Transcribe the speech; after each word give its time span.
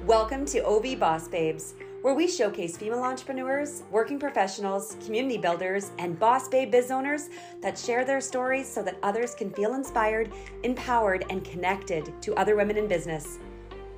Welcome 0.00 0.46
to 0.46 0.64
OV 0.64 0.98
Boss 0.98 1.28
Babes, 1.28 1.74
where 2.00 2.14
we 2.14 2.26
showcase 2.26 2.76
female 2.76 3.04
entrepreneurs, 3.04 3.84
working 3.90 4.18
professionals, 4.18 4.96
community 5.04 5.36
builders, 5.36 5.92
and 5.98 6.18
boss 6.18 6.48
babe 6.48 6.72
biz 6.72 6.90
owners 6.90 7.28
that 7.60 7.78
share 7.78 8.04
their 8.04 8.20
stories 8.20 8.66
so 8.66 8.82
that 8.82 8.96
others 9.04 9.34
can 9.34 9.50
feel 9.52 9.74
inspired, 9.74 10.32
empowered, 10.64 11.24
and 11.30 11.44
connected 11.44 12.10
to 12.22 12.34
other 12.34 12.56
women 12.56 12.78
in 12.78 12.88
business. 12.88 13.38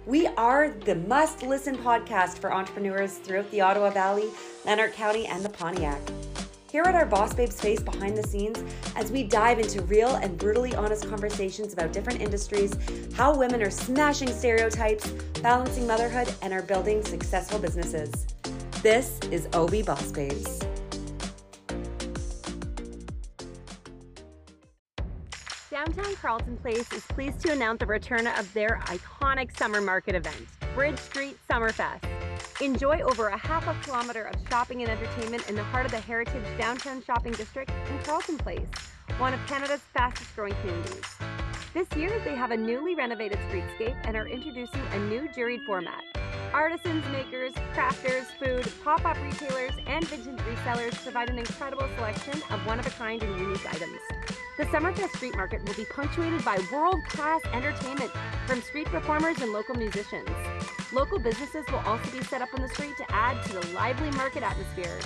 We 0.04 0.26
are 0.26 0.68
the 0.68 0.96
must 0.96 1.42
listen 1.42 1.78
podcast 1.78 2.38
for 2.38 2.52
entrepreneurs 2.52 3.14
throughout 3.14 3.50
the 3.50 3.62
Ottawa 3.62 3.88
Valley, 3.88 4.28
Lanark 4.66 4.92
County, 4.92 5.26
and 5.26 5.42
the 5.42 5.48
Pontiac. 5.48 6.00
Here 6.74 6.82
at 6.82 6.96
our 6.96 7.06
Boss 7.06 7.32
Babes 7.32 7.54
space 7.54 7.80
behind 7.80 8.18
the 8.18 8.26
scenes, 8.26 8.60
as 8.96 9.12
we 9.12 9.22
dive 9.22 9.60
into 9.60 9.80
real 9.82 10.16
and 10.16 10.36
brutally 10.36 10.74
honest 10.74 11.08
conversations 11.08 11.72
about 11.72 11.92
different 11.92 12.20
industries, 12.20 12.76
how 13.14 13.32
women 13.38 13.62
are 13.62 13.70
smashing 13.70 14.26
stereotypes, 14.26 15.08
balancing 15.40 15.86
motherhood, 15.86 16.34
and 16.42 16.52
are 16.52 16.62
building 16.62 17.04
successful 17.04 17.60
businesses. 17.60 18.26
This 18.82 19.20
is 19.30 19.46
OV 19.52 19.86
Boss 19.86 20.10
Babes. 20.10 20.58
Downtown 25.70 26.16
Carleton 26.16 26.56
Place 26.56 26.92
is 26.92 27.04
pleased 27.06 27.38
to 27.42 27.52
announce 27.52 27.78
the 27.78 27.86
return 27.86 28.26
of 28.26 28.52
their 28.52 28.80
iconic 28.86 29.56
summer 29.56 29.80
market 29.80 30.16
event, 30.16 30.44
Bridge 30.74 30.98
Street 30.98 31.36
Summerfest. 31.48 32.23
Enjoy 32.60 33.00
over 33.00 33.28
a 33.28 33.36
half 33.36 33.66
a 33.66 33.74
kilometer 33.84 34.22
of 34.22 34.34
shopping 34.48 34.82
and 34.82 34.88
entertainment 34.88 35.48
in 35.48 35.56
the 35.56 35.64
heart 35.64 35.86
of 35.86 35.90
the 35.90 35.98
heritage 35.98 36.44
downtown 36.56 37.02
shopping 37.02 37.32
district 37.32 37.72
in 37.90 37.98
Carleton 38.04 38.38
Place, 38.38 38.64
one 39.18 39.34
of 39.34 39.44
Canada's 39.48 39.80
fastest 39.92 40.32
growing 40.36 40.54
communities. 40.60 41.02
This 41.74 41.88
year, 41.96 42.16
they 42.24 42.36
have 42.36 42.52
a 42.52 42.56
newly 42.56 42.94
renovated 42.94 43.38
streetscape 43.50 43.96
and 44.04 44.16
are 44.16 44.28
introducing 44.28 44.80
a 44.92 44.98
new 45.00 45.22
juried 45.36 45.64
format. 45.66 46.04
Artisans, 46.52 47.04
makers, 47.10 47.52
crafters, 47.74 48.26
food, 48.38 48.72
pop 48.84 49.04
up 49.04 49.20
retailers, 49.20 49.72
and 49.88 50.06
vintage 50.06 50.38
resellers 50.44 50.94
provide 51.02 51.30
an 51.30 51.40
incredible 51.40 51.88
selection 51.96 52.40
of 52.50 52.64
one 52.66 52.78
of 52.78 52.86
a 52.86 52.90
kind 52.90 53.20
and 53.24 53.40
unique 53.40 53.66
items. 53.66 53.98
The 54.58 54.66
Summerfest 54.66 55.16
Street 55.16 55.34
Market 55.34 55.66
will 55.66 55.74
be 55.74 55.86
punctuated 55.86 56.44
by 56.44 56.60
world 56.72 57.00
class 57.08 57.40
entertainment 57.52 58.12
from 58.46 58.62
street 58.62 58.86
performers 58.86 59.40
and 59.42 59.52
local 59.52 59.74
musicians. 59.74 60.30
Local 60.94 61.18
businesses 61.18 61.66
will 61.72 61.80
also 61.80 62.08
be 62.12 62.22
set 62.22 62.40
up 62.40 62.54
on 62.54 62.62
the 62.62 62.68
street 62.68 62.96
to 62.98 63.04
add 63.12 63.44
to 63.46 63.54
the 63.54 63.66
lively 63.74 64.12
market 64.12 64.44
atmosphere. 64.44 65.00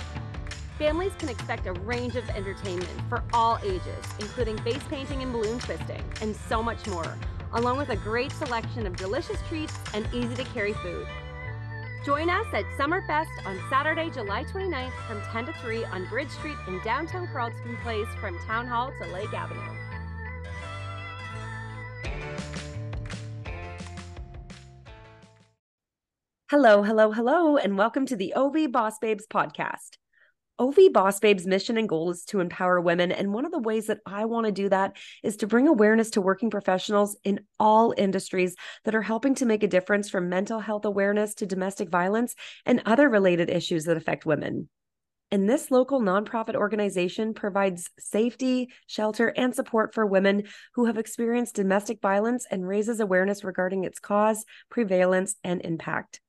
Families 0.77 1.11
can 1.17 1.29
expect 1.29 1.65
a 1.65 1.73
range 1.73 2.15
of 2.15 2.29
entertainment 2.29 2.87
for 3.09 3.23
all 3.33 3.57
ages, 3.63 4.05
including 4.19 4.55
face 4.59 4.83
painting 4.87 5.23
and 5.23 5.33
balloon 5.33 5.57
twisting, 5.57 6.03
and 6.21 6.35
so 6.35 6.61
much 6.61 6.85
more, 6.85 7.17
along 7.53 7.77
with 7.77 7.89
a 7.89 7.95
great 7.95 8.31
selection 8.33 8.85
of 8.85 8.95
delicious 8.97 9.41
treats 9.49 9.73
and 9.95 10.07
easy 10.13 10.35
to 10.35 10.43
carry 10.43 10.73
food. 10.73 11.07
Join 12.05 12.29
us 12.29 12.45
at 12.53 12.65
Summerfest 12.77 13.47
on 13.47 13.59
Saturday, 13.67 14.11
July 14.11 14.43
29th 14.43 14.93
from 15.07 15.21
10 15.23 15.47
to 15.47 15.53
3 15.53 15.85
on 15.85 16.05
Bridge 16.05 16.29
Street 16.29 16.57
in 16.67 16.79
downtown 16.83 17.27
Carleton 17.33 17.77
Place 17.77 18.07
from 18.21 18.37
Town 18.45 18.67
Hall 18.67 18.93
to 19.01 19.07
Lake 19.11 19.33
Avenue. 19.33 19.59
Hello, 26.51 26.81
hello, 26.81 27.11
hello, 27.11 27.57
and 27.57 27.77
welcome 27.77 28.07
to 28.07 28.15
the 28.15 28.33
OV 28.33 28.71
Boss 28.71 28.97
Babes 28.97 29.27
podcast. 29.27 29.97
OV 30.57 30.91
Boss 30.91 31.19
Babes' 31.19 31.45
mission 31.45 31.77
and 31.77 31.87
goal 31.87 32.09
is 32.09 32.23
to 32.23 32.39
empower 32.39 32.81
women. 32.81 33.11
And 33.11 33.31
one 33.31 33.45
of 33.45 33.51
the 33.51 33.59
ways 33.59 33.85
that 33.85 33.99
I 34.03 34.25
want 34.25 34.47
to 34.47 34.51
do 34.51 34.67
that 34.67 34.97
is 35.21 35.37
to 35.37 35.47
bring 35.47 35.67
awareness 35.67 36.09
to 36.11 36.21
working 36.21 36.49
professionals 36.49 37.15
in 37.23 37.41
all 37.59 37.93
industries 37.95 38.55
that 38.83 38.95
are 38.95 39.03
helping 39.03 39.35
to 39.35 39.45
make 39.45 39.61
a 39.61 39.67
difference 39.67 40.09
from 40.09 40.27
mental 40.27 40.59
health 40.59 40.85
awareness 40.85 41.35
to 41.35 41.45
domestic 41.45 41.91
violence 41.91 42.33
and 42.65 42.81
other 42.83 43.09
related 43.09 43.51
issues 43.51 43.83
that 43.83 43.95
affect 43.95 44.25
women. 44.25 44.69
And 45.29 45.47
this 45.47 45.69
local 45.69 46.01
nonprofit 46.01 46.55
organization 46.55 47.35
provides 47.35 47.91
safety, 47.99 48.69
shelter, 48.87 49.27
and 49.37 49.53
support 49.53 49.93
for 49.93 50.03
women 50.03 50.45
who 50.73 50.85
have 50.85 50.97
experienced 50.97 51.53
domestic 51.53 52.01
violence 52.01 52.47
and 52.49 52.67
raises 52.67 52.99
awareness 52.99 53.43
regarding 53.43 53.83
its 53.83 53.99
cause, 53.99 54.45
prevalence, 54.71 55.35
and 55.43 55.61
impact. 55.61 56.21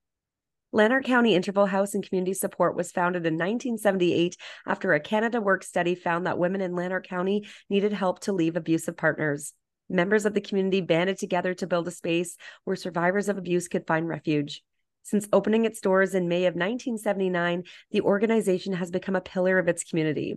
Lanark 0.72 1.04
County 1.04 1.34
Interval 1.34 1.66
House 1.66 1.94
and 1.94 2.06
Community 2.06 2.32
Support 2.32 2.76
was 2.76 2.92
founded 2.92 3.26
in 3.26 3.34
1978 3.34 4.36
after 4.66 4.92
a 4.92 5.00
Canada 5.00 5.40
Work 5.40 5.64
study 5.64 5.96
found 5.96 6.26
that 6.26 6.38
women 6.38 6.60
in 6.60 6.76
Lanark 6.76 7.08
County 7.08 7.48
needed 7.68 7.92
help 7.92 8.20
to 8.20 8.32
leave 8.32 8.54
abusive 8.54 8.96
partners. 8.96 9.52
Members 9.88 10.26
of 10.26 10.34
the 10.34 10.40
community 10.40 10.80
banded 10.80 11.18
together 11.18 11.54
to 11.54 11.66
build 11.66 11.88
a 11.88 11.90
space 11.90 12.36
where 12.62 12.76
survivors 12.76 13.28
of 13.28 13.36
abuse 13.36 13.66
could 13.66 13.84
find 13.88 14.06
refuge. 14.06 14.62
Since 15.02 15.26
opening 15.32 15.64
its 15.64 15.80
doors 15.80 16.14
in 16.14 16.28
May 16.28 16.44
of 16.44 16.54
1979, 16.54 17.64
the 17.90 18.02
organization 18.02 18.74
has 18.74 18.92
become 18.92 19.16
a 19.16 19.20
pillar 19.20 19.58
of 19.58 19.66
its 19.66 19.82
community. 19.82 20.36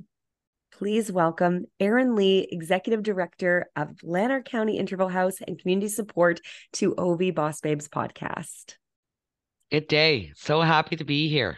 Please 0.72 1.12
welcome 1.12 1.66
Erin 1.80 2.16
Lee, 2.16 2.48
Executive 2.52 3.04
Director 3.04 3.70
of 3.76 3.90
Lanark 4.02 4.46
County 4.46 4.80
Interval 4.80 5.10
House 5.10 5.36
and 5.48 5.60
Community 5.60 5.90
Support 5.90 6.40
to 6.74 6.96
OV 6.98 7.36
Boss 7.36 7.62
Babes 7.62 7.88
podcast. 7.88 8.78
Good 9.72 9.88
day. 9.88 10.34
So 10.36 10.62
happy 10.62 10.96
to 10.96 11.04
be 11.04 11.30
here. 11.30 11.58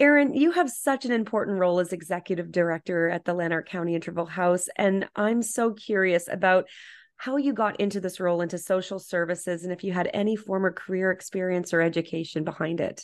Erin, 0.00 0.34
you 0.34 0.50
have 0.50 0.68
such 0.70 1.04
an 1.04 1.12
important 1.12 1.58
role 1.58 1.78
as 1.78 1.92
executive 1.92 2.50
director 2.50 3.08
at 3.08 3.24
the 3.24 3.32
Lanark 3.32 3.68
County 3.68 3.94
Interval 3.94 4.26
House. 4.26 4.66
And 4.76 5.08
I'm 5.14 5.40
so 5.40 5.72
curious 5.72 6.28
about 6.28 6.66
how 7.16 7.36
you 7.36 7.52
got 7.52 7.78
into 7.78 8.00
this 8.00 8.18
role 8.18 8.40
into 8.40 8.58
social 8.58 8.98
services 8.98 9.62
and 9.62 9.72
if 9.72 9.84
you 9.84 9.92
had 9.92 10.10
any 10.12 10.36
former 10.36 10.72
career 10.72 11.10
experience 11.12 11.72
or 11.72 11.80
education 11.80 12.44
behind 12.44 12.80
it. 12.80 13.02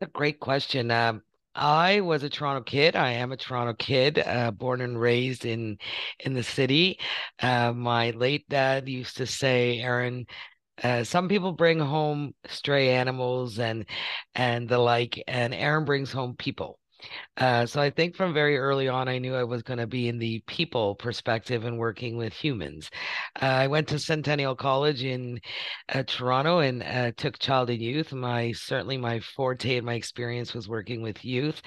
That's 0.00 0.10
a 0.10 0.12
great 0.12 0.40
question. 0.40 0.90
Um, 0.90 1.22
I 1.54 2.00
was 2.00 2.22
a 2.22 2.28
Toronto 2.28 2.62
kid. 2.62 2.96
I 2.96 3.12
am 3.12 3.32
a 3.32 3.36
Toronto 3.36 3.74
kid, 3.74 4.18
uh, 4.18 4.50
born 4.50 4.80
and 4.80 5.00
raised 5.00 5.46
in 5.46 5.78
in 6.20 6.34
the 6.34 6.42
city. 6.42 6.98
Uh, 7.40 7.72
my 7.72 8.10
late 8.10 8.46
dad 8.48 8.88
used 8.88 9.16
to 9.18 9.26
say, 9.26 9.78
"Erin, 9.78 10.26
uh, 10.82 11.04
some 11.04 11.28
people 11.28 11.52
bring 11.52 11.78
home 11.78 12.34
stray 12.46 12.90
animals 12.90 13.58
and 13.58 13.86
and 14.34 14.68
the 14.68 14.78
like, 14.78 15.22
and 15.26 15.54
Erin 15.54 15.84
brings 15.84 16.12
home 16.12 16.36
people. 16.36 16.78
Uh, 17.36 17.66
so 17.66 17.80
I 17.80 17.90
think 17.90 18.16
from 18.16 18.32
very 18.32 18.56
early 18.56 18.88
on, 18.88 19.08
I 19.08 19.18
knew 19.18 19.34
I 19.34 19.44
was 19.44 19.62
going 19.62 19.78
to 19.78 19.86
be 19.86 20.08
in 20.08 20.18
the 20.18 20.42
people 20.46 20.94
perspective 20.94 21.64
and 21.64 21.78
working 21.78 22.16
with 22.16 22.32
humans. 22.32 22.90
Uh, 23.40 23.46
I 23.46 23.66
went 23.66 23.88
to 23.88 23.98
Centennial 23.98 24.56
College 24.56 25.04
in 25.04 25.38
uh, 25.92 26.02
Toronto 26.06 26.60
and 26.60 26.82
uh, 26.82 27.12
took 27.16 27.38
child 27.38 27.68
and 27.68 27.80
youth. 27.80 28.12
My 28.12 28.52
certainly 28.52 28.96
my 28.96 29.20
forte 29.20 29.76
and 29.76 29.84
my 29.84 29.94
experience 29.94 30.54
was 30.54 30.68
working 30.68 31.02
with 31.02 31.24
youth. 31.24 31.60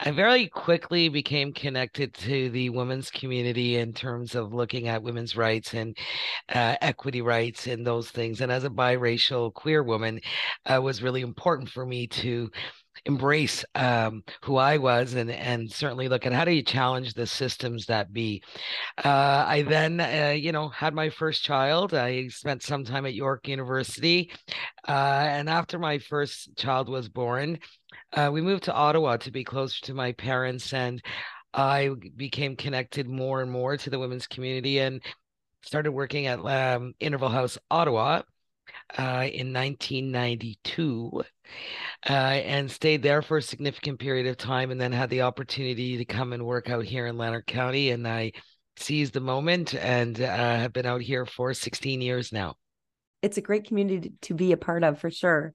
I 0.00 0.10
very 0.10 0.48
quickly 0.48 1.10
became 1.10 1.52
connected 1.52 2.14
to 2.14 2.48
the 2.50 2.70
women's 2.70 3.10
community 3.10 3.76
in 3.76 3.92
terms 3.92 4.34
of 4.34 4.54
looking 4.54 4.88
at 4.88 5.02
women's 5.02 5.36
rights 5.36 5.74
and 5.74 5.96
uh, 6.54 6.76
equity 6.80 7.20
rights 7.20 7.66
and 7.66 7.86
those 7.86 8.10
things. 8.10 8.40
And 8.40 8.50
as 8.50 8.64
a 8.64 8.70
biracial 8.70 9.52
queer 9.52 9.82
woman, 9.82 10.20
uh, 10.68 10.74
it 10.74 10.82
was 10.82 11.02
really 11.02 11.20
important 11.20 11.68
for 11.68 11.84
me 11.84 12.06
to 12.06 12.50
embrace 13.06 13.64
um, 13.74 14.22
who 14.42 14.56
I 14.56 14.76
was 14.76 15.14
and 15.14 15.30
and 15.30 15.70
certainly 15.70 16.08
look 16.08 16.26
at 16.26 16.32
how 16.32 16.44
do 16.44 16.52
you 16.52 16.62
challenge 16.62 17.14
the 17.14 17.26
systems 17.26 17.86
that 17.86 18.12
be. 18.12 18.42
Uh, 19.02 19.44
I 19.46 19.62
then 19.62 20.00
uh, 20.00 20.34
you 20.36 20.52
know 20.52 20.68
had 20.68 20.94
my 20.94 21.10
first 21.10 21.42
child. 21.42 21.94
I 21.94 22.28
spent 22.28 22.62
some 22.62 22.84
time 22.84 23.06
at 23.06 23.14
York 23.14 23.48
University, 23.48 24.30
uh, 24.88 25.26
and 25.28 25.48
after 25.48 25.78
my 25.78 25.98
first 25.98 26.56
child 26.56 26.88
was 26.88 27.08
born, 27.08 27.58
uh, 28.12 28.30
we 28.32 28.42
moved 28.42 28.64
to 28.64 28.74
Ottawa 28.74 29.16
to 29.18 29.30
be 29.30 29.44
closer 29.44 29.80
to 29.86 29.94
my 29.94 30.12
parents 30.12 30.72
and. 30.72 31.02
I 31.52 31.90
became 32.14 32.54
connected 32.54 33.08
more 33.08 33.42
and 33.42 33.50
more 33.50 33.76
to 33.76 33.90
the 33.90 33.98
women's 33.98 34.28
community 34.28 34.78
and 34.78 35.02
started 35.62 35.90
working 35.90 36.26
at 36.26 36.38
um, 36.38 36.92
Interval 37.00 37.28
House 37.28 37.58
Ottawa, 37.70 38.22
uh, 38.98 39.26
in 39.32 39.52
1992 39.52 41.22
uh, 42.08 42.12
and 42.12 42.70
stayed 42.70 43.02
there 43.02 43.22
for 43.22 43.38
a 43.38 43.42
significant 43.42 43.98
period 43.98 44.26
of 44.26 44.36
time 44.36 44.70
and 44.70 44.80
then 44.80 44.92
had 44.92 45.10
the 45.10 45.22
opportunity 45.22 45.98
to 45.98 46.04
come 46.04 46.32
and 46.32 46.44
work 46.44 46.70
out 46.70 46.84
here 46.84 47.06
in 47.06 47.16
Lanark 47.16 47.46
County. 47.46 47.90
And 47.90 48.06
I 48.06 48.32
seized 48.76 49.12
the 49.12 49.20
moment 49.20 49.74
and 49.74 50.20
uh, 50.20 50.26
have 50.26 50.72
been 50.72 50.86
out 50.86 51.02
here 51.02 51.26
for 51.26 51.52
16 51.54 52.00
years 52.00 52.32
now. 52.32 52.54
It's 53.22 53.36
a 53.36 53.42
great 53.42 53.66
community 53.66 54.12
to 54.22 54.34
be 54.34 54.52
a 54.52 54.56
part 54.56 54.82
of 54.82 54.98
for 54.98 55.10
sure. 55.10 55.52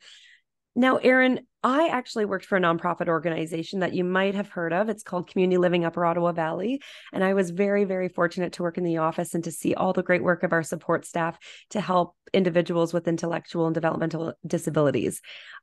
Now, 0.76 0.98
Erin, 0.98 1.48
I 1.66 1.88
actually 1.88 2.26
worked 2.26 2.46
for 2.46 2.60
a 2.60 2.62
nonprofit 2.62 3.08
organization 3.08 3.80
that 3.80 3.94
you 3.94 4.04
might 4.04 4.36
have 4.36 4.50
heard 4.50 4.72
of. 4.72 4.88
It's 4.88 5.02
called 5.02 5.28
Community 5.28 5.58
Living 5.58 5.84
Upper 5.84 6.06
Ottawa 6.06 6.32
Valley. 6.32 6.80
And 7.12 7.24
I 7.24 7.34
was 7.34 7.50
very, 7.50 7.86
very 7.86 8.08
fortunate 8.08 8.54
to 8.54 8.62
work 8.62 8.78
in 8.78 8.84
the 8.84 8.98
office 8.98 9.34
and 9.34 9.44
to 9.46 9.52
see 9.52 9.74
all 9.74 9.92
the 9.92 10.04
great 10.04 10.22
work 10.22 10.44
of 10.44 10.54
our 10.54 10.62
support 10.62 11.06
staff 11.06 11.40
to 11.72 11.82
help 11.82 12.14
individuals 12.34 12.94
with 12.94 13.08
intellectual 13.08 13.66
and 13.66 13.74
developmental 13.74 14.36
disabilities. 14.46 15.22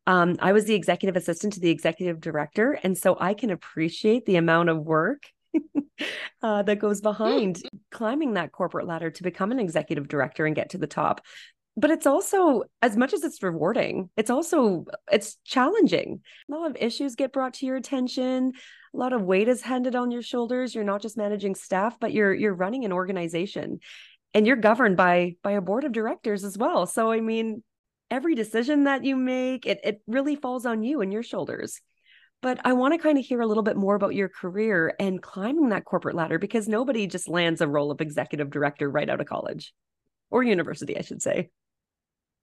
Um, 0.09 0.39
I 0.41 0.51
was 0.51 0.65
the 0.65 0.75
executive 0.75 1.15
assistant 1.15 1.53
to 1.53 1.61
the 1.61 1.71
executive 1.71 2.21
director. 2.21 2.73
And 2.83 2.99
so 2.99 3.17
I 3.21 3.35
can 3.35 3.51
appreciate 3.51 4.27
the 4.27 4.37
amount 4.37 4.71
of 4.71 4.85
work 4.85 5.23
uh, 6.43 6.65
that 6.65 6.81
goes 6.81 7.01
behind 7.01 7.63
climbing 7.93 8.35
that 8.35 8.51
corporate 8.51 8.89
ladder 8.89 9.11
to 9.13 9.23
become 9.23 9.53
an 9.53 9.61
executive 9.61 10.09
director 10.09 10.47
and 10.47 10.57
get 10.57 10.71
to 10.71 10.79
the 10.79 10.89
top 10.89 11.21
but 11.77 11.91
it's 11.91 12.07
also 12.07 12.65
as 12.83 12.97
much 12.97 13.13
as 13.15 13.25
it's 13.25 13.43
rewarding 13.43 14.11
it's 14.17 14.31
also 14.31 14.85
it's 15.11 15.37
challenging. 15.45 16.21
A 16.51 16.55
lot 16.55 16.71
of 16.71 16.77
issues 16.79 17.17
get 17.17 17.33
brought 17.33 17.55
to 17.55 17.67
your 17.67 17.77
attention. 17.77 18.53
A 18.95 18.97
lot 18.97 19.13
of 19.13 19.23
weight 19.23 19.49
is 19.49 19.63
handed 19.63 19.97
on 19.97 20.11
your 20.11 20.23
shoulders. 20.23 20.75
You're 20.75 20.85
not 20.85 21.03
just 21.03 21.17
managing 21.17 21.55
staff 21.55 21.99
but 21.99 22.13
you're 22.13 22.35
you're 22.35 22.55
running 22.55 22.85
an 22.85 22.93
organization. 22.93 23.81
And 24.35 24.47
you're 24.47 24.57
governed 24.57 24.97
by 24.97 25.37
by 25.43 25.53
a 25.53 25.61
board 25.61 25.85
of 25.85 25.93
directors 25.93 26.45
as 26.45 26.59
well. 26.59 26.87
So 26.87 27.11
i 27.11 27.21
mean 27.21 27.63
every 28.11 28.35
decision 28.35 28.85
that 28.85 29.05
you 29.05 29.17
make 29.17 29.65
it 29.67 29.81
it 29.83 30.03
really 30.07 30.37
falls 30.37 30.67
on 30.67 30.83
you 30.83 31.01
and 31.01 31.13
your 31.13 31.23
shoulders. 31.23 31.81
But 32.43 32.61
I 32.65 32.73
want 32.73 32.93
to 32.93 32.99
kind 32.99 33.19
of 33.19 33.25
hear 33.25 33.41
a 33.41 33.47
little 33.47 33.63
bit 33.63 33.77
more 33.77 33.95
about 33.95 34.17
your 34.17 34.29
career 34.29 34.95
and 34.99 35.23
climbing 35.23 35.69
that 35.69 35.85
corporate 35.85 36.17
ladder 36.17 36.41
because 36.41 36.67
nobody 36.67 37.07
just 37.07 37.29
lands 37.29 37.61
a 37.61 37.69
role 37.69 37.93
of 37.93 38.01
executive 38.01 38.51
director 38.51 38.91
right 38.91 39.09
out 39.09 39.21
of 39.21 39.29
college. 39.29 39.73
Or 40.29 40.43
university, 40.43 40.99
I 40.99 41.03
should 41.03 41.23
say. 41.23 41.51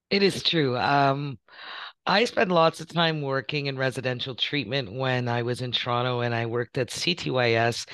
It 0.10 0.24
is 0.24 0.42
true. 0.44 0.78
Um, 0.78 1.38
I 2.06 2.26
spent 2.26 2.52
lots 2.52 2.82
of 2.82 2.88
time 2.88 3.22
working 3.22 3.68
in 3.68 3.78
residential 3.78 4.34
treatment 4.36 4.92
when 4.92 5.28
I 5.28 5.44
was 5.44 5.62
in 5.62 5.72
Toronto, 5.72 6.22
and 6.22 6.34
I 6.34 6.48
worked 6.48 6.78
at 6.80 6.90
CTYS, 6.90 7.88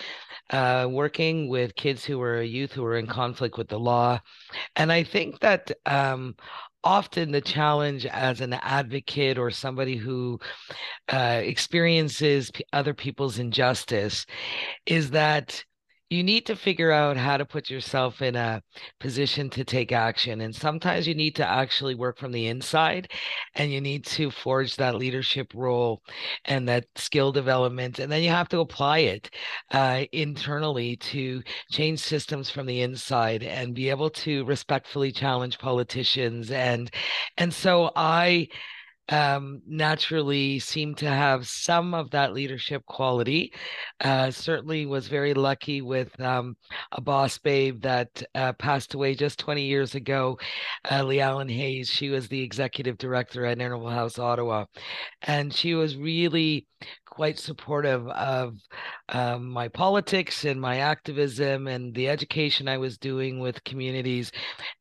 uh, 0.52 0.88
working 0.90 1.50
with 1.50 1.76
kids 1.76 2.06
who 2.06 2.20
were 2.20 2.42
youth 2.42 2.72
who 2.72 2.84
were 2.84 2.98
in 2.98 3.08
conflict 3.08 3.58
with 3.58 3.68
the 3.68 3.80
law. 3.80 4.20
And 4.78 4.92
I 4.92 5.04
think 5.04 5.42
that 5.42 5.72
um, 5.86 6.36
often 6.84 7.32
the 7.32 7.42
challenge 7.42 8.06
as 8.06 8.40
an 8.40 8.54
advocate 8.54 9.38
or 9.38 9.52
somebody 9.52 9.98
who 9.98 10.40
uh, 11.12 11.42
experiences 11.44 12.52
p- 12.52 12.64
other 12.72 12.94
people's 12.94 13.40
injustice 13.40 14.26
is 14.86 15.12
that 15.12 15.66
you 16.10 16.24
need 16.24 16.46
to 16.46 16.56
figure 16.56 16.92
out 16.92 17.18
how 17.18 17.36
to 17.36 17.46
put 17.46 17.69
yourself 17.69 18.22
in 18.22 18.36
a 18.36 18.62
position 19.00 19.50
to 19.50 19.63
take 19.63 19.92
action. 19.92 20.42
And 20.42 20.56
sometimes 20.56 21.07
you 21.07 21.16
need 21.16 21.36
to 21.38 21.48
actually 21.48 21.96
work 21.96 22.19
from 22.19 22.31
the 22.31 22.48
inside 22.48 23.12
and 23.56 23.72
you 23.72 23.81
need 23.81 24.06
to 24.06 24.30
forge 24.30 24.75
that 24.75 24.96
leadership 24.96 25.52
role 25.56 26.02
and 26.46 26.68
that 26.69 26.86
skill 26.96 27.31
development. 27.31 27.98
And 27.98 28.12
then 28.12 28.22
you 28.22 28.30
have 28.30 28.50
to 28.50 28.60
apply 28.60 29.00
it 29.00 29.31
uh, 29.72 30.04
internally 30.12 30.98
to 30.98 31.42
change 31.72 32.00
systems 32.00 32.51
from 32.51 32.68
the 32.68 32.81
inside 32.81 33.42
and 33.42 33.74
be 33.74 33.90
able 33.90 34.12
to 34.12 34.46
respectfully 34.46 35.12
challenge 35.12 35.58
politicians. 35.58 36.51
And, 36.51 36.92
and 37.38 37.51
so 37.51 37.92
I, 37.96 38.48
um, 39.10 39.62
naturally 39.68 40.60
seemed 40.60 40.98
to 40.98 41.07
have 41.07 41.48
some 41.48 41.94
of 41.94 42.12
that 42.12 42.34
leadership 42.34 42.86
quality. 42.86 43.54
Uh, 44.02 44.31
certainly 44.31 44.86
was 44.86 45.07
very 45.07 45.34
lucky 45.34 45.81
with 45.81 46.19
um, 46.19 46.56
a 46.92 47.02
boss 47.02 47.38
babe 47.38 47.81
that 47.81 48.24
uh, 48.34 48.54
passed 48.54 48.94
away 48.94 49.16
just 49.16 49.40
20 49.40 49.63
years 49.63 49.96
ago, 49.96 50.38
uh, 50.92 51.04
Lee 51.04 51.19
Allen 51.19 51.50
Hayes. 51.50 51.90
She 51.90 52.10
was 52.10 52.28
the 52.28 52.42
executive 52.42 52.98
director 52.98 53.46
at 53.46 53.60
Interval 53.60 53.90
House 53.90 54.18
Ottawa. 54.18 54.66
And 55.22 55.54
she 55.54 55.75
was 55.75 55.98
really 55.98 56.68
quite 57.06 57.40
supportive 57.40 58.07
of 58.10 58.57
um, 59.10 59.50
my 59.50 59.68
politics 59.68 60.46
and 60.46 60.60
my 60.60 60.78
activism 60.78 61.68
and 61.68 61.94
the 61.94 62.10
education 62.10 62.68
I 62.68 62.78
was 62.78 62.98
doing 62.98 63.40
with 63.40 63.63
communities. 63.63 64.31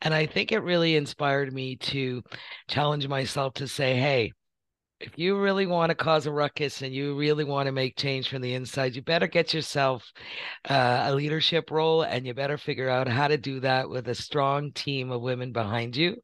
And 0.03 0.15
I 0.15 0.27
think 0.27 0.53
it 0.53 0.61
really 0.61 0.97
inspired 0.97 1.53
me 1.53 1.77
to 1.77 2.23
challenge 2.69 3.09
myself 3.09 3.55
to 3.55 3.69
say, 3.69 3.97
hey, 3.97 4.33
if 5.01 5.19
you 5.19 5.39
really 5.39 5.67
want 5.67 5.91
to 5.91 5.95
cause 5.95 6.27
a 6.27 6.33
ruckus 6.33 6.81
and 6.81 6.95
you 6.95 7.17
really 7.17 7.45
want 7.45 7.67
to 7.67 7.73
make 7.73 7.97
change 7.97 8.29
from 8.29 8.41
the 8.41 8.55
inside, 8.55 8.97
you 8.97 9.03
better 9.03 9.27
get 9.27 9.53
yourself 9.53 10.05
uh, 10.69 11.05
a 11.07 11.15
leadership 11.15 11.71
role 11.71 12.03
and 12.03 12.27
you 12.27 12.33
better 12.33 12.57
figure 12.57 12.89
out 12.89 13.09
how 13.09 13.29
to 13.29 13.37
do 13.37 13.61
that 13.61 13.89
with 13.89 14.09
a 14.09 14.15
strong 14.15 14.73
team 14.73 15.11
of 15.11 15.21
women 15.21 15.53
behind 15.53 15.97
you 15.97 16.17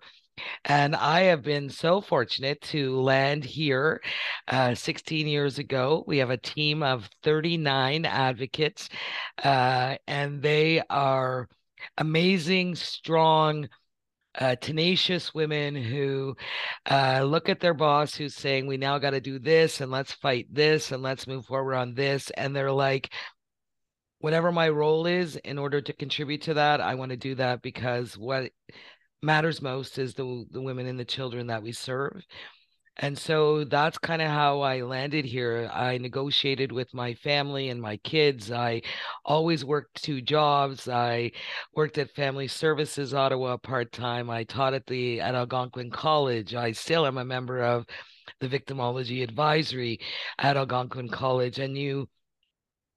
and 0.64 0.94
I 0.96 1.22
have 1.22 1.42
been 1.42 1.70
so 1.70 2.00
fortunate 2.00 2.60
to 2.62 3.00
land 3.00 3.44
here 3.44 4.00
uh, 4.48 4.74
16 4.74 5.26
years 5.26 5.58
ago. 5.58 6.04
We 6.06 6.18
have 6.18 6.30
a 6.30 6.36
team 6.36 6.82
of 6.82 7.08
39 7.22 8.04
advocates, 8.04 8.88
uh, 9.42 9.96
and 10.06 10.42
they 10.42 10.82
are 10.88 11.48
amazing, 11.98 12.74
strong, 12.74 13.68
uh, 14.38 14.56
tenacious 14.56 15.34
women 15.34 15.74
who 15.74 16.36
uh, 16.88 17.22
look 17.24 17.48
at 17.48 17.60
their 17.60 17.74
boss 17.74 18.14
who's 18.14 18.34
saying, 18.34 18.66
We 18.66 18.76
now 18.76 18.98
got 18.98 19.10
to 19.10 19.20
do 19.20 19.38
this 19.38 19.80
and 19.80 19.90
let's 19.90 20.12
fight 20.12 20.46
this 20.50 20.92
and 20.92 21.02
let's 21.02 21.26
move 21.26 21.46
forward 21.46 21.74
on 21.74 21.94
this. 21.94 22.30
And 22.30 22.54
they're 22.54 22.72
like, 22.72 23.12
Whatever 24.20 24.52
my 24.52 24.68
role 24.68 25.06
is, 25.06 25.36
in 25.36 25.58
order 25.58 25.80
to 25.80 25.92
contribute 25.94 26.42
to 26.42 26.54
that, 26.54 26.80
I 26.80 26.94
want 26.94 27.10
to 27.10 27.16
do 27.16 27.34
that 27.36 27.62
because 27.62 28.18
what 28.18 28.52
matters 29.22 29.62
most 29.62 29.98
is 29.98 30.14
the 30.14 30.46
the 30.50 30.62
women 30.62 30.86
and 30.86 30.98
the 30.98 31.04
children 31.04 31.46
that 31.48 31.62
we 31.62 31.72
serve. 31.72 32.24
And 32.96 33.16
so 33.16 33.64
that's 33.64 33.96
kind 33.96 34.20
of 34.20 34.28
how 34.28 34.60
I 34.60 34.82
landed 34.82 35.24
here. 35.24 35.70
I 35.72 35.96
negotiated 35.96 36.70
with 36.70 36.92
my 36.92 37.14
family 37.14 37.70
and 37.70 37.80
my 37.80 37.96
kids. 37.98 38.52
I 38.52 38.82
always 39.24 39.64
worked 39.64 40.02
two 40.02 40.20
jobs. 40.20 40.86
I 40.86 41.32
worked 41.74 41.96
at 41.96 42.14
Family 42.14 42.46
Services 42.46 43.14
Ottawa 43.14 43.56
part 43.56 43.90
time. 43.92 44.28
I 44.28 44.44
taught 44.44 44.74
at 44.74 44.86
the 44.86 45.20
at 45.20 45.34
Algonquin 45.34 45.90
College. 45.90 46.54
I 46.54 46.72
still 46.72 47.06
am 47.06 47.16
a 47.16 47.24
member 47.24 47.62
of 47.62 47.86
the 48.40 48.48
Victimology 48.48 49.22
Advisory 49.22 50.00
at 50.38 50.58
Algonquin 50.58 51.08
College. 51.08 51.58
And 51.58 51.78
you 51.78 52.06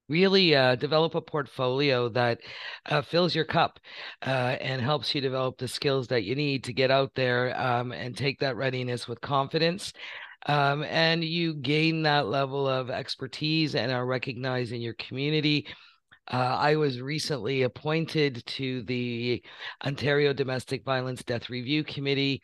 really 0.08 0.54
uh, 0.54 0.74
develop 0.76 1.14
a 1.14 1.20
portfolio 1.20 2.08
that 2.10 2.40
uh, 2.86 3.02
fills 3.02 3.34
your 3.34 3.44
cup 3.44 3.78
uh, 4.26 4.56
and 4.60 4.82
helps 4.82 5.14
you 5.14 5.20
develop 5.20 5.58
the 5.58 5.68
skills 5.68 6.06
that 6.08 6.24
you 6.24 6.34
need 6.34 6.64
to 6.64 6.72
get 6.72 6.90
out 6.90 7.14
there 7.14 7.58
um, 7.60 7.92
and 7.92 8.16
take 8.16 8.38
that 8.40 8.56
readiness 8.56 9.08
with 9.08 9.20
confidence. 9.20 9.92
Um, 10.46 10.82
and 10.84 11.24
you 11.24 11.54
gain 11.54 12.02
that 12.02 12.26
level 12.26 12.68
of 12.68 12.90
expertise 12.90 13.74
and 13.74 13.90
are 13.90 14.04
recognized 14.04 14.72
in 14.72 14.82
your 14.82 14.94
community. 14.94 15.66
Uh, 16.32 16.56
I 16.58 16.76
was 16.76 17.02
recently 17.02 17.62
appointed 17.62 18.44
to 18.46 18.82
the 18.84 19.42
Ontario 19.84 20.32
Domestic 20.32 20.82
Violence 20.82 21.22
Death 21.22 21.50
Review 21.50 21.84
Committee 21.84 22.42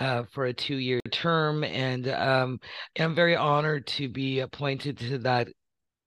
uh, 0.00 0.24
for 0.32 0.46
a 0.46 0.52
two 0.52 0.76
year 0.76 1.00
term. 1.12 1.62
And 1.62 2.08
um, 2.08 2.58
I'm 2.98 3.14
very 3.14 3.36
honored 3.36 3.86
to 3.88 4.08
be 4.08 4.40
appointed 4.40 4.98
to 4.98 5.18
that 5.18 5.48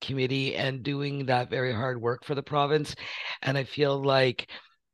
committee 0.03 0.55
and 0.55 0.83
doing 0.83 1.25
that 1.25 1.49
very 1.49 1.73
hard 1.73 2.01
work 2.01 2.23
for 2.23 2.35
the 2.35 2.43
province. 2.43 2.95
And 3.41 3.57
I 3.57 3.63
feel 3.63 4.01
like 4.03 4.49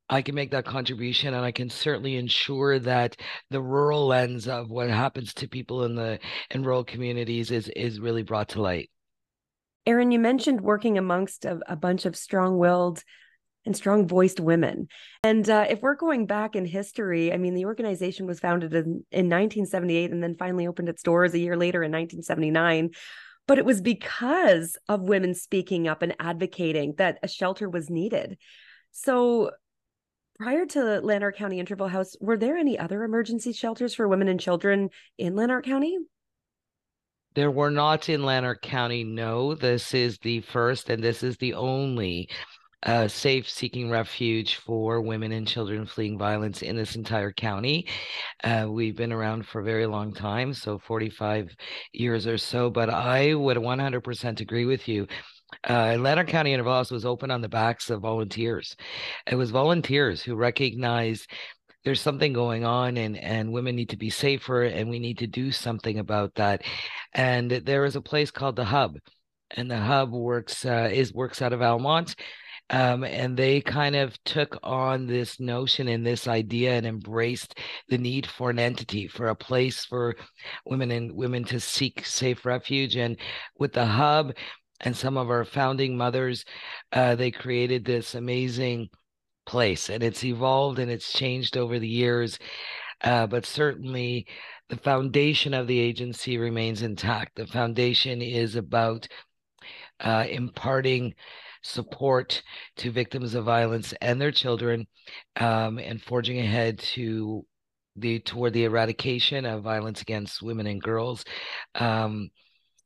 I 0.09 0.21
can 0.21 0.33
make 0.33 0.51
that 0.51 0.65
contribution 0.65 1.33
and 1.33 1.45
I 1.45 1.51
can 1.51 1.69
certainly 1.69 2.15
ensure 2.15 2.79
that 2.79 3.15
the 3.49 3.61
rural 3.61 4.07
lens 4.07 4.47
of 4.47 4.69
what 4.69 4.89
happens 4.89 5.33
to 5.35 5.47
people 5.47 5.83
in 5.83 5.95
the 5.95 6.19
in 6.49 6.63
rural 6.63 6.83
communities 6.83 7.51
is 7.51 7.69
is 7.75 7.99
really 7.99 8.23
brought 8.23 8.49
to 8.49 8.61
light. 8.61 8.89
Erin, 9.85 10.11
you 10.11 10.19
mentioned 10.19 10.61
working 10.61 10.97
amongst 10.97 11.45
a, 11.45 11.59
a 11.67 11.75
bunch 11.75 12.05
of 12.05 12.15
strong-willed 12.15 13.03
and 13.65 13.75
strong-voiced 13.75 14.39
women. 14.39 14.87
And 15.23 15.47
uh, 15.49 15.65
if 15.69 15.81
we're 15.81 15.95
going 15.95 16.25
back 16.25 16.55
in 16.55 16.65
history, 16.65 17.31
I 17.33 17.37
mean, 17.37 17.53
the 17.53 17.65
organization 17.65 18.25
was 18.25 18.39
founded 18.39 18.73
in, 18.73 19.05
in 19.11 19.29
1978 19.29 20.11
and 20.11 20.23
then 20.23 20.35
finally 20.35 20.67
opened 20.67 20.89
its 20.89 21.03
doors 21.03 21.33
a 21.33 21.39
year 21.39 21.57
later 21.57 21.83
in 21.83 21.91
1979 21.91 22.91
but 23.49 23.57
it 23.57 23.65
was 23.65 23.81
because 23.81 24.77
of 24.87 25.01
women 25.01 25.33
speaking 25.33 25.87
up 25.87 26.03
and 26.03 26.15
advocating 26.19 26.93
that 26.99 27.17
a 27.23 27.27
shelter 27.27 27.67
was 27.67 27.89
needed. 27.89 28.37
So 28.91 29.49
prior 30.37 30.67
to 30.67 31.01
Lanark 31.01 31.35
County 31.35 31.59
Interval 31.59 31.87
House, 31.87 32.15
were 32.21 32.37
there 32.37 32.57
any 32.57 32.77
other 32.77 33.03
emergency 33.03 33.51
shelters 33.51 33.95
for 33.95 34.07
women 34.07 34.27
and 34.27 34.39
children 34.39 34.91
in 35.17 35.35
Lanark 35.35 35.65
County? 35.65 35.97
There 37.33 37.49
were 37.49 37.71
not 37.71 38.07
in 38.07 38.21
Lanark 38.21 38.61
County. 38.61 39.03
No, 39.03 39.55
this 39.55 39.95
is 39.95 40.19
the 40.19 40.41
first 40.41 40.91
and 40.91 41.03
this 41.03 41.23
is 41.23 41.37
the 41.37 41.55
only 41.55 42.29
uh, 42.83 43.07
safe 43.07 43.49
seeking 43.49 43.89
refuge 43.89 44.55
for 44.55 45.01
women 45.01 45.31
and 45.31 45.47
children 45.47 45.85
fleeing 45.85 46.17
violence 46.17 46.61
in 46.61 46.75
this 46.75 46.95
entire 46.95 47.31
county. 47.31 47.87
Uh, 48.43 48.67
we've 48.69 48.95
been 48.95 49.11
around 49.11 49.45
for 49.45 49.59
a 49.59 49.63
very 49.63 49.85
long 49.85 50.13
time, 50.13 50.53
so 50.53 50.79
45 50.79 51.55
years 51.93 52.25
or 52.25 52.37
so, 52.37 52.69
but 52.69 52.89
I 52.89 53.33
would 53.33 53.57
100% 53.57 54.39
agree 54.39 54.65
with 54.65 54.87
you. 54.87 55.07
Uh, 55.67 55.97
Lanark 55.99 56.27
County 56.27 56.53
Interval 56.53 56.85
was 56.91 57.05
open 57.05 57.31
on 57.31 57.41
the 57.41 57.49
backs 57.49 57.89
of 57.89 58.01
volunteers. 58.01 58.75
It 59.27 59.35
was 59.35 59.51
volunteers 59.51 60.21
who 60.21 60.35
recognized 60.35 61.29
there's 61.83 62.01
something 62.01 62.33
going 62.33 62.65
on 62.65 62.97
and 62.97 63.17
and 63.17 63.51
women 63.51 63.75
need 63.75 63.89
to 63.89 63.97
be 63.97 64.09
safer 64.09 64.63
and 64.63 64.89
we 64.89 64.99
need 64.99 65.17
to 65.19 65.27
do 65.27 65.51
something 65.51 65.97
about 65.97 66.35
that 66.35 66.61
and 67.13 67.49
there 67.49 67.85
is 67.85 67.95
a 67.95 68.01
place 68.01 68.31
called 68.31 68.57
the 68.57 68.65
hub 68.65 68.97
and 69.51 69.71
the 69.71 69.77
hub 69.77 70.11
works 70.11 70.65
uh, 70.65 70.89
is 70.91 71.13
works 71.13 71.41
out 71.41 71.53
of 71.53 71.61
almonte 71.61 72.15
um, 72.69 73.03
and 73.03 73.35
they 73.37 73.61
kind 73.61 73.95
of 73.95 74.17
took 74.25 74.57
on 74.63 75.07
this 75.07 75.39
notion 75.39 75.87
and 75.87 76.05
this 76.05 76.27
idea 76.27 76.73
and 76.73 76.85
embraced 76.85 77.57
the 77.89 77.97
need 77.97 78.27
for 78.27 78.49
an 78.51 78.59
entity, 78.59 79.07
for 79.07 79.27
a 79.27 79.35
place 79.35 79.85
for 79.85 80.15
women 80.65 80.91
and 80.91 81.11
women 81.13 81.43
to 81.45 81.59
seek 81.59 82.05
safe 82.05 82.45
refuge. 82.45 82.95
And 82.95 83.17
with 83.57 83.73
the 83.73 83.85
hub 83.85 84.33
and 84.81 84.95
some 84.95 85.17
of 85.17 85.29
our 85.29 85.45
founding 85.45 85.97
mothers, 85.97 86.45
uh, 86.93 87.15
they 87.15 87.31
created 87.31 87.85
this 87.85 88.15
amazing 88.15 88.89
place, 89.45 89.89
and 89.89 90.03
it's 90.03 90.23
evolved 90.23 90.79
and 90.79 90.91
it's 90.91 91.11
changed 91.11 91.57
over 91.57 91.79
the 91.79 91.87
years. 91.87 92.37
uh, 93.01 93.27
but 93.27 93.45
certainly 93.45 94.27
the 94.69 94.77
foundation 94.77 95.53
of 95.53 95.67
the 95.67 95.79
agency 95.79 96.37
remains 96.37 96.81
intact. 96.81 97.35
The 97.35 97.47
foundation 97.47 98.21
is 98.21 98.55
about 98.55 99.07
uh, 99.99 100.25
imparting 100.29 101.15
support 101.61 102.41
to 102.77 102.91
victims 102.91 103.35
of 103.35 103.45
violence 103.45 103.93
and 104.01 104.19
their 104.19 104.31
children 104.31 104.87
um, 105.39 105.79
and 105.79 106.01
forging 106.01 106.39
ahead 106.39 106.79
to 106.79 107.45
the 107.95 108.19
toward 108.19 108.53
the 108.53 108.63
eradication 108.63 109.45
of 109.45 109.63
violence 109.63 110.01
against 110.01 110.41
women 110.41 110.67
and 110.67 110.81
girls 110.81 111.25
um, 111.75 112.29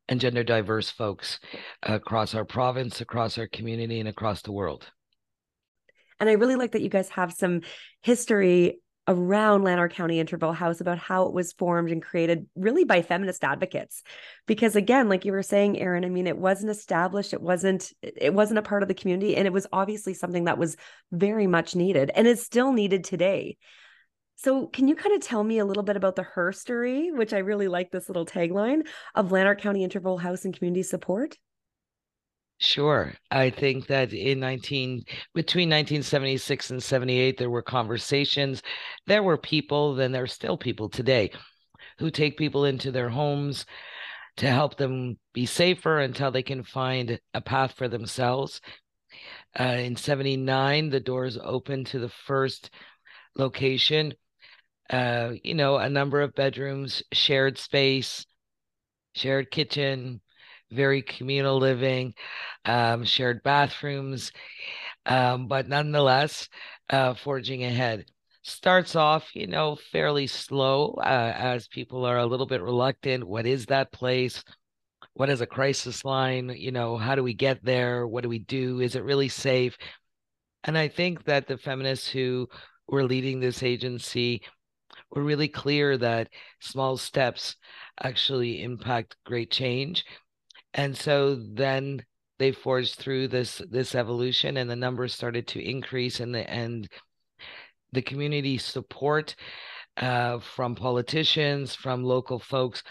and 0.09 0.19
gender 0.19 0.43
diverse 0.43 0.89
folks 0.89 1.39
across 1.83 2.33
our 2.33 2.45
province 2.45 3.01
across 3.01 3.37
our 3.37 3.47
community 3.47 3.99
and 3.99 4.09
across 4.09 4.41
the 4.41 4.51
world. 4.51 4.89
And 6.19 6.29
i 6.29 6.33
really 6.33 6.55
like 6.55 6.71
that 6.71 6.81
you 6.81 6.89
guys 6.89 7.09
have 7.09 7.33
some 7.33 7.61
history 8.01 8.79
around 9.07 9.63
Lanark 9.63 9.93
County 9.93 10.19
Interval 10.19 10.53
House 10.53 10.79
about 10.79 10.97
how 10.97 11.25
it 11.25 11.33
was 11.33 11.51
formed 11.53 11.91
and 11.91 12.01
created 12.01 12.47
really 12.55 12.85
by 12.85 13.01
feminist 13.01 13.43
advocates. 13.43 14.01
Because 14.47 14.75
again, 14.75 15.09
like 15.09 15.25
you 15.25 15.33
were 15.33 15.43
saying, 15.43 15.79
Erin, 15.79 16.05
I 16.05 16.09
mean, 16.09 16.27
it 16.27 16.37
wasn't 16.37 16.71
established, 16.71 17.33
it 17.33 17.41
wasn't, 17.41 17.91
it 18.01 18.33
wasn't 18.33 18.59
a 18.59 18.63
part 18.63 18.81
of 18.81 18.87
the 18.87 18.93
community. 18.93 19.35
And 19.35 19.45
it 19.45 19.53
was 19.53 19.67
obviously 19.73 20.13
something 20.13 20.45
that 20.45 20.57
was 20.57 20.77
very 21.11 21.47
much 21.47 21.75
needed 21.75 22.11
and 22.15 22.27
is 22.27 22.45
still 22.45 22.71
needed 22.71 23.03
today. 23.03 23.57
So, 24.35 24.67
can 24.67 24.87
you 24.87 24.95
kind 24.95 25.15
of 25.15 25.21
tell 25.21 25.43
me 25.43 25.59
a 25.59 25.65
little 25.65 25.83
bit 25.83 25.95
about 25.95 26.15
the 26.15 26.25
herstory, 26.35 27.15
which 27.15 27.33
I 27.33 27.37
really 27.37 27.67
like 27.67 27.91
this 27.91 28.09
little 28.09 28.25
tagline 28.25 28.87
of 29.15 29.31
Lanark 29.31 29.61
County 29.61 29.83
Interval 29.83 30.17
House 30.17 30.43
and 30.43 30.55
Community 30.55 30.83
Support? 30.83 31.37
Sure. 32.63 33.13
I 33.29 33.49
think 33.49 33.87
that 33.87 34.13
in 34.13 34.39
19 34.39 35.03
between 35.33 35.69
1976 35.69 36.71
and 36.71 36.81
78 36.81 37.37
there 37.37 37.49
were 37.49 37.61
conversations. 37.61 38.63
There 39.05 39.21
were 39.21 39.37
people, 39.37 39.95
then 39.95 40.13
there're 40.13 40.27
still 40.27 40.57
people 40.57 40.87
today 40.87 41.31
who 41.99 42.09
take 42.09 42.37
people 42.37 42.63
into 42.63 42.89
their 42.89 43.09
homes 43.09 43.65
to 44.37 44.47
help 44.47 44.77
them 44.77 45.19
be 45.33 45.45
safer 45.45 45.99
until 45.99 46.31
they 46.31 46.41
can 46.41 46.63
find 46.63 47.19
a 47.33 47.41
path 47.41 47.73
for 47.73 47.89
themselves. 47.89 48.61
Uh, 49.59 49.63
in 49.63 49.97
79 49.97 50.89
the 50.89 51.01
doors 51.01 51.37
opened 51.37 51.87
to 51.87 51.99
the 51.99 52.09
first 52.09 52.71
location. 53.35 54.13
Uh, 54.89 55.33
you 55.43 55.53
know, 55.53 55.77
a 55.77 55.89
number 55.89 56.21
of 56.21 56.33
bedrooms, 56.33 57.03
shared 57.11 57.57
space, 57.57 58.25
shared 59.15 59.51
kitchen, 59.51 60.21
very 60.73 61.01
communal 61.01 61.57
living, 61.57 62.13
um, 62.65 63.03
shared 63.03 63.43
bathrooms, 63.43 64.31
um, 65.05 65.47
but 65.47 65.67
nonetheless, 65.67 66.49
uh, 66.89 67.13
forging 67.13 67.63
ahead. 67.63 68.05
Starts 68.43 68.95
off, 68.95 69.33
you 69.33 69.47
know, 69.47 69.77
fairly 69.91 70.27
slow 70.27 70.95
uh, 70.97 71.33
as 71.35 71.67
people 71.67 72.05
are 72.05 72.17
a 72.17 72.25
little 72.25 72.45
bit 72.45 72.61
reluctant. 72.61 73.23
What 73.23 73.45
is 73.45 73.65
that 73.67 73.91
place? 73.93 74.43
What 75.13 75.29
is 75.29 75.41
a 75.41 75.45
crisis 75.45 76.03
line? 76.03 76.49
You 76.49 76.71
know, 76.71 76.97
how 76.97 77.15
do 77.15 77.23
we 77.23 77.33
get 77.33 77.63
there? 77.63 78.05
What 78.05 78.23
do 78.23 78.29
we 78.29 78.39
do? 78.39 78.81
Is 78.81 78.95
it 78.95 79.03
really 79.03 79.29
safe? 79.29 79.77
And 80.65 80.77
I 80.77 80.87
think 80.87 81.23
that 81.25 81.47
the 81.47 81.57
feminists 81.57 82.09
who 82.09 82.47
were 82.87 83.03
leading 83.03 83.39
this 83.39 83.63
agency 83.63 84.41
were 85.11 85.23
really 85.23 85.47
clear 85.47 85.97
that 85.97 86.29
small 86.59 86.97
steps 86.97 87.55
actually 88.01 88.63
impact 88.63 89.15
great 89.25 89.51
change 89.51 90.05
and 90.73 90.97
so 90.97 91.35
then 91.35 92.03
they 92.39 92.51
forged 92.51 92.95
through 92.95 93.27
this 93.27 93.61
this 93.69 93.95
evolution 93.95 94.57
and 94.57 94.69
the 94.69 94.75
numbers 94.75 95.13
started 95.13 95.47
to 95.47 95.63
increase 95.63 96.19
and 96.19 96.33
the 96.33 96.49
and 96.49 96.89
the 97.91 98.01
community 98.01 98.57
support 98.57 99.35
uh, 99.97 100.39
from 100.39 100.75
politicians 100.75 101.75
from 101.75 102.03
local 102.03 102.39
folks 102.39 102.83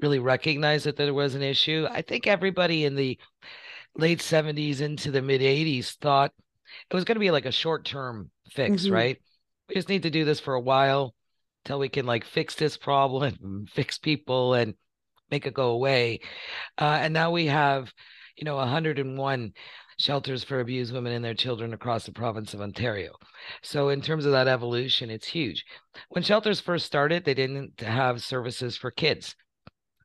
really 0.00 0.18
recognized 0.18 0.84
that 0.84 0.96
there 0.96 1.14
was 1.14 1.34
an 1.34 1.42
issue 1.42 1.86
i 1.90 2.02
think 2.02 2.26
everybody 2.26 2.84
in 2.84 2.94
the 2.94 3.18
late 3.96 4.20
70s 4.20 4.80
into 4.80 5.10
the 5.10 5.22
mid 5.22 5.40
80s 5.40 5.96
thought 5.96 6.32
it 6.90 6.94
was 6.94 7.04
going 7.04 7.16
to 7.16 7.20
be 7.20 7.30
like 7.30 7.46
a 7.46 7.52
short 7.52 7.84
term 7.84 8.30
fix 8.50 8.82
mm-hmm. 8.82 8.94
right 8.94 9.22
we 9.68 9.74
just 9.74 9.88
need 9.88 10.02
to 10.02 10.10
do 10.10 10.24
this 10.24 10.40
for 10.40 10.54
a 10.54 10.60
while 10.60 11.14
till 11.64 11.78
we 11.78 11.88
can 11.88 12.06
like 12.06 12.24
fix 12.24 12.54
this 12.54 12.76
problem 12.76 13.66
fix 13.72 13.98
people 13.98 14.54
and 14.54 14.74
make 15.30 15.46
it 15.46 15.54
go 15.54 15.70
away. 15.70 16.20
Uh, 16.78 16.98
and 17.00 17.12
now 17.12 17.30
we 17.30 17.46
have, 17.46 17.92
you 18.36 18.44
know, 18.44 18.56
101 18.56 19.52
shelters 19.98 20.44
for 20.44 20.60
abused 20.60 20.92
women 20.92 21.12
and 21.12 21.24
their 21.24 21.34
children 21.34 21.74
across 21.74 22.06
the 22.06 22.12
province 22.12 22.54
of 22.54 22.60
Ontario. 22.60 23.12
So, 23.62 23.88
in 23.88 24.00
terms 24.00 24.24
of 24.24 24.32
that 24.32 24.48
evolution, 24.48 25.10
it's 25.10 25.26
huge. 25.26 25.64
When 26.10 26.22
shelters 26.22 26.60
first 26.60 26.86
started, 26.86 27.24
they 27.24 27.34
didn't 27.34 27.80
have 27.80 28.22
services 28.22 28.76
for 28.76 28.90
kids. 28.90 29.34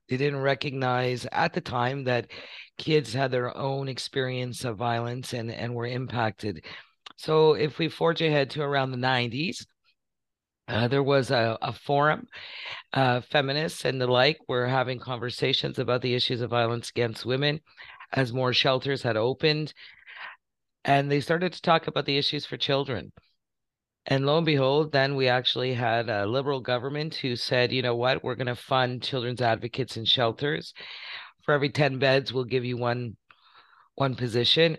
They 0.10 0.18
didn't 0.18 0.42
recognize 0.42 1.26
at 1.32 1.54
the 1.54 1.62
time 1.62 2.04
that 2.06 2.32
kids 2.78 3.14
had 3.14 3.32
their 3.32 3.56
own 3.56 3.88
experience 3.88 4.66
of 4.66 4.78
violence 4.78 5.34
and, 5.34 5.50
and 5.52 5.74
were 5.74 5.88
impacted. 5.88 6.66
So, 7.18 7.54
if 7.54 7.78
we 7.78 7.88
forge 7.88 8.22
ahead 8.22 8.50
to 8.52 8.64
around 8.64 8.92
the 8.92 8.98
90s, 8.98 9.66
uh, 10.68 10.88
there 10.88 11.04
was 11.04 11.32
a, 11.32 11.58
a 11.62 11.74
forum, 11.74 12.28
uh, 12.94 13.22
feminists 13.22 13.86
and 13.86 14.00
the 14.00 14.08
like 14.08 14.38
were 14.48 14.68
having 14.68 15.00
conversations 15.00 15.78
about 15.80 16.02
the 16.02 16.16
issues 16.16 16.42
of 16.42 16.50
violence 16.50 16.90
against 16.90 17.26
women 17.26 17.60
as 18.14 18.32
more 18.32 18.54
shelters 18.54 19.02
had 19.02 19.18
opened. 19.18 19.74
And 20.86 21.12
they 21.12 21.22
started 21.22 21.54
to 21.54 21.62
talk 21.62 21.88
about 21.88 22.06
the 22.06 22.18
issues 22.18 22.46
for 22.46 22.58
children. 22.58 23.12
And 24.06 24.26
lo 24.26 24.38
and 24.38 24.46
behold, 24.46 24.92
then 24.92 25.16
we 25.16 25.28
actually 25.30 25.74
had 25.74 26.10
a 26.10 26.26
liberal 26.26 26.60
government 26.60 27.16
who 27.16 27.36
said, 27.36 27.72
you 27.72 27.82
know 27.82 27.96
what, 27.96 28.24
we're 28.24 28.36
going 28.36 28.48
to 28.48 28.56
fund 28.56 29.02
children's 29.02 29.42
advocates 29.42 29.96
in 29.96 30.06
shelters. 30.06 30.74
For 31.44 31.54
every 31.54 31.70
10 31.70 32.00
beds, 32.00 32.34
we'll 32.34 32.44
give 32.46 32.66
you 32.66 32.78
one 32.78 33.18
one 33.96 34.16
position. 34.16 34.78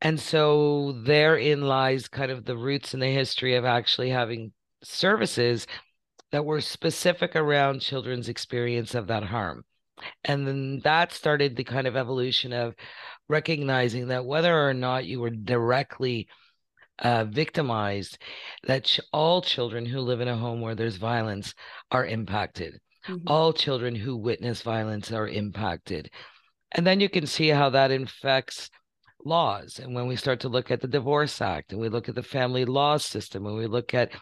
And 0.00 0.20
so 0.20 0.92
therein 1.04 1.62
lies 1.62 2.08
kind 2.08 2.30
of 2.30 2.44
the 2.44 2.56
roots 2.56 2.92
in 2.92 3.00
the 3.00 3.06
history 3.06 3.54
of 3.54 3.64
actually 3.64 4.10
having 4.10 4.52
services 4.82 5.66
that 6.30 6.44
were 6.44 6.60
specific 6.60 7.36
around 7.36 7.80
children's 7.80 8.28
experience 8.28 8.94
of 8.94 9.06
that 9.08 9.22
harm. 9.22 9.64
And 10.24 10.46
then 10.46 10.80
that 10.84 11.12
started 11.12 11.54
the 11.54 11.64
kind 11.64 11.86
of 11.86 11.96
evolution 11.96 12.52
of 12.52 12.74
recognizing 13.28 14.08
that 14.08 14.24
whether 14.24 14.68
or 14.68 14.74
not 14.74 15.04
you 15.04 15.20
were 15.20 15.30
directly 15.30 16.28
uh, 16.98 17.24
victimized, 17.24 18.18
that 18.66 18.84
ch- 18.84 19.00
all 19.12 19.42
children 19.42 19.86
who 19.86 20.00
live 20.00 20.20
in 20.20 20.28
a 20.28 20.36
home 20.36 20.60
where 20.60 20.74
there's 20.74 20.96
violence 20.96 21.54
are 21.90 22.06
impacted. 22.06 22.80
Mm-hmm. 23.08 23.26
All 23.26 23.52
children 23.52 23.94
who 23.94 24.16
witness 24.16 24.62
violence 24.62 25.12
are 25.12 25.28
impacted. 25.28 26.10
And 26.72 26.86
then 26.86 27.00
you 27.00 27.08
can 27.08 27.26
see 27.26 27.48
how 27.48 27.70
that 27.70 27.90
infects 27.90 28.70
laws. 29.24 29.78
And 29.78 29.94
when 29.94 30.06
we 30.06 30.16
start 30.16 30.40
to 30.40 30.48
look 30.48 30.70
at 30.70 30.80
the 30.80 30.88
Divorce 30.88 31.40
Act 31.40 31.72
and 31.72 31.80
we 31.80 31.88
look 31.88 32.08
at 32.08 32.14
the 32.14 32.22
family 32.22 32.64
law 32.64 32.96
system 32.96 33.46
and 33.46 33.56
we 33.56 33.66
look 33.66 33.94
at 33.94 34.12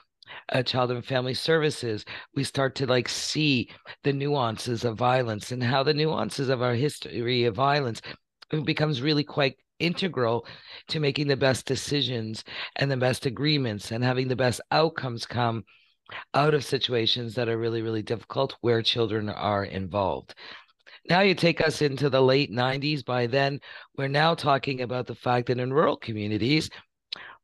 uh, 0.53 0.63
child 0.63 0.91
and 0.91 1.05
family 1.05 1.35
services 1.35 2.05
we 2.35 2.45
start 2.45 2.75
to 2.75 2.87
like 2.87 3.09
see 3.09 3.69
the 4.05 4.13
nuances 4.13 4.85
of 4.85 4.97
violence 4.97 5.53
and 5.53 5.63
how 5.63 5.83
the 5.83 5.95
nuances 5.95 6.49
of 6.49 6.63
our 6.63 6.75
history 6.75 7.45
of 7.45 7.55
violence 7.55 8.01
becomes 8.65 9.03
really 9.03 9.25
quite 9.25 9.57
integral 9.79 10.47
to 10.89 11.01
making 11.01 11.27
the 11.27 11.37
best 11.37 11.67
decisions 11.67 12.45
and 12.77 12.91
the 12.91 12.97
best 12.97 13.27
agreements 13.27 13.91
and 13.91 14.05
having 14.05 14.29
the 14.29 14.37
best 14.37 14.61
outcomes 14.71 15.27
come 15.27 15.65
out 16.35 16.55
of 16.55 16.65
situations 16.65 17.35
that 17.35 17.49
are 17.49 17.59
really 17.59 17.83
really 17.83 18.03
difficult 18.03 18.57
where 18.61 18.83
children 18.83 19.29
are 19.29 19.65
involved. 19.65 20.35
Now 21.09 21.21
you 21.21 21.35
take 21.35 21.61
us 21.61 21.81
into 21.83 22.11
the 22.11 22.21
late 22.21 22.53
90s 22.53 23.05
by 23.05 23.27
then 23.27 23.61
we're 23.97 24.09
now 24.09 24.35
talking 24.35 24.83
about 24.83 25.07
the 25.07 25.15
fact 25.15 25.47
that 25.47 25.59
in 25.59 25.73
rural 25.73 25.97
communities 25.97 26.69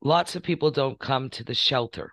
lots 0.02 0.36
of 0.36 0.42
people 0.42 0.70
don't 0.70 0.98
come 0.98 1.30
to 1.30 1.44
the 1.44 1.54
shelter 1.54 2.12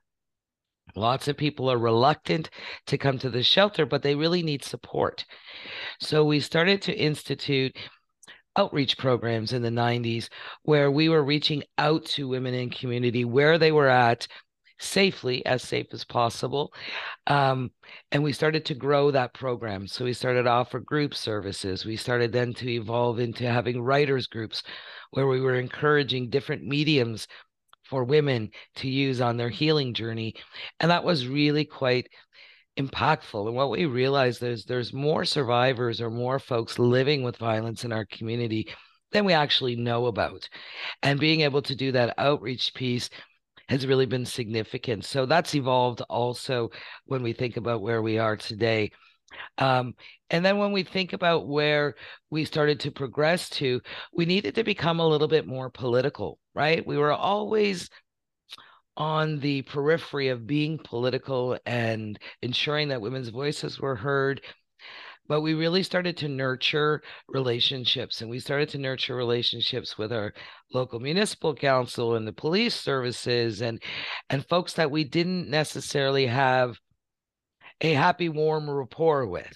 Lots 0.96 1.28
of 1.28 1.38
people 1.38 1.72
are 1.72 1.78
reluctant 1.78 2.50
to 2.88 2.98
come 2.98 3.18
to 3.20 3.30
the 3.30 3.44
shelter, 3.44 3.86
but 3.86 4.04
they 4.04 4.16
really 4.16 4.44
need 4.44 4.64
support. 4.64 5.26
So 6.00 6.24
we 6.24 6.40
started 6.40 6.82
to 6.84 6.98
institute 6.98 7.76
outreach 8.56 8.98
programs 8.98 9.54
in 9.54 9.62
the 9.62 9.70
90s 9.70 10.30
where 10.64 10.92
we 10.92 11.10
were 11.10 11.24
reaching 11.24 11.64
out 11.78 12.06
to 12.06 12.28
women 12.28 12.54
in 12.54 12.70
community 12.70 13.26
where 13.26 13.58
they 13.58 13.72
were 13.72 13.88
at 13.88 14.28
safely 14.80 15.46
as 15.46 15.64
safe 15.64 15.88
as 15.92 16.04
possible 16.04 16.74
um, 17.28 17.72
and 18.12 18.22
we 18.22 18.34
started 18.34 18.66
to 18.66 18.76
grow 18.76 19.10
that 19.10 19.34
program 19.34 19.88
so 19.88 20.04
we 20.04 20.14
started 20.14 20.44
to 20.44 20.50
offer 20.50 20.80
group 20.80 21.16
services 21.16 21.86
we 21.86 21.96
started 21.96 22.32
then 22.32 22.54
to 22.54 22.70
evolve 22.70 23.20
into 23.20 23.50
having 23.50 23.82
writers 23.82 24.28
groups 24.28 24.62
where 25.12 25.28
we 25.28 25.40
were 25.40 25.56
encouraging 25.56 26.30
different 26.30 26.64
mediums 26.64 27.28
for 27.94 28.04
women 28.04 28.50
to 28.78 28.90
use 28.90 29.22
on 29.22 29.38
their 29.38 29.52
healing 29.52 29.94
journey. 29.94 30.34
And 30.80 30.90
that 30.90 31.04
was 31.04 31.28
really 31.28 31.64
quite 31.64 32.10
impactful. 32.76 33.46
And 33.46 33.56
what 33.56 33.70
we 33.70 33.86
realized 33.86 34.42
is 34.42 34.66
there's 34.66 34.92
more 34.92 35.26
survivors 35.26 36.02
or 36.02 36.10
more 36.10 36.40
folks 36.40 36.80
living 36.80 37.22
with 37.22 37.38
violence 37.38 37.86
in 37.86 37.94
our 37.94 38.06
community 38.06 38.68
than 39.12 39.26
we 39.26 39.34
actually 39.34 39.76
know 39.76 40.08
about. 40.08 40.50
And 41.04 41.20
being 41.20 41.42
able 41.42 41.62
to 41.62 41.76
do 41.76 41.92
that 41.92 42.16
outreach 42.18 42.74
piece 42.74 43.12
has 43.70 43.86
really 43.86 44.08
been 44.08 44.26
significant. 44.26 45.06
So 45.06 45.28
that's 45.28 45.54
evolved 45.54 46.02
also 46.10 46.72
when 47.06 47.22
we 47.22 47.32
think 47.32 47.58
about 47.58 47.84
where 47.84 48.02
we 48.02 48.18
are 48.18 48.36
today. 48.36 48.90
Um, 49.58 49.96
and 50.30 50.44
then 50.44 50.58
when 50.58 50.72
we 50.72 50.84
think 50.84 51.14
about 51.14 51.48
where 51.48 51.96
we 52.30 52.46
started 52.46 52.80
to 52.82 52.92
progress 52.92 53.50
to, 53.52 53.82
we 54.14 54.26
needed 54.26 54.56
to 54.56 54.64
become 54.64 55.00
a 55.00 55.08
little 55.08 55.28
bit 55.28 55.48
more 55.48 55.70
political, 55.70 56.40
right? 56.54 56.86
We 56.86 56.98
were 56.98 57.14
always 57.14 57.90
on 58.96 59.40
the 59.40 59.64
periphery 59.64 60.30
of 60.30 60.46
being 60.46 60.80
political 60.84 61.58
and 61.66 62.20
ensuring 62.42 62.90
that 62.90 63.02
women's 63.02 63.30
voices 63.30 63.80
were 63.80 63.96
heard 63.96 64.42
but 65.28 65.42
we 65.42 65.54
really 65.54 65.84
started 65.84 66.18
to 66.18 66.28
nurture 66.28 67.02
relationships 67.28 68.22
and 68.22 68.30
we 68.30 68.40
started 68.40 68.70
to 68.70 68.78
nurture 68.78 69.16
relationships 69.16 69.98
with 69.98 70.12
our 70.12 70.34
local 70.74 71.00
municipal 71.00 71.56
council 71.56 72.16
and 72.16 72.28
the 72.28 72.34
police 72.34 72.76
services 72.76 73.62
and 73.62 73.82
and 74.30 74.46
folks 74.48 74.74
that 74.74 74.92
we 74.92 75.04
didn't 75.04 75.50
necessarily 75.50 76.28
have 76.28 76.78
a 77.84 77.94
happy 77.94 78.30
warm 78.30 78.70
rapport 78.70 79.28
with. 79.28 79.54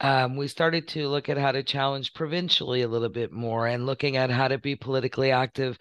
Um, 0.00 0.36
we 0.36 0.46
started 0.46 0.86
to 0.88 1.08
look 1.08 1.28
at 1.28 1.38
how 1.38 1.52
to 1.52 1.62
challenge 1.62 2.12
provincially 2.12 2.82
a 2.82 2.88
little 2.88 3.08
bit 3.08 3.32
more 3.32 3.66
and 3.66 3.86
looking 3.86 4.16
at 4.18 4.30
how 4.30 4.48
to 4.48 4.58
be 4.58 4.76
politically 4.76 5.32
active 5.32 5.78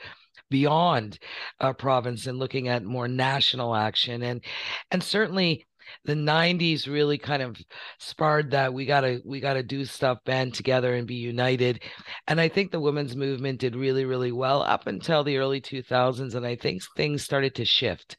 beyond 0.50 1.20
a 1.60 1.74
province 1.74 2.28
and 2.28 2.40
looking 2.40 2.70
at 2.70 2.84
more 2.84 3.08
national 3.08 3.76
action. 3.76 4.24
And 4.24 4.44
and 4.90 5.04
certainly 5.04 5.66
the 6.06 6.14
90s 6.14 6.88
really 6.88 7.18
kind 7.18 7.44
of 7.44 7.58
sparred 8.00 8.52
that 8.52 8.74
we 8.74 8.86
gotta 8.86 9.22
we 9.26 9.40
gotta 9.40 9.62
do 9.62 9.84
stuff 9.86 10.18
band 10.26 10.54
together 10.54 10.96
and 10.96 11.08
be 11.08 11.16
united. 11.16 11.84
And 12.28 12.40
i 12.40 12.48
think 12.48 12.72
the 12.72 12.80
women's 12.80 13.16
movement 13.16 13.60
did 13.60 13.76
really 13.76 14.06
really 14.06 14.32
well 14.32 14.62
up 14.62 14.88
until 14.88 15.24
the 15.24 15.38
early 15.38 15.62
2000s 15.62 16.36
and 16.36 16.46
i 16.46 16.56
think 16.56 16.82
things 16.96 17.24
started 17.24 17.56
to 17.56 17.66
shift 17.66 18.18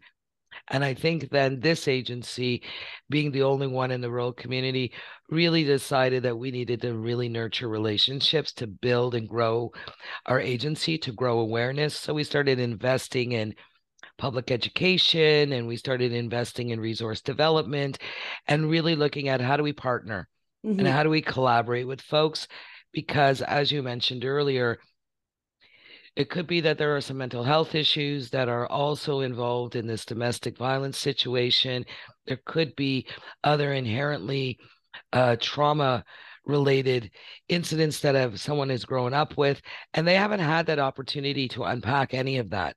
and 0.68 0.84
I 0.84 0.94
think 0.94 1.30
then 1.30 1.60
this 1.60 1.86
agency, 1.86 2.62
being 3.08 3.30
the 3.30 3.42
only 3.42 3.66
one 3.66 3.90
in 3.90 4.00
the 4.00 4.10
rural 4.10 4.32
community, 4.32 4.92
really 5.28 5.64
decided 5.64 6.22
that 6.24 6.38
we 6.38 6.50
needed 6.50 6.80
to 6.82 6.94
really 6.94 7.28
nurture 7.28 7.68
relationships 7.68 8.52
to 8.54 8.66
build 8.66 9.14
and 9.14 9.28
grow 9.28 9.72
our 10.26 10.40
agency, 10.40 10.98
to 10.98 11.12
grow 11.12 11.38
awareness. 11.38 11.96
So 11.96 12.14
we 12.14 12.24
started 12.24 12.58
investing 12.58 13.32
in 13.32 13.54
public 14.18 14.50
education 14.50 15.52
and 15.52 15.66
we 15.66 15.76
started 15.76 16.12
investing 16.12 16.70
in 16.70 16.80
resource 16.80 17.20
development 17.20 17.98
and 18.48 18.70
really 18.70 18.96
looking 18.96 19.28
at 19.28 19.40
how 19.40 19.56
do 19.56 19.62
we 19.62 19.72
partner 19.72 20.28
mm-hmm. 20.64 20.78
and 20.78 20.88
how 20.88 21.02
do 21.02 21.10
we 21.10 21.20
collaborate 21.20 21.86
with 21.86 22.00
folks 22.00 22.48
because 22.92 23.42
as 23.42 23.70
you 23.70 23.82
mentioned 23.82 24.24
earlier 24.24 24.78
it 26.16 26.30
could 26.30 26.46
be 26.46 26.60
that 26.60 26.78
there 26.78 26.96
are 26.96 27.00
some 27.00 27.18
mental 27.18 27.44
health 27.44 27.74
issues 27.74 28.30
that 28.30 28.48
are 28.48 28.66
also 28.66 29.20
involved 29.20 29.76
in 29.76 29.86
this 29.86 30.04
domestic 30.04 30.56
violence 30.56 30.98
situation 30.98 31.84
there 32.26 32.40
could 32.44 32.74
be 32.76 33.06
other 33.44 33.72
inherently 33.72 34.58
uh, 35.12 35.36
trauma 35.40 36.04
related 36.44 37.10
incidents 37.48 38.00
that 38.00 38.14
have 38.14 38.40
someone 38.40 38.68
has 38.68 38.84
grown 38.84 39.12
up 39.12 39.36
with 39.36 39.60
and 39.94 40.06
they 40.06 40.14
haven't 40.14 40.40
had 40.40 40.66
that 40.66 40.78
opportunity 40.78 41.48
to 41.48 41.64
unpack 41.64 42.14
any 42.14 42.38
of 42.38 42.50
that 42.50 42.76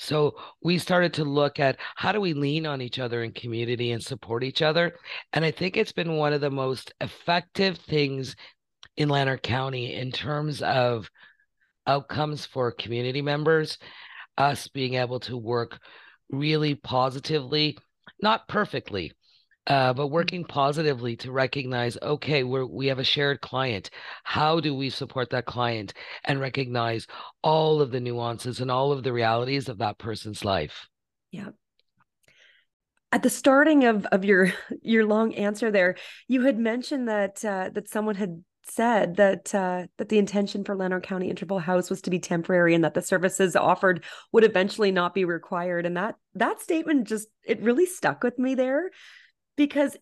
so 0.00 0.34
we 0.62 0.78
started 0.78 1.12
to 1.14 1.24
look 1.24 1.60
at 1.60 1.76
how 1.94 2.10
do 2.10 2.22
we 2.22 2.32
lean 2.32 2.64
on 2.64 2.80
each 2.80 2.98
other 2.98 3.22
in 3.22 3.32
community 3.32 3.92
and 3.92 4.02
support 4.02 4.42
each 4.42 4.62
other. 4.62 4.96
And 5.34 5.44
I 5.44 5.50
think 5.50 5.76
it's 5.76 5.92
been 5.92 6.16
one 6.16 6.32
of 6.32 6.40
the 6.40 6.50
most 6.50 6.94
effective 7.02 7.76
things 7.76 8.34
in 8.96 9.10
Lanark 9.10 9.42
County 9.42 9.92
in 9.94 10.10
terms 10.10 10.62
of 10.62 11.10
outcomes 11.86 12.46
for 12.46 12.72
community 12.72 13.22
members, 13.22 13.78
us 14.36 14.68
being 14.68 14.94
able 14.94 15.20
to 15.20 15.36
work 15.36 15.78
really 16.30 16.74
positively, 16.74 17.76
not 18.22 18.48
perfectly, 18.48 19.12
uh, 19.66 19.92
but 19.92 20.06
mm. 20.06 20.10
working 20.10 20.44
positively 20.44 21.16
to 21.16 21.30
recognize 21.30 21.98
okay 22.02 22.44
we're, 22.44 22.66
we 22.66 22.86
have 22.86 22.98
a 22.98 23.04
shared 23.04 23.40
client. 23.40 23.90
How 24.24 24.60
do 24.60 24.74
we 24.74 24.90
support 24.90 25.30
that 25.30 25.46
client 25.46 25.92
and 26.24 26.40
recognize 26.40 27.06
all 27.42 27.80
of 27.80 27.90
the 27.90 28.00
nuances 28.00 28.60
and 28.60 28.70
all 28.70 28.92
of 28.92 29.02
the 29.02 29.12
realities 29.12 29.68
of 29.68 29.78
that 29.78 29.98
person's 29.98 30.44
life? 30.44 30.88
Yeah. 31.30 31.50
At 33.12 33.22
the 33.22 33.30
starting 33.30 33.84
of 33.84 34.06
of 34.06 34.24
your 34.24 34.52
your 34.82 35.04
long 35.04 35.34
answer 35.34 35.70
there 35.70 35.96
you 36.26 36.42
had 36.42 36.58
mentioned 36.58 37.08
that 37.08 37.44
uh, 37.44 37.70
that 37.74 37.88
someone 37.88 38.14
had 38.14 38.42
said 38.70 39.16
that 39.16 39.54
uh, 39.54 39.86
that 39.98 40.08
the 40.08 40.18
intention 40.18 40.64
for 40.64 40.76
Lanark 40.76 41.04
County 41.04 41.28
Interval 41.28 41.58
House 41.58 41.90
was 41.90 42.02
to 42.02 42.10
be 42.10 42.18
temporary 42.18 42.74
and 42.74 42.84
that 42.84 42.94
the 42.94 43.02
services 43.02 43.56
offered 43.56 44.04
would 44.32 44.44
eventually 44.44 44.92
not 44.92 45.14
be 45.14 45.24
required. 45.24 45.86
And 45.86 45.96
that 45.96 46.16
that 46.34 46.60
statement 46.60 47.08
just 47.08 47.28
it 47.44 47.62
really 47.62 47.86
stuck 47.86 48.22
with 48.22 48.38
me 48.38 48.54
there 48.54 48.90
because 49.56 49.96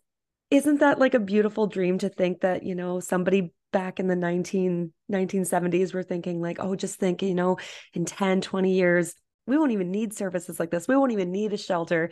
isn't 0.51 0.81
that 0.81 0.99
like 0.99 1.15
a 1.15 1.21
beautiful 1.21 1.67
dream 1.67 1.99
to 1.99 2.09
think 2.09 2.41
that 2.41 2.63
you 2.63 2.75
know 2.75 3.01
somebody 3.01 3.53
back 3.71 4.01
in 4.01 4.07
the 4.07 4.17
19 4.17 4.93
1970s 5.13 5.93
were 5.93 6.03
thinking 6.03 6.41
like 6.41 6.57
oh 6.59 6.75
just 6.75 6.99
think 6.99 7.21
you 7.21 7.35
know 7.35 7.59
in 7.93 8.07
10 8.07 8.41
20 8.41 8.73
years 8.73 9.15
we 9.49 9.57
won't 9.57 9.73
even 9.73 9.91
need 9.91 10.13
services 10.13 10.61
like 10.61 10.71
this. 10.71 10.87
We 10.87 10.95
won't 10.95 11.13
even 11.13 11.33
need 11.33 11.53
a 11.53 11.57
shelter. 11.57 12.11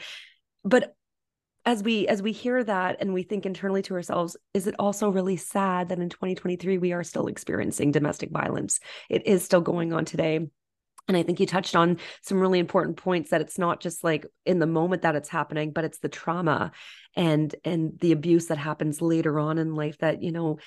But 0.64 0.97
as 1.66 1.83
we 1.83 2.07
as 2.07 2.22
we 2.22 2.31
hear 2.31 2.62
that 2.62 2.96
and 3.00 3.12
we 3.12 3.24
think 3.24 3.44
internally 3.44 3.83
to 3.83 3.94
ourselves 3.94 4.37
is 4.55 4.68
it 4.68 4.76
also 4.79 5.11
really 5.11 5.37
sad 5.37 5.88
that 5.88 5.98
in 5.98 6.09
2023 6.09 6.79
we 6.79 6.92
are 6.92 7.02
still 7.02 7.26
experiencing 7.26 7.90
domestic 7.90 8.31
violence? 8.31 8.79
It 9.11 9.26
is 9.26 9.44
still 9.44 9.61
going 9.61 9.92
on 9.92 10.05
today. 10.05 10.46
And 11.09 11.16
I 11.16 11.22
think 11.22 11.38
you 11.38 11.46
touched 11.46 11.76
on 11.76 11.98
some 12.22 12.40
really 12.40 12.59
important 12.59 12.96
points 12.96 13.31
that 13.31 13.40
it's 13.40 13.59
not 13.59 13.81
just 13.81 14.02
like 14.02 14.26
in 14.44 14.59
the 14.59 14.66
moment 14.66 15.02
that 15.02 15.14
it's 15.14 15.29
happening, 15.29 15.70
but 15.72 15.85
it's 15.85 15.98
the 15.98 16.09
trauma 16.09 16.72
and 17.14 17.55
and 17.64 17.98
the 18.00 18.12
abuse 18.12 18.46
that 18.46 18.59
happens 18.59 19.02
later 19.02 19.38
on 19.38 19.59
in 19.59 19.74
life 19.74 19.98
that, 19.98 20.22
you 20.22 20.33
know, 20.33 20.59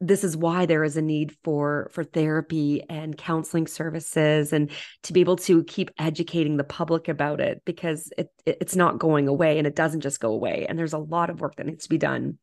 this 0.00 0.22
is 0.22 0.36
why 0.36 0.64
there 0.64 0.84
is 0.84 0.96
a 0.96 1.02
need 1.02 1.36
for 1.42 1.90
for 1.92 2.04
therapy 2.04 2.82
and 2.88 3.16
counseling 3.16 3.66
services 3.66 4.52
and 4.52 4.70
to 5.02 5.12
be 5.12 5.20
able 5.20 5.36
to 5.36 5.64
keep 5.64 5.90
educating 5.98 6.56
the 6.56 6.64
public 6.64 7.08
about 7.08 7.40
it 7.40 7.62
because 7.64 8.12
it, 8.16 8.28
it 8.46 8.58
it's 8.60 8.76
not 8.76 8.98
going 8.98 9.26
away 9.26 9.58
and 9.58 9.66
it 9.66 9.74
doesn't 9.74 10.00
just 10.00 10.20
go 10.20 10.32
away 10.32 10.66
and 10.68 10.78
there's 10.78 10.92
a 10.92 10.98
lot 10.98 11.30
of 11.30 11.40
work 11.40 11.56
that 11.56 11.66
needs 11.66 11.84
to 11.84 11.90
be 11.90 11.98
done 11.98 12.38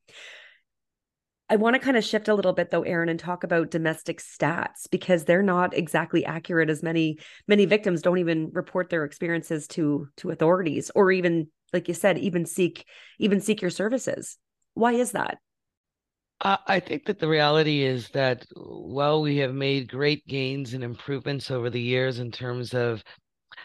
I 1.48 1.58
want 1.58 1.76
to 1.76 1.80
kind 1.80 1.96
of 1.96 2.04
shift 2.04 2.28
a 2.28 2.34
little 2.34 2.54
bit 2.54 2.72
though, 2.72 2.82
Erin, 2.82 3.08
and 3.08 3.20
talk 3.20 3.44
about 3.44 3.70
domestic 3.70 4.20
stats 4.20 4.90
because 4.90 5.26
they're 5.26 5.44
not 5.44 5.78
exactly 5.78 6.26
accurate 6.26 6.72
as 6.72 6.82
many 6.82 7.20
many 7.48 7.66
victims 7.66 8.02
don't 8.02 8.18
even 8.18 8.50
report 8.52 8.90
their 8.90 9.06
experiences 9.06 9.68
to 9.70 10.08
to 10.18 10.32
authorities 10.32 10.90
or 10.96 11.12
even 11.12 11.48
like 11.72 11.88
you 11.88 11.94
said, 11.94 12.18
even 12.18 12.46
seek 12.46 12.86
even 13.20 13.42
seek 13.42 13.62
your 13.62 13.70
services. 13.70 14.38
Why 14.74 14.94
is 14.94 15.12
that? 15.12 15.38
I 16.42 16.80
think 16.80 17.06
that 17.06 17.20
the 17.20 17.30
reality 17.30 17.84
is 17.84 18.10
that 18.10 18.46
while 18.56 19.22
we 19.22 19.38
have 19.38 19.54
made 19.54 19.90
great 19.90 20.28
gains 20.28 20.74
and 20.74 20.84
improvements 20.84 21.50
over 21.50 21.70
the 21.70 21.82
years 21.82 22.20
in 22.20 22.32
terms 22.32 22.74
of 22.74 23.04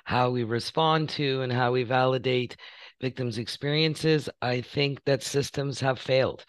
how 0.05 0.31
we 0.31 0.45
respond 0.45 1.09
to 1.11 1.43
and 1.43 1.53
how 1.53 1.73
we 1.73 1.83
validate 1.83 2.57
victims' 3.01 3.39
experiences, 3.39 4.29
I 4.41 4.61
think 4.61 5.05
that 5.05 5.23
systems 5.23 5.81
have 5.81 5.99
failed. 5.99 6.45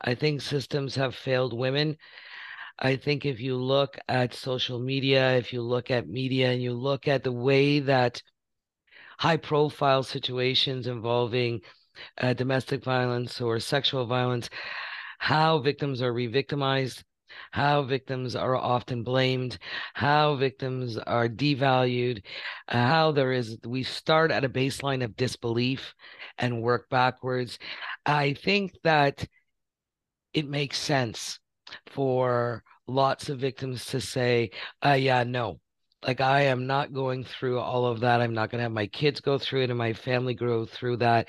I 0.00 0.14
think 0.14 0.40
systems 0.40 0.94
have 0.94 1.14
failed 1.14 1.52
women. 1.52 1.96
I 2.78 2.96
think 2.96 3.26
if 3.26 3.40
you 3.40 3.56
look 3.56 3.98
at 4.08 4.34
social 4.34 4.78
media, 4.78 5.36
if 5.36 5.52
you 5.52 5.62
look 5.62 5.90
at 5.90 6.08
media, 6.08 6.52
and 6.52 6.62
you 6.62 6.74
look 6.74 7.08
at 7.08 7.24
the 7.24 7.32
way 7.32 7.80
that 7.80 8.22
high 9.18 9.38
profile 9.38 10.02
situations 10.02 10.86
involving 10.86 11.60
uh, 12.18 12.34
domestic 12.34 12.84
violence 12.84 13.40
or 13.40 13.58
sexual 13.58 14.06
violence, 14.06 14.50
how 15.18 15.58
victims 15.58 16.02
are 16.02 16.12
re 16.12 16.26
victimized, 16.26 17.04
how 17.50 17.82
victims 17.82 18.36
are 18.36 18.56
often 18.56 19.02
blamed, 19.02 19.58
how 19.94 20.36
victims 20.36 20.98
are 20.98 21.28
devalued, 21.28 22.22
how 22.68 23.12
there 23.12 23.32
is, 23.32 23.58
we 23.66 23.82
start 23.82 24.30
at 24.30 24.44
a 24.44 24.48
baseline 24.48 25.04
of 25.04 25.16
disbelief 25.16 25.94
and 26.38 26.62
work 26.62 26.88
backwards. 26.88 27.58
I 28.04 28.34
think 28.34 28.72
that 28.84 29.26
it 30.32 30.48
makes 30.48 30.78
sense 30.78 31.38
for 31.86 32.62
lots 32.86 33.28
of 33.28 33.38
victims 33.38 33.86
to 33.86 34.00
say, 34.00 34.50
uh, 34.84 34.92
yeah, 34.92 35.24
no, 35.24 35.60
like 36.06 36.20
I 36.20 36.42
am 36.42 36.66
not 36.66 36.92
going 36.92 37.24
through 37.24 37.58
all 37.58 37.86
of 37.86 38.00
that. 38.00 38.20
I'm 38.20 38.34
not 38.34 38.50
going 38.50 38.58
to 38.58 38.64
have 38.64 38.72
my 38.72 38.86
kids 38.86 39.20
go 39.20 39.38
through 39.38 39.62
it 39.62 39.70
and 39.70 39.78
my 39.78 39.92
family 39.92 40.34
go 40.34 40.64
through 40.64 40.98
that 40.98 41.28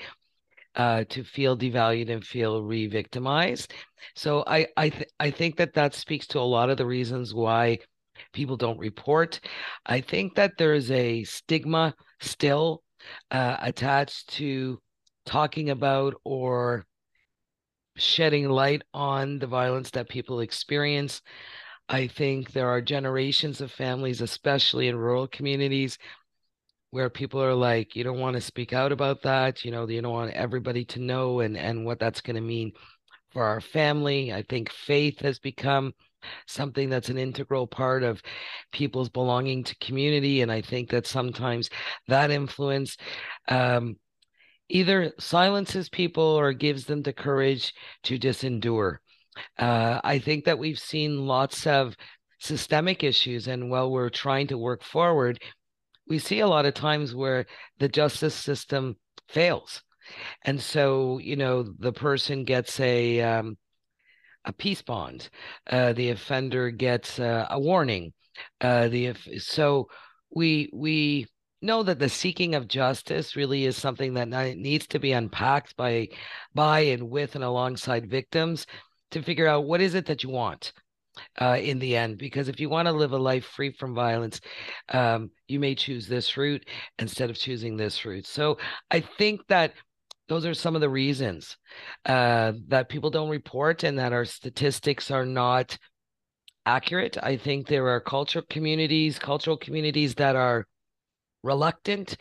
uh, 0.78 1.04
to 1.10 1.24
feel 1.24 1.56
devalued 1.56 2.10
and 2.10 2.24
feel 2.24 2.62
re-victimized. 2.62 3.74
So 4.14 4.44
I 4.46 4.68
I 4.76 4.88
th- 4.90 5.10
I 5.20 5.30
think 5.30 5.56
that 5.56 5.74
that 5.74 5.94
speaks 5.94 6.26
to 6.28 6.38
a 6.38 6.40
lot 6.40 6.70
of 6.70 6.76
the 6.78 6.86
reasons 6.86 7.34
why 7.34 7.78
people 8.32 8.56
don't 8.56 8.78
report. 8.78 9.40
I 9.86 10.00
think 10.00 10.34
that 10.36 10.56
there 10.56 10.74
is 10.74 10.90
a 10.90 11.24
stigma 11.24 11.94
still 12.20 12.82
uh, 13.30 13.56
attached 13.60 14.30
to 14.34 14.80
talking 15.26 15.70
about 15.70 16.14
or 16.24 16.86
shedding 17.96 18.48
light 18.48 18.82
on 18.94 19.38
the 19.38 19.46
violence 19.46 19.90
that 19.90 20.08
people 20.08 20.40
experience. 20.40 21.20
I 21.88 22.06
think 22.06 22.52
there 22.52 22.68
are 22.68 22.80
generations 22.80 23.60
of 23.60 23.72
families, 23.72 24.20
especially 24.20 24.88
in 24.88 24.96
rural 24.96 25.26
communities, 25.26 25.98
where 26.90 27.10
people 27.10 27.42
are 27.42 27.54
like, 27.54 27.94
you 27.94 28.04
don't 28.04 28.20
want 28.20 28.34
to 28.34 28.40
speak 28.40 28.72
out 28.72 28.92
about 28.92 29.22
that, 29.22 29.64
you 29.64 29.70
know, 29.70 29.86
you 29.88 30.00
don't 30.00 30.12
want 30.12 30.32
everybody 30.32 30.84
to 30.86 31.00
know 31.00 31.40
and 31.40 31.56
and 31.56 31.84
what 31.84 31.98
that's 31.98 32.20
going 32.20 32.36
to 32.36 32.42
mean 32.42 32.72
for 33.30 33.44
our 33.44 33.60
family. 33.60 34.32
I 34.32 34.42
think 34.42 34.70
faith 34.70 35.20
has 35.20 35.38
become 35.38 35.92
something 36.46 36.88
that's 36.88 37.10
an 37.10 37.18
integral 37.18 37.66
part 37.66 38.02
of 38.02 38.22
people's 38.72 39.08
belonging 39.08 39.64
to 39.64 39.76
community. 39.76 40.40
And 40.42 40.50
I 40.50 40.60
think 40.60 40.90
that 40.90 41.06
sometimes 41.06 41.70
that 42.08 42.30
influence 42.30 42.96
um, 43.48 43.96
either 44.68 45.12
silences 45.18 45.88
people 45.88 46.22
or 46.22 46.52
gives 46.52 46.84
them 46.84 47.02
the 47.02 47.12
courage 47.12 47.72
to 48.04 48.18
just 48.18 48.44
endure. 48.44 49.00
Uh, 49.58 50.00
I 50.02 50.18
think 50.18 50.44
that 50.44 50.58
we've 50.58 50.78
seen 50.78 51.26
lots 51.26 51.66
of 51.66 51.94
systemic 52.40 53.04
issues, 53.04 53.48
and 53.48 53.70
while 53.70 53.90
we're 53.90 54.10
trying 54.10 54.48
to 54.48 54.58
work 54.58 54.82
forward, 54.82 55.40
we 56.08 56.18
see 56.18 56.40
a 56.40 56.46
lot 56.46 56.66
of 56.66 56.74
times 56.74 57.14
where 57.14 57.46
the 57.78 57.88
justice 57.88 58.34
system 58.34 58.96
fails. 59.28 59.82
And 60.44 60.60
so, 60.60 61.18
you 61.18 61.36
know, 61.36 61.62
the 61.78 61.92
person 61.92 62.44
gets 62.44 62.80
a 62.80 63.20
um, 63.20 63.58
a 64.44 64.52
peace 64.52 64.82
bond. 64.82 65.28
Uh, 65.70 65.92
the 65.92 66.10
offender 66.10 66.70
gets 66.70 67.18
uh, 67.18 67.46
a 67.50 67.60
warning. 67.60 68.12
Uh, 68.60 68.88
the 68.88 69.14
so 69.38 69.88
we 70.34 70.70
we 70.72 71.26
know 71.60 71.82
that 71.82 71.98
the 71.98 72.08
seeking 72.08 72.54
of 72.54 72.68
justice 72.68 73.36
really 73.36 73.64
is 73.64 73.76
something 73.76 74.14
that 74.14 74.28
needs 74.56 74.86
to 74.86 74.98
be 74.98 75.12
unpacked 75.12 75.76
by 75.76 76.08
by 76.54 76.80
and 76.80 77.10
with 77.10 77.34
and 77.34 77.44
alongside 77.44 78.08
victims 78.08 78.66
to 79.10 79.22
figure 79.22 79.46
out 79.46 79.64
what 79.64 79.80
is 79.80 79.94
it 79.94 80.06
that 80.06 80.22
you 80.22 80.28
want 80.28 80.72
uh, 81.40 81.58
in 81.60 81.78
the 81.78 81.96
end. 81.96 82.18
Because 82.18 82.48
if 82.48 82.60
you 82.60 82.68
want 82.68 82.86
to 82.86 82.92
live 82.92 83.12
a 83.12 83.18
life 83.18 83.44
free 83.44 83.72
from 83.72 83.94
violence, 83.94 84.40
um, 84.90 85.30
you 85.46 85.60
may 85.60 85.74
choose 85.74 86.06
this 86.06 86.36
route 86.36 86.66
instead 86.98 87.30
of 87.30 87.38
choosing 87.38 87.76
this 87.76 88.04
route. 88.04 88.26
So 88.26 88.58
I 88.90 89.00
think 89.00 89.46
that 89.48 89.74
those 90.28 90.44
are 90.44 90.54
some 90.54 90.74
of 90.74 90.80
the 90.80 90.90
reasons 90.90 91.56
uh, 92.04 92.52
that 92.68 92.88
people 92.88 93.10
don't 93.10 93.30
report 93.30 93.82
and 93.82 93.98
that 93.98 94.12
our 94.12 94.24
statistics 94.24 95.10
are 95.10 95.24
not 95.24 95.78
accurate. 96.66 97.16
I 97.22 97.36
think 97.36 97.66
there 97.66 97.88
are 97.88 98.00
cultural 98.00 98.44
communities, 98.50 99.18
cultural 99.18 99.56
communities 99.56 100.14
that 100.16 100.36
are 100.36 100.66
reluctant. 101.42 102.16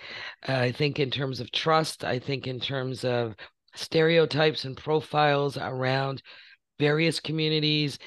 Uh, 0.47 0.53
I 0.53 0.71
think 0.71 0.99
in 0.99 1.11
terms 1.11 1.41
of 1.41 1.51
trust, 1.51 2.05
I 2.05 2.19
think 2.19 2.47
in 2.47 2.59
terms 2.59 3.03
of 3.03 3.35
stereotypes 3.75 4.63
and 4.63 4.77
profiles 4.77 5.57
around 5.57 6.21
various 6.79 7.19
communities. 7.19 7.99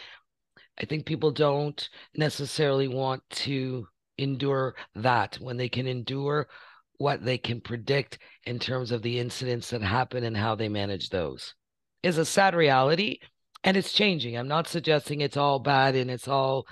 I 0.81 0.87
think 0.87 1.05
people 1.05 1.31
don't 1.31 1.89
necessarily 2.15 2.89
want 2.89 3.23
to 3.31 3.87
endure 4.17 4.75
that 4.95 5.37
when 5.41 5.57
they 5.57 5.69
can 5.69 5.87
endure 5.87 6.49
what 6.97 7.25
they 7.25 7.39
can 7.39 7.61
predict 7.61 8.19
in 8.45 8.59
terms 8.59 8.91
of 8.91 9.03
the 9.03 9.19
incidents 9.19 9.71
that 9.71 9.83
happen 9.83 10.25
and 10.25 10.37
how 10.37 10.55
they 10.55 10.69
manage 10.69 11.09
those 11.09 11.55
is 12.03 12.19
a 12.19 12.25
sad 12.25 12.55
reality 12.55 13.19
and 13.65 13.77
it's 13.77 13.93
changing. 13.93 14.37
I'm 14.37 14.49
not 14.49 14.69
suggesting 14.69 15.21
it's 15.21 15.37
all 15.37 15.59
bad 15.59 15.95
and 15.95 16.11
it's 16.11 16.29
all 16.29 16.67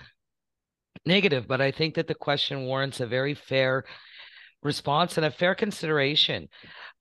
negative, 1.05 1.47
but 1.47 1.61
I 1.61 1.71
think 1.71 1.95
that 1.95 2.07
the 2.07 2.15
question 2.15 2.65
warrants 2.65 3.01
a 3.01 3.07
very 3.07 3.35
fair 3.35 3.85
response 4.63 5.17
and 5.17 5.27
a 5.27 5.31
fair 5.31 5.55
consideration 5.55 6.49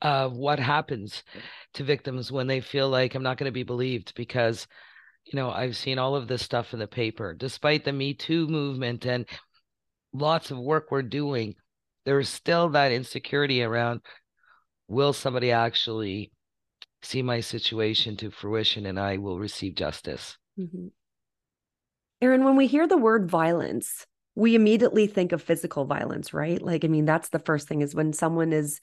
of 0.01 0.33
what 0.33 0.59
happens 0.59 1.23
to 1.73 1.83
victims 1.83 2.31
when 2.31 2.47
they 2.47 2.59
feel 2.59 2.89
like 2.89 3.15
I'm 3.15 3.23
not 3.23 3.37
going 3.37 3.45
to 3.45 3.51
be 3.51 3.63
believed 3.63 4.13
because 4.15 4.67
you 5.31 5.37
know 5.37 5.51
I've 5.51 5.77
seen 5.77 5.99
all 5.99 6.15
of 6.15 6.27
this 6.27 6.41
stuff 6.41 6.73
in 6.73 6.79
the 6.79 6.87
paper 6.87 7.33
despite 7.33 7.83
the 7.83 7.93
me 7.93 8.13
too 8.13 8.47
movement 8.47 9.05
and 9.05 9.25
lots 10.13 10.51
of 10.51 10.57
work 10.57 10.87
we're 10.89 11.03
doing 11.03 11.55
there's 12.05 12.29
still 12.29 12.69
that 12.69 12.91
insecurity 12.91 13.61
around 13.61 14.01
will 14.87 15.13
somebody 15.13 15.51
actually 15.51 16.31
see 17.01 17.21
my 17.21 17.39
situation 17.39 18.17
to 18.17 18.31
fruition 18.31 18.85
and 18.85 18.99
I 18.99 19.17
will 19.17 19.39
receive 19.39 19.75
justice. 19.75 20.37
Mm-hmm. 20.59 20.87
Erin, 22.21 22.43
when 22.43 22.55
we 22.55 22.67
hear 22.67 22.87
the 22.87 22.97
word 22.97 23.29
violence, 23.29 24.05
we 24.35 24.55
immediately 24.55 25.07
think 25.07 25.31
of 25.31 25.41
physical 25.41 25.85
violence, 25.85 26.33
right? 26.33 26.61
Like, 26.61 26.83
I 26.83 26.87
mean, 26.87 27.05
that's 27.05 27.29
the 27.29 27.39
first 27.39 27.67
thing 27.67 27.81
is 27.81 27.93
when 27.93 28.13
someone 28.13 28.53
is 28.53 28.79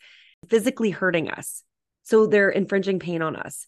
physically 0.48 0.90
hurting 0.90 1.30
us. 1.30 1.62
So 2.02 2.26
they're 2.26 2.50
infringing 2.50 2.98
pain 2.98 3.22
on 3.22 3.34
us. 3.34 3.66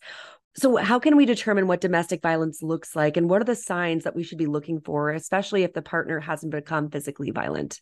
So, 0.59 0.77
how 0.77 0.99
can 0.99 1.16
we 1.16 1.27
determine 1.27 1.66
what 1.66 1.83
domestic 1.83 2.23
violence 2.23 2.62
looks 2.62 2.97
like? 2.97 3.19
And 3.19 3.29
what 3.29 3.42
are 3.42 3.45
the 3.45 3.55
signs 3.55 4.05
that 4.05 4.16
we 4.16 4.23
should 4.23 4.38
be 4.38 4.47
looking 4.47 4.81
for, 4.81 5.11
especially 5.11 5.64
if 5.64 5.75
the 5.75 5.83
partner 5.83 6.19
hasn't 6.21 6.53
become 6.53 6.90
physically 6.90 7.31
violent? 7.31 7.81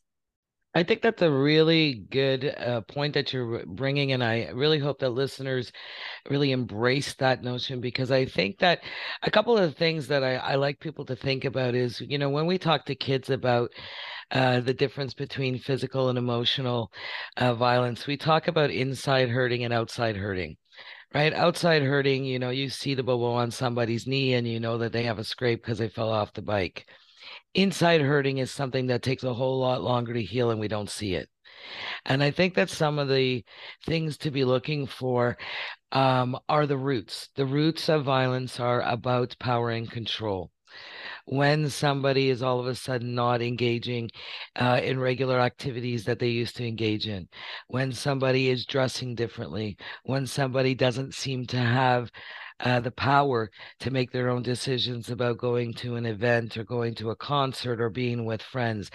I 0.76 0.82
think 0.82 1.02
that's 1.02 1.22
a 1.22 1.30
really 1.30 2.04
good 2.10 2.52
uh, 2.58 2.80
point 2.80 3.14
that 3.14 3.32
you're 3.32 3.64
bringing, 3.64 4.10
and 4.10 4.24
I 4.24 4.48
really 4.48 4.80
hope 4.80 4.98
that 4.98 5.10
listeners 5.10 5.70
really 6.28 6.50
embrace 6.50 7.14
that 7.14 7.44
notion 7.44 7.80
because 7.80 8.10
I 8.10 8.24
think 8.24 8.58
that 8.58 8.80
a 9.22 9.30
couple 9.30 9.56
of 9.56 9.76
things 9.76 10.08
that 10.08 10.24
I, 10.24 10.34
I 10.34 10.54
like 10.56 10.80
people 10.80 11.04
to 11.04 11.14
think 11.14 11.44
about 11.44 11.76
is, 11.76 12.00
you 12.00 12.18
know, 12.18 12.28
when 12.28 12.46
we 12.46 12.58
talk 12.58 12.87
to 12.87 12.96
kids 12.96 13.30
about 13.30 13.70
uh, 14.32 14.58
the 14.58 14.74
difference 14.74 15.14
between 15.14 15.60
physical 15.60 16.08
and 16.08 16.18
emotional 16.18 16.90
uh, 17.37 17.54
violence, 17.54 18.08
we 18.08 18.16
talk 18.16 18.48
about 18.48 18.72
inside 18.72 19.28
hurting 19.28 19.62
and 19.62 19.72
outside 19.72 20.16
hurting 20.16 20.56
right? 21.14 21.33
Outside 21.33 21.83
hurting, 21.83 22.24
you 22.24 22.38
know, 22.38 22.50
you 22.50 22.68
see 22.68 22.94
the 22.94 23.03
bobo 23.03 23.33
on 23.33 23.50
somebody's 23.50 24.07
knee 24.07 24.35
and 24.35 24.46
you 24.46 24.61
know 24.61 24.79
that 24.79 24.92
they 24.92 25.05
have 25.05 25.18
a 25.18 25.24
scrape 25.24 25.62
because 25.62 25.79
they 25.79 25.88
fell 25.88 26.11
off 26.11 26.33
the 26.33 26.42
bike 26.42 26.87
inside 27.55 28.00
hurting 28.00 28.38
is 28.38 28.50
something 28.50 28.87
that 28.88 29.03
takes 29.03 29.24
a 29.24 29.35
whole 29.35 29.61
lot 29.61 29.83
longer 29.83 30.12
to 30.12 30.22
heal 30.22 30.50
and 30.50 30.61
we 30.61 30.68
don't 30.68 30.90
see 30.90 31.14
it. 31.14 31.29
And 32.05 32.22
I 32.22 32.31
think 32.31 32.55
that 32.55 32.68
some 32.68 32.98
of 32.98 33.09
the 33.09 33.44
things 33.87 34.18
to 34.18 34.31
be 34.31 34.44
looking 34.44 34.87
for 34.87 35.38
um, 35.92 36.38
are 36.48 36.66
the 36.66 36.77
roots. 36.77 37.31
The 37.37 37.46
roots 37.46 37.88
of 37.88 38.05
violence 38.05 38.61
are 38.61 38.83
about 38.83 39.37
power 39.38 39.70
and 39.70 39.90
control. 39.90 40.50
When 41.26 41.70
somebody 41.70 42.30
is 42.30 42.42
all 42.42 42.60
of 42.60 42.66
a 42.66 42.74
sudden 42.74 43.14
not 43.14 43.40
engaging 43.40 44.10
uh, 44.56 44.80
in 44.82 44.98
regular 44.98 45.40
activities 45.40 46.04
that 46.04 46.18
they 46.18 46.28
used 46.28 46.56
to 46.56 46.66
engage 46.66 47.08
in, 47.08 47.28
when 47.68 47.92
somebody 47.92 48.50
is 48.50 48.66
dressing 48.66 49.14
differently, 49.14 49.76
when 50.04 50.26
somebody 50.26 50.74
doesn't 50.74 51.14
seem 51.14 51.46
to 51.46 51.58
have 51.58 52.10
uh, 52.60 52.80
the 52.80 52.90
power 52.90 53.50
to 53.80 53.90
make 53.90 54.10
their 54.12 54.30
own 54.30 54.42
decisions 54.42 55.10
about 55.10 55.38
going 55.38 55.72
to 55.74 55.96
an 55.96 56.06
event 56.06 56.56
or 56.56 56.64
going 56.64 56.94
to 56.94 57.10
a 57.10 57.16
concert 57.16 57.80
or 57.80 57.90
being 57.90 58.24
with 58.24 58.40
friends. 58.40 58.90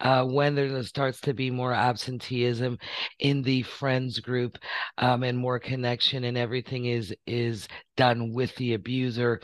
Uh, 0.00 0.24
when 0.24 0.54
there 0.54 0.82
starts 0.82 1.20
to 1.20 1.32
be 1.32 1.50
more 1.50 1.72
absenteeism 1.72 2.76
in 3.20 3.42
the 3.42 3.62
friends 3.62 4.18
group 4.18 4.58
um, 4.98 5.22
and 5.22 5.38
more 5.38 5.58
connection 5.58 6.24
and 6.24 6.36
everything 6.36 6.86
is 6.86 7.14
is 7.26 7.68
done 7.96 8.32
with 8.32 8.54
the 8.56 8.74
abuser. 8.74 9.40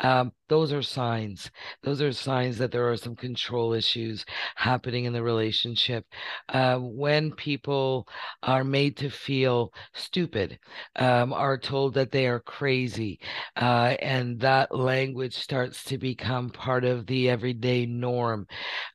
Um, 0.00 0.32
those 0.48 0.72
are 0.72 0.82
signs. 0.82 1.50
Those 1.82 2.02
are 2.02 2.12
signs 2.12 2.58
that 2.58 2.70
there 2.70 2.90
are 2.90 2.96
some 2.96 3.16
control 3.16 3.72
issues 3.72 4.24
happening 4.56 5.06
in 5.06 5.12
the 5.12 5.22
relationship. 5.22 6.04
Uh, 6.48 6.78
when 6.78 7.32
people 7.32 8.06
are 8.42 8.62
made 8.64 8.96
to 8.98 9.08
feel 9.08 9.72
stupid, 9.94 10.58
um, 10.96 11.32
are 11.32 11.56
told 11.56 11.94
that 11.94 12.10
they 12.10 12.26
are 12.26 12.40
crazy, 12.40 13.18
uh, 13.56 13.96
and 14.02 14.38
that 14.40 14.74
language 14.74 15.34
starts 15.34 15.82
to 15.84 15.96
become 15.96 16.50
part 16.50 16.84
of 16.84 17.06
the 17.06 17.30
everyday 17.30 17.86
norm, 17.86 18.46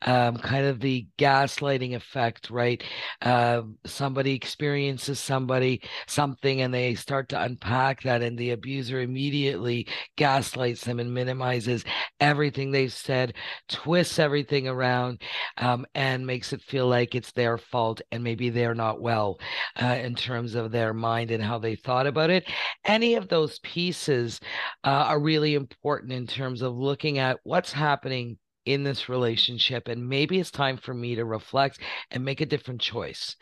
um, 0.04 0.38
kind 0.38 0.66
of 0.66 0.80
the 0.80 1.08
gaslighting 1.18 1.96
effect, 1.96 2.50
right? 2.52 2.84
Uh, 3.24 3.64
somebody 3.86 4.34
experiences 4.34 5.20
somebody 5.20 5.82
something, 6.08 6.62
and 6.62 6.74
they 6.74 6.94
start 6.94 7.28
to 7.30 7.42
unpack 7.42 8.04
that, 8.04 8.22
and 8.22 8.38
the 8.38 8.52
abuser 8.52 8.99
immediately 9.00 9.88
gaslights 10.16 10.84
them 10.84 11.00
and 11.00 11.14
minimizes 11.14 11.84
everything 12.20 12.72
they've 12.72 12.94
said, 12.94 13.34
twists 13.68 14.20
everything 14.20 14.68
around, 14.68 15.22
um, 15.58 15.86
and 15.96 16.26
makes 16.26 16.54
it 16.54 16.62
feel 16.62 16.88
like 16.88 17.16
it's 17.16 17.32
their 17.32 17.58
fault 17.58 18.02
and 18.12 18.24
maybe 18.24 18.50
they're 18.50 18.76
not 18.76 19.02
well 19.02 19.40
uh, 19.82 19.86
in 20.02 20.16
terms 20.16 20.56
of 20.56 20.72
their 20.72 20.94
mind 20.94 21.32
and 21.32 21.44
how 21.44 21.58
they 21.58 21.76
thought 21.76 22.08
about 22.08 22.30
it. 22.30 22.50
Any 22.86 23.16
of 23.16 23.28
those 23.28 23.60
pieces 23.60 24.40
uh, 24.84 24.90
are 24.90 25.20
really 25.20 25.56
important 25.56 26.12
in 26.12 26.28
terms 26.28 26.62
of 26.62 26.76
looking 26.76 27.18
at 27.18 27.40
what's 27.44 27.72
happening 27.72 28.38
in 28.66 28.84
this 28.84 29.10
relationship 29.10 29.88
and 29.88 30.08
maybe 30.08 30.40
it's 30.40 30.52
time 30.52 30.78
for 30.78 30.94
me 30.94 31.16
to 31.16 31.26
reflect 31.26 31.80
and 32.12 32.24
make 32.24 32.42
a 32.42 32.46
different 32.46 32.80
choice 32.80 33.36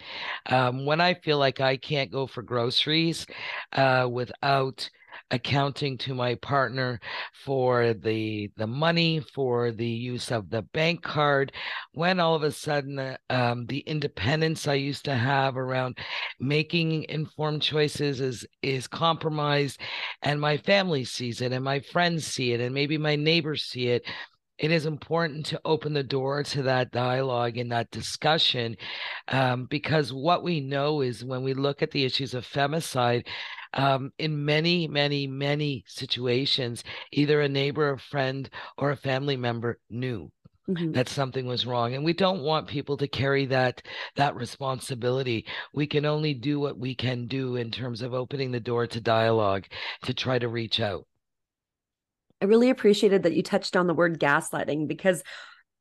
um, 0.48 0.86
when 0.86 1.02
i 1.02 1.14
feel 1.14 1.38
like 1.38 1.60
i 1.60 1.76
can't 1.76 2.12
go 2.12 2.28
for 2.28 2.42
groceries 2.42 3.26
uh, 3.74 4.08
without 4.10 4.90
accounting 5.32 5.98
to 6.00 6.14
my 6.14 6.36
partner 6.36 7.00
for 7.46 7.94
the 7.94 8.50
the 8.58 8.68
money 8.68 9.20
for 9.34 9.72
the 9.72 9.88
use 9.88 10.32
of 10.32 10.50
the 10.50 10.62
bank 10.74 11.04
card. 11.04 11.52
When 11.94 12.20
all 12.20 12.36
of 12.36 12.44
a 12.44 12.52
sudden 12.52 13.00
uh, 13.00 13.18
um, 13.30 13.66
the 13.66 13.80
independence 13.80 14.68
i 14.68 14.74
used 14.74 15.06
to 15.06 15.16
have 15.16 15.58
around 15.58 15.98
making 16.40 17.04
informed 17.10 17.62
choices 17.62 18.22
is 18.22 18.46
is 18.62 18.88
compromised 18.88 19.80
and 20.22 20.40
my 20.40 20.58
family 20.58 21.04
sees 21.04 21.42
it 21.42 21.52
and 21.52 21.64
my 21.64 21.80
friends 21.80 22.26
see 22.26 22.54
it 22.54 22.62
and 22.62 22.74
maybe 22.74 22.98
my 22.98 23.16
neighbors 23.16 23.64
see 23.64 23.88
it 23.88 24.06
it 24.58 24.72
is 24.72 24.86
important 24.88 25.46
to 25.46 25.62
open 25.66 25.94
the 25.94 26.04
door 26.04 26.42
to 26.42 26.64
that 26.64 26.92
dialogue 26.92 27.58
and 27.58 27.72
that 27.72 27.92
discussion 27.92 28.76
um, 29.28 29.66
because 29.66 30.12
what 30.12 30.44
we 30.44 30.60
know 30.60 31.02
is 31.02 31.24
when 31.24 31.44
we 31.44 31.54
look 31.54 31.82
at 31.82 31.92
the 31.92 32.04
issues 32.04 32.34
of 32.34 32.46
femicide, 32.46 33.28
um, 33.78 34.12
in 34.18 34.44
many, 34.44 34.88
many, 34.88 35.28
many 35.28 35.84
situations, 35.88 36.84
either 37.14 37.40
a 37.42 37.48
neighbor, 37.48 37.92
a 37.92 38.00
friend, 38.00 38.50
or 38.78 38.92
a 38.92 38.98
family 38.98 39.38
member 39.38 39.80
knew. 39.90 40.32
Mm-hmm. 40.70 40.92
that 40.92 41.08
something 41.08 41.46
was 41.46 41.66
wrong 41.66 41.94
and 41.94 42.04
we 42.04 42.12
don't 42.12 42.42
want 42.42 42.68
people 42.68 42.98
to 42.98 43.08
carry 43.08 43.46
that 43.46 43.82
that 44.18 44.36
responsibility 44.36 45.46
we 45.74 45.88
can 45.88 46.06
only 46.06 46.34
do 46.34 46.60
what 46.60 46.78
we 46.78 46.94
can 46.94 47.26
do 47.26 47.56
in 47.56 47.72
terms 47.72 48.02
of 48.02 48.14
opening 48.14 48.52
the 48.52 48.60
door 48.60 48.86
to 48.86 49.00
dialogue 49.00 49.64
to 50.04 50.14
try 50.14 50.38
to 50.38 50.50
reach 50.50 50.82
out 50.82 51.08
I 52.42 52.46
really 52.48 52.70
appreciated 52.70 53.24
that 53.24 53.34
you 53.34 53.44
touched 53.44 53.78
on 53.78 53.88
the 53.88 53.94
word 53.94 54.20
gaslighting 54.20 54.90
because 54.90 55.24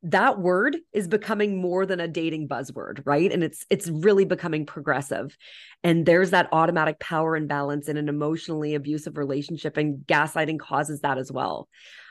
that 0.03 0.39
word 0.39 0.77
is 0.93 1.07
becoming 1.07 1.59
more 1.59 1.85
than 1.85 1.99
a 1.99 2.07
dating 2.07 2.47
buzzword 2.47 3.01
right 3.05 3.31
and 3.31 3.43
it's 3.43 3.65
it's 3.69 3.89
really 3.89 4.25
becoming 4.25 4.65
progressive 4.65 5.35
and 5.83 6.05
there's 6.05 6.31
that 6.31 6.49
automatic 6.51 6.99
power 6.99 7.35
imbalance 7.35 7.87
in 7.87 7.97
an 7.97 8.07
emotionally 8.07 8.75
abusive 8.75 9.17
relationship 9.17 9.75
and 9.75 10.05
gaslighting 10.05 10.59
causes 10.59 11.01
that 11.01 11.17
as 11.17 11.31
well 11.31 11.67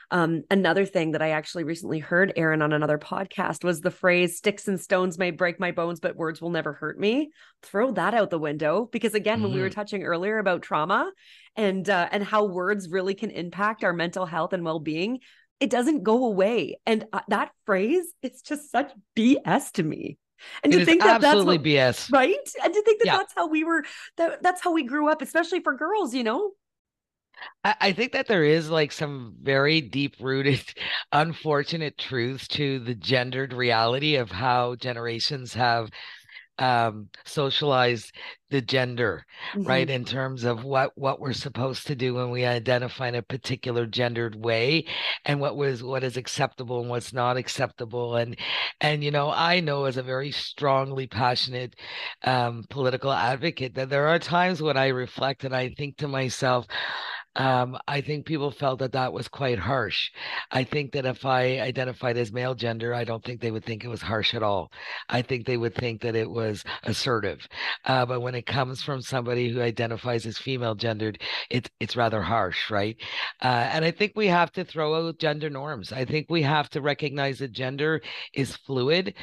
um, 0.09 0.43
another 0.49 0.85
thing 0.85 1.11
that 1.11 1.21
I 1.21 1.31
actually 1.31 1.65
recently 1.65 1.99
heard 1.99 2.31
Erin 2.37 2.61
on 2.61 2.71
another 2.71 2.97
podcast 2.97 3.63
was 3.63 3.81
the 3.81 3.91
phrase 3.91 4.37
"sticks 4.37 4.67
and 4.67 4.79
stones 4.79 5.17
may 5.17 5.31
break 5.31 5.59
my 5.59 5.71
bones, 5.71 5.99
but 5.99 6.15
words 6.15 6.41
will 6.41 6.49
never 6.49 6.71
hurt 6.71 6.97
me." 6.97 7.31
Throw 7.61 7.91
that 7.91 8.13
out 8.13 8.29
the 8.29 8.39
window 8.39 8.87
because 8.89 9.15
again, 9.15 9.39
mm-hmm. 9.39 9.43
when 9.43 9.53
we 9.53 9.59
were 9.59 9.67
mm-hmm. 9.67 9.75
touching 9.75 10.03
earlier 10.03 10.37
about 10.37 10.61
trauma 10.61 11.11
and 11.57 11.89
uh, 11.89 12.07
and 12.09 12.23
how 12.23 12.45
words 12.45 12.89
really 12.89 13.15
can 13.15 13.31
impact 13.31 13.83
our 13.83 13.91
mental 13.91 14.25
health 14.25 14.53
and 14.53 14.63
well 14.63 14.79
being, 14.79 15.19
it 15.59 15.69
doesn't 15.69 16.03
go 16.03 16.25
away. 16.25 16.79
And 16.85 17.05
uh, 17.13 17.21
that 17.29 17.51
phrase, 17.65 18.13
is 18.21 18.41
just 18.41 18.71
such 18.71 18.91
BS 19.15 19.71
to 19.73 19.83
me. 19.83 20.17
And 20.63 20.73
it 20.73 20.79
to 20.79 20.85
think 20.85 21.01
that 21.01 21.21
that's 21.21 21.43
what, 21.43 21.63
BS, 21.63 22.11
right? 22.11 22.35
And 22.63 22.73
to 22.73 22.81
think 22.83 22.99
that 22.99 23.05
yeah. 23.05 23.17
that's 23.17 23.33
how 23.35 23.47
we 23.47 23.63
were, 23.63 23.83
that, 24.17 24.43
that's 24.43 24.61
how 24.63 24.71
we 24.71 24.83
grew 24.83 25.09
up, 25.09 25.21
especially 25.21 25.61
for 25.61 25.73
girls, 25.73 26.13
you 26.13 26.23
know. 26.23 26.51
I, 27.63 27.75
I 27.81 27.91
think 27.93 28.13
that 28.13 28.27
there 28.27 28.43
is 28.43 28.69
like 28.69 28.91
some 28.91 29.35
very 29.41 29.81
deep 29.81 30.15
rooted, 30.19 30.63
unfortunate 31.11 31.97
truths 31.97 32.47
to 32.49 32.79
the 32.79 32.95
gendered 32.95 33.53
reality 33.53 34.15
of 34.15 34.31
how 34.31 34.75
generations 34.75 35.53
have 35.53 35.89
um 36.59 37.09
socialized 37.25 38.11
the 38.49 38.61
gender 38.61 39.25
mm-hmm. 39.53 39.67
right 39.67 39.89
in 39.89 40.05
terms 40.05 40.43
of 40.43 40.63
what 40.63 40.91
what 40.95 41.19
we're 41.19 41.33
supposed 41.33 41.85
to 41.85 41.95
do 41.95 42.13
when 42.13 42.29
we 42.29 42.45
identify 42.45 43.07
in 43.07 43.15
a 43.15 43.21
particular 43.21 43.85
gendered 43.85 44.35
way 44.35 44.85
and 45.25 45.39
what 45.39 45.57
was 45.57 45.83
what 45.83 46.03
is 46.03 46.17
acceptable 46.17 46.79
and 46.81 46.89
what's 46.89 47.13
not 47.13 47.37
acceptable 47.37 48.15
and 48.15 48.37
and 48.81 49.03
you 49.03 49.11
know 49.11 49.29
i 49.31 49.59
know 49.59 49.85
as 49.85 49.97
a 49.97 50.03
very 50.03 50.31
strongly 50.31 51.07
passionate 51.07 51.75
um 52.23 52.63
political 52.69 53.11
advocate 53.11 53.75
that 53.75 53.89
there 53.89 54.07
are 54.07 54.19
times 54.19 54.61
when 54.61 54.77
i 54.77 54.87
reflect 54.87 55.43
and 55.43 55.55
i 55.55 55.69
think 55.77 55.97
to 55.97 56.07
myself 56.07 56.65
um, 57.37 57.77
I 57.87 58.01
think 58.01 58.25
people 58.25 58.49
felt 58.49 58.79
that 58.79 58.93
that 58.93 59.13
was 59.13 59.27
quite 59.27 59.59
harsh. 59.59 60.09
I 60.51 60.63
think 60.63 60.91
that 60.93 61.05
if 61.05 61.23
I 61.23 61.59
identified 61.59 62.17
as 62.17 62.33
male 62.33 62.55
gender, 62.55 62.93
I 62.93 63.03
don't 63.03 63.23
think 63.23 63.41
they 63.41 63.51
would 63.51 63.63
think 63.63 63.83
it 63.83 63.89
was 63.89 64.01
harsh 64.01 64.33
at 64.33 64.41
all. 64.41 64.71
I 65.07 65.21
think 65.21 65.45
they 65.45 65.57
would 65.57 65.75
think 65.75 66.01
that 66.01 66.15
it 66.15 66.29
was 66.29 66.63
assertive. 66.83 67.47
Uh, 67.85 68.05
but 68.07 68.21
when 68.21 68.33
it 68.33 68.47
comes 68.47 68.81
from 68.81 69.01
somebody 69.01 69.49
who 69.49 69.61
identifies 69.61 70.25
as 70.25 70.39
female 70.39 70.73
gendered, 70.75 71.21
it's 71.51 71.69
it's 71.79 71.95
rather 71.95 72.21
harsh, 72.21 72.71
right? 72.71 72.97
Uh, 73.41 73.69
and 73.71 73.85
I 73.85 73.91
think 73.91 74.13
we 74.15 74.27
have 74.27 74.51
to 74.53 74.65
throw 74.65 75.07
out 75.07 75.19
gender 75.19 75.49
norms. 75.49 75.93
I 75.93 76.05
think 76.05 76.27
we 76.29 76.41
have 76.41 76.69
to 76.71 76.81
recognize 76.81 77.39
that 77.39 77.51
gender 77.51 78.01
is 78.33 78.55
fluid 78.55 79.13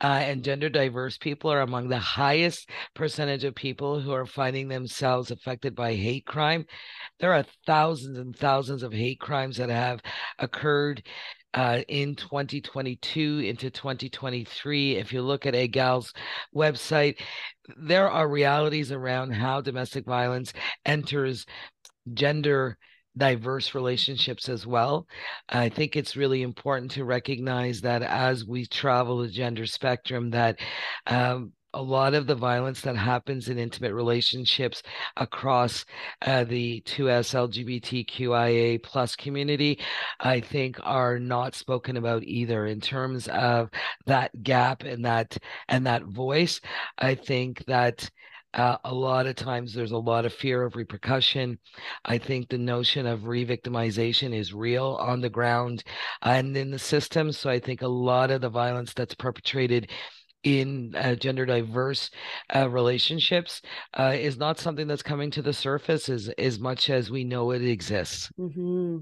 uh, 0.00 0.06
and 0.22 0.42
gender 0.42 0.68
diverse 0.68 1.18
people 1.18 1.52
are 1.52 1.60
among 1.60 1.88
the 1.88 1.98
highest 1.98 2.70
percentage 2.94 3.44
of 3.44 3.54
people 3.54 4.00
who 4.00 4.12
are 4.12 4.26
finding 4.26 4.68
themselves 4.68 5.30
affected 5.30 5.74
by 5.74 5.94
hate 5.94 6.24
crime. 6.24 6.64
There 7.18 7.32
are 7.32 7.44
thousands 7.66 8.18
and 8.18 8.34
thousands 8.34 8.82
of 8.82 8.92
hate 8.92 9.20
crimes 9.20 9.58
that 9.58 9.68
have 9.68 10.00
occurred 10.38 11.02
uh, 11.52 11.82
in 11.88 12.14
2022 12.14 13.40
into 13.40 13.70
2023. 13.70 14.96
If 14.96 15.12
you 15.12 15.22
look 15.22 15.46
at 15.46 15.54
Egale's 15.54 16.12
website, 16.54 17.20
there 17.76 18.08
are 18.08 18.28
realities 18.28 18.92
around 18.92 19.32
how 19.32 19.60
domestic 19.60 20.06
violence 20.06 20.52
enters 20.86 21.44
gender 22.14 22.78
diverse 23.16 23.74
relationships 23.74 24.48
as 24.48 24.66
well. 24.66 25.06
I 25.48 25.68
think 25.68 25.96
it's 25.96 26.16
really 26.16 26.42
important 26.42 26.92
to 26.92 27.04
recognize 27.04 27.80
that 27.82 28.02
as 28.02 28.44
we 28.44 28.66
travel 28.66 29.18
the 29.18 29.28
gender 29.28 29.66
spectrum, 29.66 30.30
that 30.30 30.58
um, 31.06 31.52
a 31.72 31.82
lot 31.82 32.14
of 32.14 32.26
the 32.26 32.34
violence 32.34 32.80
that 32.80 32.96
happens 32.96 33.48
in 33.48 33.58
intimate 33.58 33.94
relationships 33.94 34.82
across 35.16 35.84
uh, 36.22 36.44
the 36.44 36.82
2S 36.86 37.34
LGBTQIA 37.34 38.82
plus 38.82 39.14
community, 39.14 39.78
I 40.18 40.40
think 40.40 40.78
are 40.82 41.18
not 41.18 41.54
spoken 41.54 41.96
about 41.96 42.24
either 42.24 42.66
in 42.66 42.80
terms 42.80 43.28
of 43.28 43.70
that 44.06 44.42
gap 44.42 44.82
and 44.82 45.04
that 45.04 45.38
and 45.68 45.86
that 45.86 46.04
voice. 46.04 46.60
I 46.98 47.14
think 47.14 47.64
that 47.66 48.10
uh, 48.54 48.76
a 48.84 48.94
lot 48.94 49.26
of 49.26 49.36
times 49.36 49.72
there's 49.72 49.92
a 49.92 49.98
lot 49.98 50.24
of 50.24 50.32
fear 50.32 50.62
of 50.62 50.76
repercussion. 50.76 51.58
I 52.04 52.18
think 52.18 52.48
the 52.48 52.58
notion 52.58 53.06
of 53.06 53.24
re-victimization 53.26 54.34
is 54.34 54.52
real 54.52 54.96
on 55.00 55.20
the 55.20 55.30
ground 55.30 55.84
and 56.22 56.56
in 56.56 56.70
the 56.70 56.78
system. 56.78 57.32
So 57.32 57.50
I 57.50 57.60
think 57.60 57.82
a 57.82 57.88
lot 57.88 58.30
of 58.30 58.40
the 58.40 58.48
violence 58.48 58.92
that's 58.92 59.14
perpetrated 59.14 59.90
in 60.42 60.94
uh, 60.96 61.14
gender 61.14 61.44
diverse 61.44 62.10
uh, 62.54 62.68
relationships 62.68 63.60
uh, 63.98 64.14
is 64.16 64.38
not 64.38 64.58
something 64.58 64.86
that's 64.86 65.02
coming 65.02 65.30
to 65.30 65.42
the 65.42 65.52
surface 65.52 66.08
as 66.08 66.30
as 66.38 66.58
much 66.58 66.88
as 66.88 67.10
we 67.10 67.24
know 67.24 67.50
it 67.50 67.62
exists. 67.62 68.30
Mm-hmm. 68.38 68.98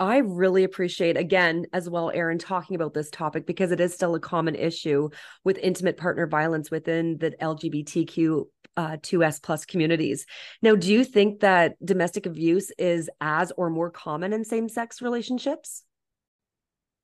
I 0.00 0.18
really 0.18 0.62
appreciate, 0.62 1.16
again, 1.16 1.66
as 1.72 1.90
well, 1.90 2.12
Erin, 2.14 2.38
talking 2.38 2.76
about 2.76 2.94
this 2.94 3.10
topic 3.10 3.46
because 3.46 3.72
it 3.72 3.80
is 3.80 3.92
still 3.92 4.14
a 4.14 4.20
common 4.20 4.54
issue 4.54 5.08
with 5.44 5.58
intimate 5.58 5.96
partner 5.96 6.28
violence 6.28 6.70
within 6.70 7.18
the 7.18 7.32
LGBTQ 7.32 8.44
uh, 8.76 8.96
2S 8.98 9.42
plus 9.42 9.64
communities. 9.64 10.24
Now, 10.62 10.76
do 10.76 10.92
you 10.92 11.02
think 11.02 11.40
that 11.40 11.74
domestic 11.84 12.26
abuse 12.26 12.70
is 12.78 13.10
as 13.20 13.50
or 13.56 13.70
more 13.70 13.90
common 13.90 14.32
in 14.32 14.44
same 14.44 14.68
sex 14.68 15.02
relationships? 15.02 15.82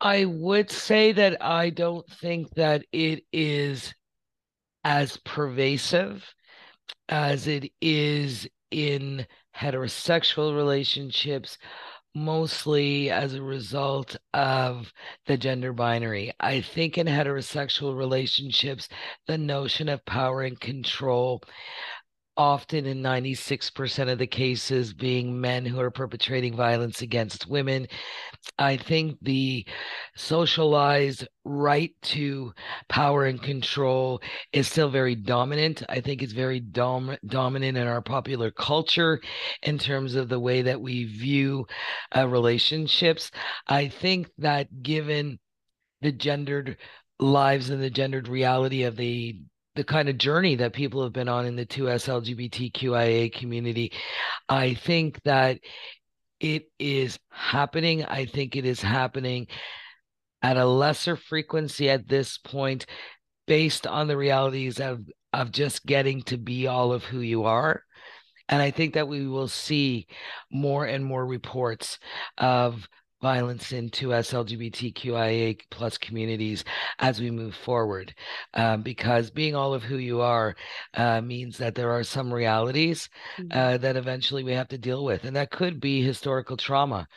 I 0.01 0.27
would 0.27 0.71
say 0.71 1.11
that 1.13 1.43
I 1.43 1.71
don't 1.71 2.09
think 2.09 2.51
that 2.55 2.85
it 2.93 3.25
is 3.33 3.93
as 4.85 5.17
pervasive 5.25 6.33
as 7.09 7.49
it 7.49 7.73
is 7.81 8.47
in 8.71 9.27
heterosexual 9.57 10.55
relationships 10.55 11.59
mostly 12.15 13.11
as 13.11 13.35
a 13.35 13.43
result 13.43 14.17
of 14.33 14.93
the 15.27 15.37
gender 15.37 15.73
binary. 15.73 16.33
I 16.41 16.61
think 16.61 16.99
in 16.99 17.07
heterosexual 17.07 17.97
relationships, 17.97 18.89
the 19.27 19.39
notion 19.39 19.89
of 19.89 20.05
power 20.05 20.43
and 20.43 20.59
control 20.59 21.43
often 22.37 22.87
in 22.87 23.03
96% 23.03 24.11
of 24.11 24.19
the 24.19 24.27
cases 24.27 24.93
being 24.93 25.41
men 25.41 25.65
who 25.65 25.81
are 25.81 25.91
perpetrating 25.91 26.57
violence 26.57 27.03
against 27.03 27.49
women. 27.49 27.87
I 28.59 28.77
think 28.77 29.19
the 29.23 29.67
socialized 30.17 31.29
right 31.45 31.93
to 32.03 32.53
power 32.89 33.25
and 33.27 33.41
control 33.41 34.21
is 34.53 34.69
still 34.69 34.91
very 34.91 35.15
dominant. 35.15 35.83
I 35.89 36.01
think 36.01 36.23
it's 36.23 36.33
very 36.33 36.61
dom- 36.61 37.17
dominant 37.27 37.79
in 37.79 37.87
our 37.87 38.03
popular 38.03 38.51
culture 38.51 39.21
in 39.63 39.79
terms 39.79 40.15
of 40.15 40.29
the 40.29 40.41
way 40.41 40.63
that 40.63 40.81
we 40.81 41.05
view 41.05 41.67
uh, 42.17 42.29
relationships. 42.29 43.31
I 43.69 43.89
think 43.89 44.29
that 44.39 44.83
given 44.83 45.39
the 46.03 46.13
gendered 46.13 46.77
lives 47.21 47.71
and 47.71 47.83
the 47.83 47.91
gendered 47.91 48.29
reality 48.29 48.83
of 48.83 48.97
the 48.97 49.41
the 49.75 49.85
kind 49.85 50.09
of 50.09 50.19
journey 50.19 50.55
that 50.57 50.73
people 50.73 51.03
have 51.03 51.13
been 51.13 51.29
on 51.29 51.47
in 51.47 51.57
the 51.57 51.67
2S 51.67 52.09
LGBTQIA 52.09 53.33
community, 53.33 53.93
I 54.49 54.75
think 54.75 55.21
that 55.25 55.59
it 56.41 56.65
is 56.79 57.19
happening. 57.31 58.05
I 58.05 58.27
think 58.27 58.57
it 58.57 58.65
is 58.65 58.81
happening 58.81 59.49
at 60.43 60.57
a 60.57 60.67
lesser 60.67 61.17
frequency 61.17 61.89
at 61.89 62.07
this 62.07 62.39
point 62.39 62.87
based 63.47 63.87
on 63.87 64.09
the 64.09 64.17
realities 64.17 64.79
of 64.79 65.01
of 65.33 65.51
just 65.51 65.85
getting 65.85 66.23
to 66.23 66.37
be 66.37 66.67
all 66.67 66.93
of 66.93 67.03
who 67.03 67.21
you 67.21 67.45
are 67.45 67.83
and 68.49 68.63
i 68.63 68.71
think 68.71 68.95
that 68.95 69.09
we 69.09 69.27
will 69.27 69.49
see 69.49 70.07
more 70.53 70.85
and 70.85 71.05
more 71.05 71.27
reports 71.27 71.99
of 72.39 72.87
violence 73.25 73.73
into 73.73 74.13
us 74.13 74.35
LGBTQIA 74.35 75.59
plus 75.71 75.97
communities 75.97 76.63
as 76.99 77.23
we 77.23 77.31
move 77.31 77.55
forward. 77.55 78.15
Um, 78.53 78.83
because 78.83 79.31
being 79.31 79.55
all 79.55 79.73
of 79.73 79.83
who 79.83 79.97
you 79.97 80.21
are 80.21 80.55
uh, 80.93 81.23
means 81.23 81.57
that 81.57 81.75
there 81.75 81.91
are 81.91 82.05
some 82.05 82.31
realities 82.31 83.09
mm-hmm. 83.39 83.59
uh, 83.59 83.79
that 83.79 83.97
eventually 83.97 84.45
we 84.45 84.53
have 84.53 84.69
to 84.69 84.77
deal 84.77 85.07
with. 85.07 85.25
And 85.25 85.35
that 85.37 85.51
could 85.51 85.81
be 85.81 86.03
historical 86.03 86.59
trauma. 86.59 87.09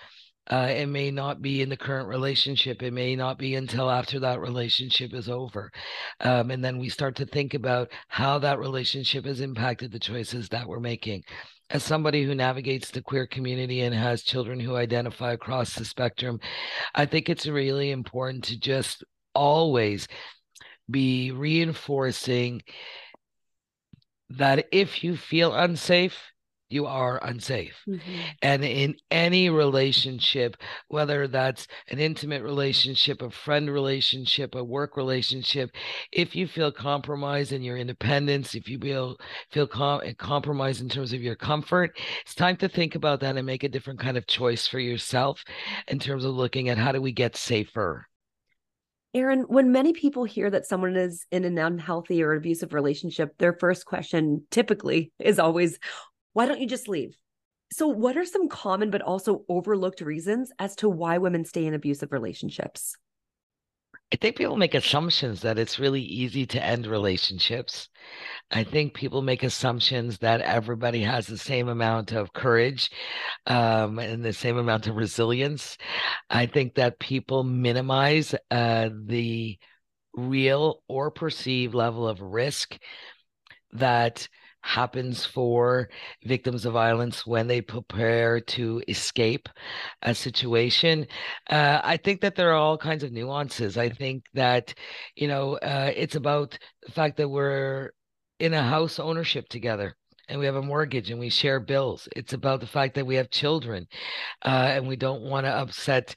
Uh, 0.49 0.69
it 0.69 0.85
may 0.85 1.11
not 1.11 1.41
be 1.41 1.61
in 1.61 1.67
the 1.67 1.75
current 1.75 2.07
relationship. 2.07 2.81
It 2.81 2.93
may 2.93 3.13
not 3.17 3.37
be 3.37 3.55
until 3.55 3.91
after 3.91 4.17
that 4.21 4.39
relationship 4.39 5.13
is 5.13 5.27
over. 5.27 5.69
Um, 6.21 6.51
and 6.51 6.63
then 6.63 6.77
we 6.77 6.87
start 6.87 7.17
to 7.17 7.25
think 7.25 7.53
about 7.53 7.91
how 8.07 8.39
that 8.39 8.59
relationship 8.59 9.25
has 9.25 9.41
impacted 9.41 9.91
the 9.91 9.99
choices 9.99 10.47
that 10.49 10.65
we're 10.65 10.79
making. 10.79 11.23
As 11.69 11.83
somebody 11.83 12.23
who 12.23 12.33
navigates 12.33 12.91
the 12.91 13.01
queer 13.01 13.27
community 13.27 13.81
and 13.81 13.93
has 13.93 14.23
children 14.23 14.59
who 14.59 14.77
identify 14.77 15.33
across 15.33 15.75
the 15.75 15.83
spectrum, 15.83 16.39
I 16.95 17.05
think 17.05 17.27
it's 17.27 17.45
really 17.45 17.91
important 17.91 18.45
to 18.45 18.59
just 18.59 19.03
always 19.35 20.07
be 20.89 21.31
reinforcing 21.31 22.61
that 24.29 24.67
if 24.71 25.03
you 25.03 25.17
feel 25.17 25.53
unsafe, 25.53 26.17
you 26.69 26.85
are 26.85 27.23
unsafe. 27.23 27.75
Mm-hmm. 27.87 28.11
And 28.41 28.63
in 28.63 28.95
any 29.09 29.49
relationship, 29.49 30.57
whether 30.87 31.27
that's 31.27 31.67
an 31.89 31.99
intimate 31.99 32.43
relationship, 32.43 33.21
a 33.21 33.29
friend 33.29 33.69
relationship, 33.69 34.55
a 34.55 34.63
work 34.63 34.97
relationship, 34.97 35.71
if 36.11 36.35
you 36.35 36.47
feel 36.47 36.71
compromised 36.71 37.53
in 37.53 37.63
your 37.63 37.77
independence, 37.77 38.55
if 38.55 38.67
you 38.67 38.79
feel 38.79 39.17
feel 39.51 39.67
com- 39.67 40.01
compromised 40.17 40.81
in 40.81 40.89
terms 40.89 41.13
of 41.13 41.21
your 41.21 41.35
comfort, 41.35 41.97
it's 42.21 42.35
time 42.35 42.57
to 42.57 42.67
think 42.67 42.95
about 42.95 43.19
that 43.21 43.37
and 43.37 43.45
make 43.45 43.63
a 43.63 43.69
different 43.69 43.99
kind 43.99 44.17
of 44.17 44.27
choice 44.27 44.67
for 44.67 44.79
yourself 44.79 45.43
in 45.87 45.99
terms 45.99 46.25
of 46.25 46.35
looking 46.35 46.69
at 46.69 46.77
how 46.77 46.91
do 46.91 47.01
we 47.01 47.11
get 47.11 47.35
safer. 47.35 48.07
Erin, 49.13 49.45
when 49.47 49.71
many 49.71 49.93
people 49.93 50.25
hear 50.25 50.49
that 50.49 50.65
someone 50.65 50.95
is 50.95 51.25
in 51.31 51.45
an 51.45 51.57
unhealthy 51.57 52.21
or 52.21 52.33
abusive 52.33 52.73
relationship, 52.73 53.35
their 53.37 53.53
first 53.53 53.85
question 53.85 54.45
typically 54.51 55.11
is 55.17 55.39
always, 55.39 55.79
why 56.37 56.45
don't 56.45 56.61
you 56.61 56.67
just 56.67 56.87
leave? 56.87 57.17
So, 57.73 57.87
what 57.87 58.15
are 58.15 58.23
some 58.23 58.47
common 58.47 58.91
but 58.91 59.01
also 59.01 59.43
overlooked 59.49 60.01
reasons 60.01 60.51
as 60.59 60.75
to 60.75 60.87
why 60.87 61.17
women 61.17 61.43
stay 61.43 61.65
in 61.65 61.73
abusive 61.73 62.11
relationships? 62.11 62.95
I 64.13 64.17
think 64.17 64.35
people 64.35 64.55
make 64.55 64.75
assumptions 64.75 65.41
that 65.41 65.57
it's 65.57 65.79
really 65.79 66.03
easy 66.03 66.45
to 66.45 66.63
end 66.63 66.85
relationships. 66.85 67.89
I 68.51 68.63
think 68.63 68.93
people 68.93 69.23
make 69.23 69.41
assumptions 69.41 70.19
that 70.19 70.41
everybody 70.41 71.01
has 71.01 71.25
the 71.25 71.39
same 71.39 71.69
amount 71.69 72.11
of 72.11 72.33
courage 72.33 72.91
um, 73.47 73.97
and 73.97 74.23
the 74.23 74.31
same 74.31 74.59
amount 74.59 74.85
of 74.85 74.95
resilience. 74.95 75.75
I 76.29 76.45
think 76.45 76.75
that 76.75 76.99
people 76.99 77.43
minimize 77.43 78.35
uh, 78.51 78.89
the 79.07 79.57
real 80.13 80.83
or 80.87 81.09
perceived 81.09 81.73
level 81.73 82.07
of 82.07 82.21
risk 82.21 82.77
that 83.71 84.27
happens 84.67 85.25
for 85.25 85.89
victims 86.25 86.65
of 86.65 86.73
violence 86.73 87.25
when 87.25 87.47
they 87.47 87.61
prepare 87.61 88.41
to 88.41 88.83
escape 88.89 89.47
a 90.01 90.13
situation. 90.13 91.07
Uh, 91.49 91.79
I 91.83 91.95
think 91.95 92.19
that 92.21 92.35
there 92.35 92.51
are 92.51 92.57
all 92.57 92.77
kinds 92.77 93.03
of 93.03 93.13
nuances. 93.13 93.77
I 93.77 93.89
think 93.89 94.25
that, 94.33 94.73
you 95.15 95.29
know, 95.29 95.55
uh, 95.59 95.91
it's 95.95 96.15
about 96.15 96.59
the 96.85 96.91
fact 96.91 97.15
that 97.17 97.29
we're 97.29 97.91
in 98.39 98.53
a 98.53 98.61
house 98.61 98.99
ownership 98.99 99.47
together 99.47 99.95
and 100.27 100.37
we 100.37 100.45
have 100.45 100.55
a 100.55 100.61
mortgage 100.61 101.11
and 101.11 101.19
we 101.19 101.29
share 101.29 101.61
bills. 101.61 102.09
It's 102.13 102.33
about 102.33 102.59
the 102.59 102.67
fact 102.67 102.95
that 102.95 103.07
we 103.07 103.15
have 103.15 103.29
children 103.29 103.87
uh, 104.43 104.69
and 104.73 104.85
we 104.85 104.97
don't 104.97 105.21
want 105.21 105.45
to 105.45 105.51
upset 105.51 106.13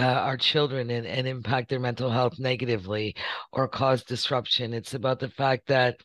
uh, 0.00 0.04
our 0.04 0.36
children 0.36 0.90
and, 0.90 1.06
and 1.06 1.28
impact 1.28 1.68
their 1.68 1.78
mental 1.78 2.10
health 2.10 2.40
negatively 2.40 3.14
or 3.52 3.68
cause 3.68 4.02
disruption. 4.02 4.74
It's 4.74 4.94
about 4.94 5.20
the 5.20 5.28
fact 5.28 5.68
that 5.68 5.96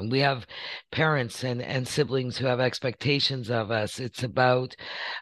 we 0.00 0.20
have 0.20 0.46
parents 0.90 1.44
and 1.44 1.62
and 1.62 1.86
siblings 1.86 2.38
who 2.38 2.46
have 2.46 2.60
expectations 2.60 3.50
of 3.50 3.70
us. 3.70 4.00
It's 4.00 4.22
about 4.22 4.74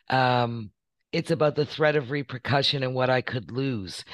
um 0.08 0.70
it's 1.12 1.30
about 1.30 1.56
the 1.56 1.66
threat 1.66 1.96
of 1.96 2.10
repercussion 2.10 2.82
and 2.82 2.94
what 2.94 3.10
I 3.10 3.20
could 3.20 3.50
lose 3.50 4.04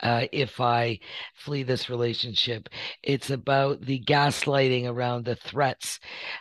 uh, 0.00 0.26
if 0.32 0.60
I 0.60 0.98
flee 1.34 1.62
this 1.62 1.88
relationship. 1.88 2.68
It's 3.02 3.30
about 3.30 3.80
the 3.82 4.00
gaslighting 4.00 4.86
around 4.86 5.24
the 5.24 5.36
threats 5.36 5.98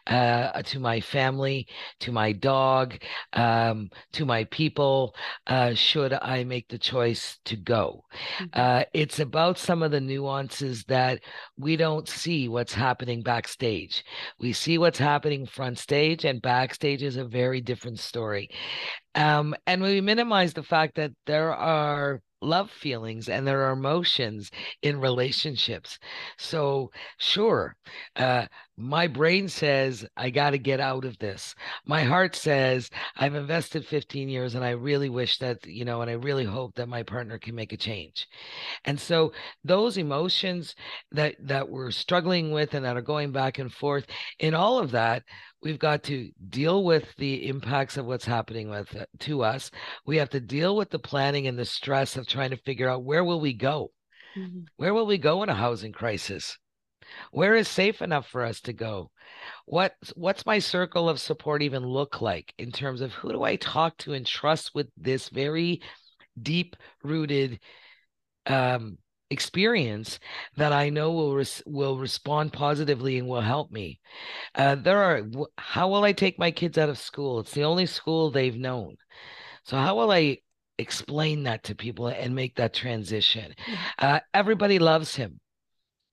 uh, 0.07 0.61
to 0.63 0.79
my 0.79 0.99
family, 0.99 1.67
to 2.01 2.11
my 2.11 2.33
dog, 2.33 2.95
um, 3.33 3.89
to 4.13 4.25
my 4.25 4.43
people, 4.45 5.15
uh, 5.47 5.73
should 5.73 6.13
I 6.13 6.43
make 6.43 6.67
the 6.67 6.77
choice 6.77 7.39
to 7.45 7.55
go. 7.55 8.03
Mm-hmm. 8.39 8.45
Uh, 8.53 8.83
it's 8.93 9.19
about 9.19 9.57
some 9.57 9.81
of 9.81 9.91
the 9.91 10.01
nuances 10.01 10.83
that 10.85 11.21
we 11.57 11.75
don't 11.75 12.07
see 12.07 12.47
what's 12.49 12.73
happening 12.73 13.21
backstage. 13.21 14.03
We 14.39 14.53
see 14.53 14.77
what's 14.77 14.99
happening 14.99 15.45
front 15.45 15.79
stage, 15.79 16.25
and 16.25 16.41
backstage 16.41 17.03
is 17.03 17.17
a 17.17 17.25
very 17.25 17.61
different 17.61 17.99
story. 17.99 18.49
Um, 19.15 19.55
and 19.67 19.81
we 19.81 20.01
minimize 20.01 20.53
the 20.53 20.63
fact 20.63 20.95
that 20.95 21.11
there 21.25 21.53
are 21.53 22.21
love 22.41 22.71
feelings 22.71 23.29
and 23.29 23.45
there 23.47 23.63
are 23.67 23.73
emotions 23.73 24.49
in 24.81 24.99
relationships. 24.99 25.99
So, 26.37 26.91
sure, 27.17 27.75
uh, 28.15 28.47
my 28.77 29.07
brain 29.07 29.47
says, 29.47 30.05
I 30.17 30.29
got 30.29 30.51
to 30.51 30.57
get 30.57 30.79
out 30.79 31.05
of 31.05 31.17
this. 31.19 31.55
My 31.85 32.03
heart 32.03 32.35
says, 32.35 32.89
I've 33.15 33.35
invested 33.35 33.85
15 33.85 34.29
years 34.29 34.55
and 34.55 34.63
I 34.63 34.71
really 34.71 35.09
wish 35.09 35.37
that, 35.39 35.65
you 35.65 35.85
know, 35.85 36.01
and 36.01 36.09
I 36.09 36.13
really 36.13 36.45
hope 36.45 36.75
that 36.75 36.89
my 36.89 37.03
partner 37.03 37.37
can 37.37 37.55
make 37.55 37.73
a 37.73 37.77
change. 37.77 38.27
And 38.85 38.99
so, 38.99 39.33
those 39.63 39.97
emotions 39.97 40.75
that, 41.11 41.35
that 41.39 41.69
we're 41.69 41.91
struggling 41.91 42.51
with 42.51 42.73
and 42.73 42.85
that 42.85 42.97
are 42.97 43.01
going 43.01 43.31
back 43.31 43.59
and 43.59 43.71
forth, 43.71 44.05
in 44.39 44.53
all 44.53 44.79
of 44.79 44.91
that, 44.91 45.23
we've 45.61 45.79
got 45.79 46.03
to 46.03 46.31
deal 46.49 46.83
with 46.83 47.13
the 47.17 47.47
impacts 47.47 47.97
of 47.97 48.05
what's 48.05 48.25
happening 48.25 48.69
with 48.69 48.95
uh, 48.95 49.05
to 49.19 49.43
us 49.43 49.71
we 50.05 50.17
have 50.17 50.29
to 50.29 50.39
deal 50.39 50.75
with 50.75 50.89
the 50.89 50.99
planning 50.99 51.47
and 51.47 51.57
the 51.57 51.65
stress 51.65 52.17
of 52.17 52.27
trying 52.27 52.49
to 52.49 52.57
figure 52.57 52.89
out 52.89 53.03
where 53.03 53.23
will 53.23 53.39
we 53.39 53.53
go 53.53 53.91
mm-hmm. 54.35 54.61
where 54.77 54.93
will 54.93 55.05
we 55.05 55.17
go 55.17 55.43
in 55.43 55.49
a 55.49 55.55
housing 55.55 55.91
crisis 55.91 56.57
where 57.31 57.55
is 57.55 57.67
safe 57.67 58.01
enough 58.01 58.27
for 58.27 58.43
us 58.43 58.61
to 58.61 58.73
go 58.73 59.09
what 59.65 59.95
what's 60.15 60.45
my 60.45 60.59
circle 60.59 61.09
of 61.09 61.19
support 61.19 61.61
even 61.61 61.83
look 61.83 62.21
like 62.21 62.53
in 62.57 62.71
terms 62.71 63.01
of 63.01 63.11
who 63.13 63.31
do 63.31 63.43
i 63.43 63.55
talk 63.55 63.97
to 63.97 64.13
and 64.13 64.25
trust 64.25 64.71
with 64.73 64.87
this 64.97 65.29
very 65.29 65.81
deep 66.41 66.75
rooted 67.03 67.59
um 68.47 68.97
experience 69.31 70.19
that 70.57 70.73
I 70.73 70.89
know 70.89 71.11
will 71.11 71.35
res- 71.35 71.63
will 71.65 71.97
respond 71.97 72.53
positively 72.53 73.17
and 73.17 73.27
will 73.27 73.41
help 73.41 73.71
me. 73.71 73.99
Uh, 74.53 74.75
there 74.75 75.01
are 75.01 75.21
how 75.57 75.89
will 75.89 76.03
I 76.03 76.11
take 76.11 76.37
my 76.37 76.51
kids 76.51 76.77
out 76.77 76.89
of 76.89 76.97
school? 76.97 77.39
It's 77.39 77.53
the 77.53 77.63
only 77.63 77.85
school 77.85 78.29
they've 78.29 78.55
known. 78.55 78.97
So 79.63 79.77
how 79.77 79.95
will 79.95 80.11
I 80.11 80.39
explain 80.77 81.43
that 81.43 81.63
to 81.63 81.75
people 81.75 82.07
and 82.07 82.35
make 82.35 82.55
that 82.55 82.73
transition? 82.73 83.53
Uh, 83.97 84.19
everybody 84.33 84.79
loves 84.79 85.15
him 85.15 85.39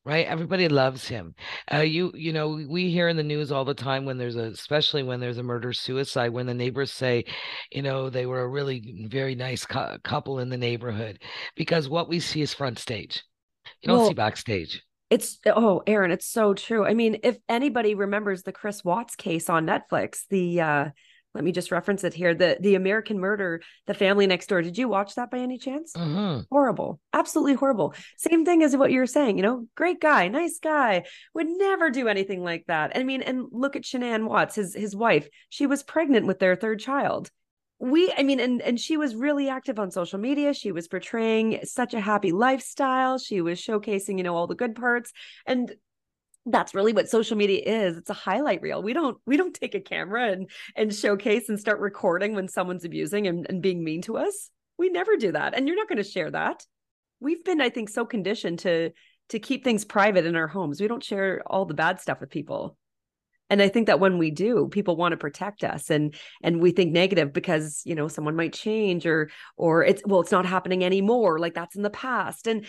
right? 0.09 0.27
Everybody 0.27 0.68
loves 0.68 1.07
him. 1.07 1.35
Uh, 1.73 1.81
you 1.81 2.11
you 2.14 2.33
know 2.33 2.64
we 2.66 2.90
hear 2.90 3.09
in 3.09 3.18
the 3.18 3.23
news 3.23 3.53
all 3.53 3.66
the 3.66 3.75
time 3.75 4.07
when 4.07 4.16
there's 4.16 4.37
a 4.37 4.44
especially 4.44 5.03
when 5.03 5.21
there's 5.21 5.37
a 5.37 5.42
murder 5.42 5.75
suicide 5.75 6.31
when 6.31 6.47
the 6.47 6.55
neighbors 6.55 6.90
say 6.90 7.27
you 7.71 7.83
know 7.83 8.09
they 8.09 8.25
were 8.25 8.40
a 8.40 8.49
really 8.49 9.07
very 9.11 9.35
nice 9.35 9.66
cu- 9.66 9.99
couple 10.03 10.38
in 10.38 10.49
the 10.49 10.57
neighborhood 10.57 11.21
because 11.57 11.90
what 11.90 12.09
we 12.09 12.21
see 12.21 12.40
is 12.40 12.55
front 12.55 12.79
stage. 12.79 13.23
You 13.83 13.88
don't 13.88 13.99
well, 13.99 14.09
see 14.09 14.14
backstage. 14.14 14.83
it's 15.11 15.38
oh 15.44 15.83
erin 15.87 16.11
it's 16.11 16.27
so 16.27 16.55
true. 16.55 16.87
I 16.87 16.94
mean 16.94 17.18
if 17.23 17.37
anybody 17.47 17.94
remembers 17.94 18.44
the 18.44 18.53
chris 18.53 18.83
watts 18.83 19.14
case 19.14 19.51
on 19.51 19.66
netflix 19.66 20.23
the 20.31 20.61
uh 20.62 20.85
let 21.38 21.44
me 21.44 21.53
just 21.53 21.70
reference 21.70 22.03
it 22.03 22.14
here. 22.14 22.35
The 22.35 22.59
the 22.59 22.74
american 22.74 23.20
murder 23.20 23.62
the 23.87 23.94
family 23.94 24.27
next 24.27 24.48
door. 24.48 24.61
Did 24.61 24.77
you 24.77 24.88
watch 24.88 25.14
that 25.14 25.31
by 25.31 25.38
any 25.38 25.57
chance? 25.57 25.92
Mm-hmm. 25.92 26.42
horrible. 26.51 26.98
Absolutely 27.12 27.55
horrible. 27.55 27.94
Same 28.16 28.44
thing 28.44 28.64
as 28.64 28.77
what 28.77 28.90
you 28.90 28.98
were 28.98 29.07
saying 29.07 29.37
you 29.37 29.44
know 29.44 29.68
great 29.77 30.01
guy 30.01 30.27
nice 30.27 30.59
guy 30.59 31.05
would 31.35 31.46
never 31.46 31.90
do 31.90 32.09
anything 32.09 32.42
like 32.42 32.64
that. 32.66 32.90
I 32.96 33.05
mean 33.05 33.22
and 33.22 33.46
look 33.53 33.77
at 33.77 33.85
shanann 33.85 34.24
watts 34.27 34.57
his 34.57 34.74
his 34.74 34.96
wife. 34.96 35.29
She 35.48 35.68
was 35.68 35.85
pregnant 35.85 36.27
with 36.27 36.40
their 36.40 36.57
third 36.57 36.81
child. 36.81 37.31
We 37.79 38.12
i 38.18 38.24
mean 38.24 38.40
and 38.40 38.61
and 38.61 38.81
she 38.81 38.96
was 38.96 39.14
really 39.14 39.48
active 39.48 39.79
on 39.79 39.92
social 39.92 40.18
media. 40.18 40.53
She 40.55 40.72
was 40.72 40.88
portraying 40.88 41.61
such 41.62 41.94
a 41.94 42.01
happy 42.01 42.33
lifestyle. 42.33 43.18
She 43.18 43.40
was 43.42 43.61
showcasing 43.61 44.18
you 44.18 44.24
know 44.24 44.35
all 44.35 44.48
the 44.48 44.57
good 44.57 44.74
parts. 44.74 45.12
And 45.46 45.72
that's 46.46 46.74
really 46.74 46.92
what 46.92 47.09
social 47.09 47.37
media 47.37 47.62
is. 47.64 47.96
It's 47.96 48.11
a 48.11 48.14
highlight 48.14 48.62
reel. 48.62 48.82
We 48.82 48.93
don't 48.93 49.18
we 49.26 49.36
don't 49.36 49.55
take 49.55 49.74
a 49.74 49.80
camera 49.80 50.32
and 50.32 50.51
and 50.76 50.95
showcase 50.95 51.49
and 51.49 51.59
start 51.59 51.80
recording 51.80 52.34
when 52.34 52.49
someone's 52.49 52.84
abusing 52.84 53.26
and, 53.26 53.47
and 53.49 53.62
being 53.62 53.84
mean 53.84 54.03
to 54.03 54.16
us. 54.16 54.51
We 54.78 54.89
never 54.89 55.16
do 55.16 55.32
that 55.32 55.55
and 55.55 55.66
you're 55.66 55.76
not 55.76 55.89
going 55.89 56.03
to 56.03 56.09
share 56.09 56.30
that. 56.30 56.64
We've 57.20 57.45
been 57.45 57.61
i 57.61 57.68
think 57.68 57.89
so 57.89 58.05
conditioned 58.05 58.61
to 58.61 58.91
to 59.30 59.39
keep 59.39 59.62
things 59.62 59.84
private 59.84 60.24
in 60.24 60.36
our 60.36 60.49
homes. 60.49 60.80
We 60.80 60.89
don't 60.89 61.05
share 61.05 61.43
all 61.47 61.66
the 61.66 61.74
bad 61.74 62.01
stuff 62.01 62.20
with 62.20 62.30
people. 62.30 62.76
And 63.51 63.61
i 63.62 63.68
think 63.68 63.86
that 63.86 64.01
when 64.01 64.18
we 64.18 64.30
do 64.30 64.68
people 64.70 64.97
want 64.97 65.12
to 65.12 65.16
protect 65.16 65.64
us 65.64 65.91
and 65.91 66.14
and 66.43 66.61
we 66.61 66.70
think 66.70 66.93
negative 66.93 67.32
because 67.32 67.82
you 67.84 67.95
know 67.95 68.09
someone 68.09 68.36
might 68.36 68.53
change 68.53 69.07
or 69.07 69.30
or 69.57 69.82
it's 69.84 70.03
well 70.07 70.20
it's 70.20 70.32
not 70.32 70.47
happening 70.47 70.84
anymore 70.84 71.39
like 71.39 71.55
that's 71.55 71.76
in 71.76 71.82
the 71.82 71.91
past. 71.91 72.47
And 72.47 72.66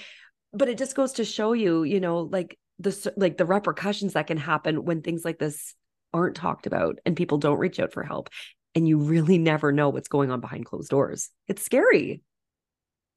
but 0.52 0.68
it 0.68 0.78
just 0.78 0.96
goes 0.96 1.14
to 1.14 1.26
show 1.26 1.54
you 1.54 1.84
you 1.84 2.00
know 2.00 2.22
like 2.22 2.58
the 2.80 3.14
like 3.18 3.38
the 3.38 3.46
repercussions 3.46 4.14
that 4.14 4.28
can 4.28 4.38
happen 4.38 4.86
when 4.86 5.02
things 5.02 5.26
like 5.26 5.38
this 5.38 5.76
aren't 6.14 6.36
talked 6.36 6.66
about 6.66 6.98
and 7.06 7.16
people 7.16 7.38
don't 7.38 7.60
reach 7.60 7.80
out 7.80 7.94
for 7.94 8.04
help 8.04 8.30
and 8.76 8.88
you 8.88 8.98
really 8.98 9.38
never 9.38 9.72
know 9.72 9.90
what's 9.90 10.08
going 10.08 10.32
on 10.32 10.40
behind 10.40 10.66
closed 10.66 10.90
doors. 10.90 11.30
It's 11.48 11.64
scary. 11.64 12.22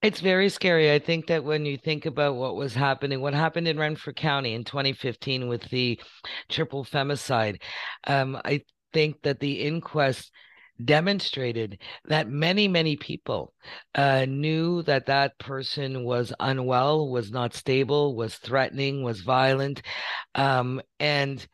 It's 0.03 0.21
very 0.21 0.49
scary. 0.49 0.93
I 0.93 0.99
think 0.99 1.29
that 1.29 1.45
when 1.45 1.65
you 1.65 1.77
think 1.77 2.07
about 2.07 2.35
what 2.35 2.57
was 2.57 2.75
happening, 2.75 3.21
what 3.21 3.35
happened 3.35 3.69
in 3.69 3.79
Renfrew 3.79 4.15
County 4.15 4.55
in 4.55 4.65
2015 4.65 5.47
with 5.47 5.63
the 5.71 6.01
triple 6.49 6.85
femicide, 6.85 7.63
um, 8.09 8.37
I 8.45 8.63
think 8.93 9.23
that 9.23 9.39
the 9.39 9.61
inquest 9.61 10.33
demonstrated 10.85 11.79
that 12.07 12.29
many, 12.29 12.69
many 12.69 12.97
people 12.97 13.53
uh, 13.95 14.25
knew 14.27 14.83
that 14.83 15.07
that 15.07 15.39
person 15.39 16.05
was 16.05 16.33
unwell, 16.41 17.09
was 17.09 17.31
not 17.31 17.55
stable, 17.55 18.17
was 18.17 18.37
threatening, 18.37 19.03
was 19.03 19.21
violent, 19.21 19.83
um, 20.35 20.81
and 20.99 21.47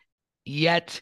yet 0.44 1.00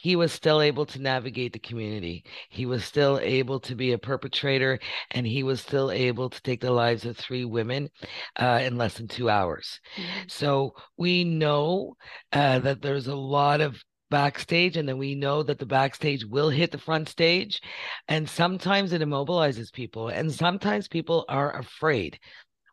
he 0.00 0.14
was 0.14 0.32
still 0.32 0.62
able 0.62 0.86
to 0.86 1.02
navigate 1.02 1.52
the 1.52 1.58
community. 1.58 2.24
He 2.50 2.66
was 2.66 2.84
still 2.84 3.18
able 3.20 3.58
to 3.60 3.74
be 3.74 3.92
a 3.92 3.98
perpetrator, 3.98 4.78
and 5.10 5.26
he 5.26 5.42
was 5.42 5.60
still 5.60 5.90
able 5.90 6.30
to 6.30 6.42
take 6.42 6.60
the 6.60 6.70
lives 6.70 7.04
of 7.04 7.16
three 7.16 7.44
women 7.44 7.90
uh, 8.36 8.60
in 8.62 8.78
less 8.78 8.94
than 8.94 9.08
two 9.08 9.28
hours. 9.28 9.80
Mm-hmm. 9.96 10.28
So 10.28 10.74
we 10.96 11.24
know 11.24 11.96
uh, 12.32 12.60
that 12.60 12.80
there's 12.80 13.08
a 13.08 13.16
lot 13.16 13.60
of 13.60 13.82
backstage 14.10 14.76
and 14.76 14.88
then 14.88 14.98
we 14.98 15.14
know 15.14 15.42
that 15.42 15.58
the 15.58 15.66
backstage 15.66 16.24
will 16.24 16.50
hit 16.50 16.70
the 16.70 16.78
front 16.78 17.08
stage. 17.08 17.60
And 18.08 18.28
sometimes 18.28 18.92
it 18.92 19.02
immobilizes 19.02 19.72
people 19.72 20.08
and 20.08 20.32
sometimes 20.32 20.88
people 20.88 21.24
are 21.28 21.56
afraid. 21.58 22.18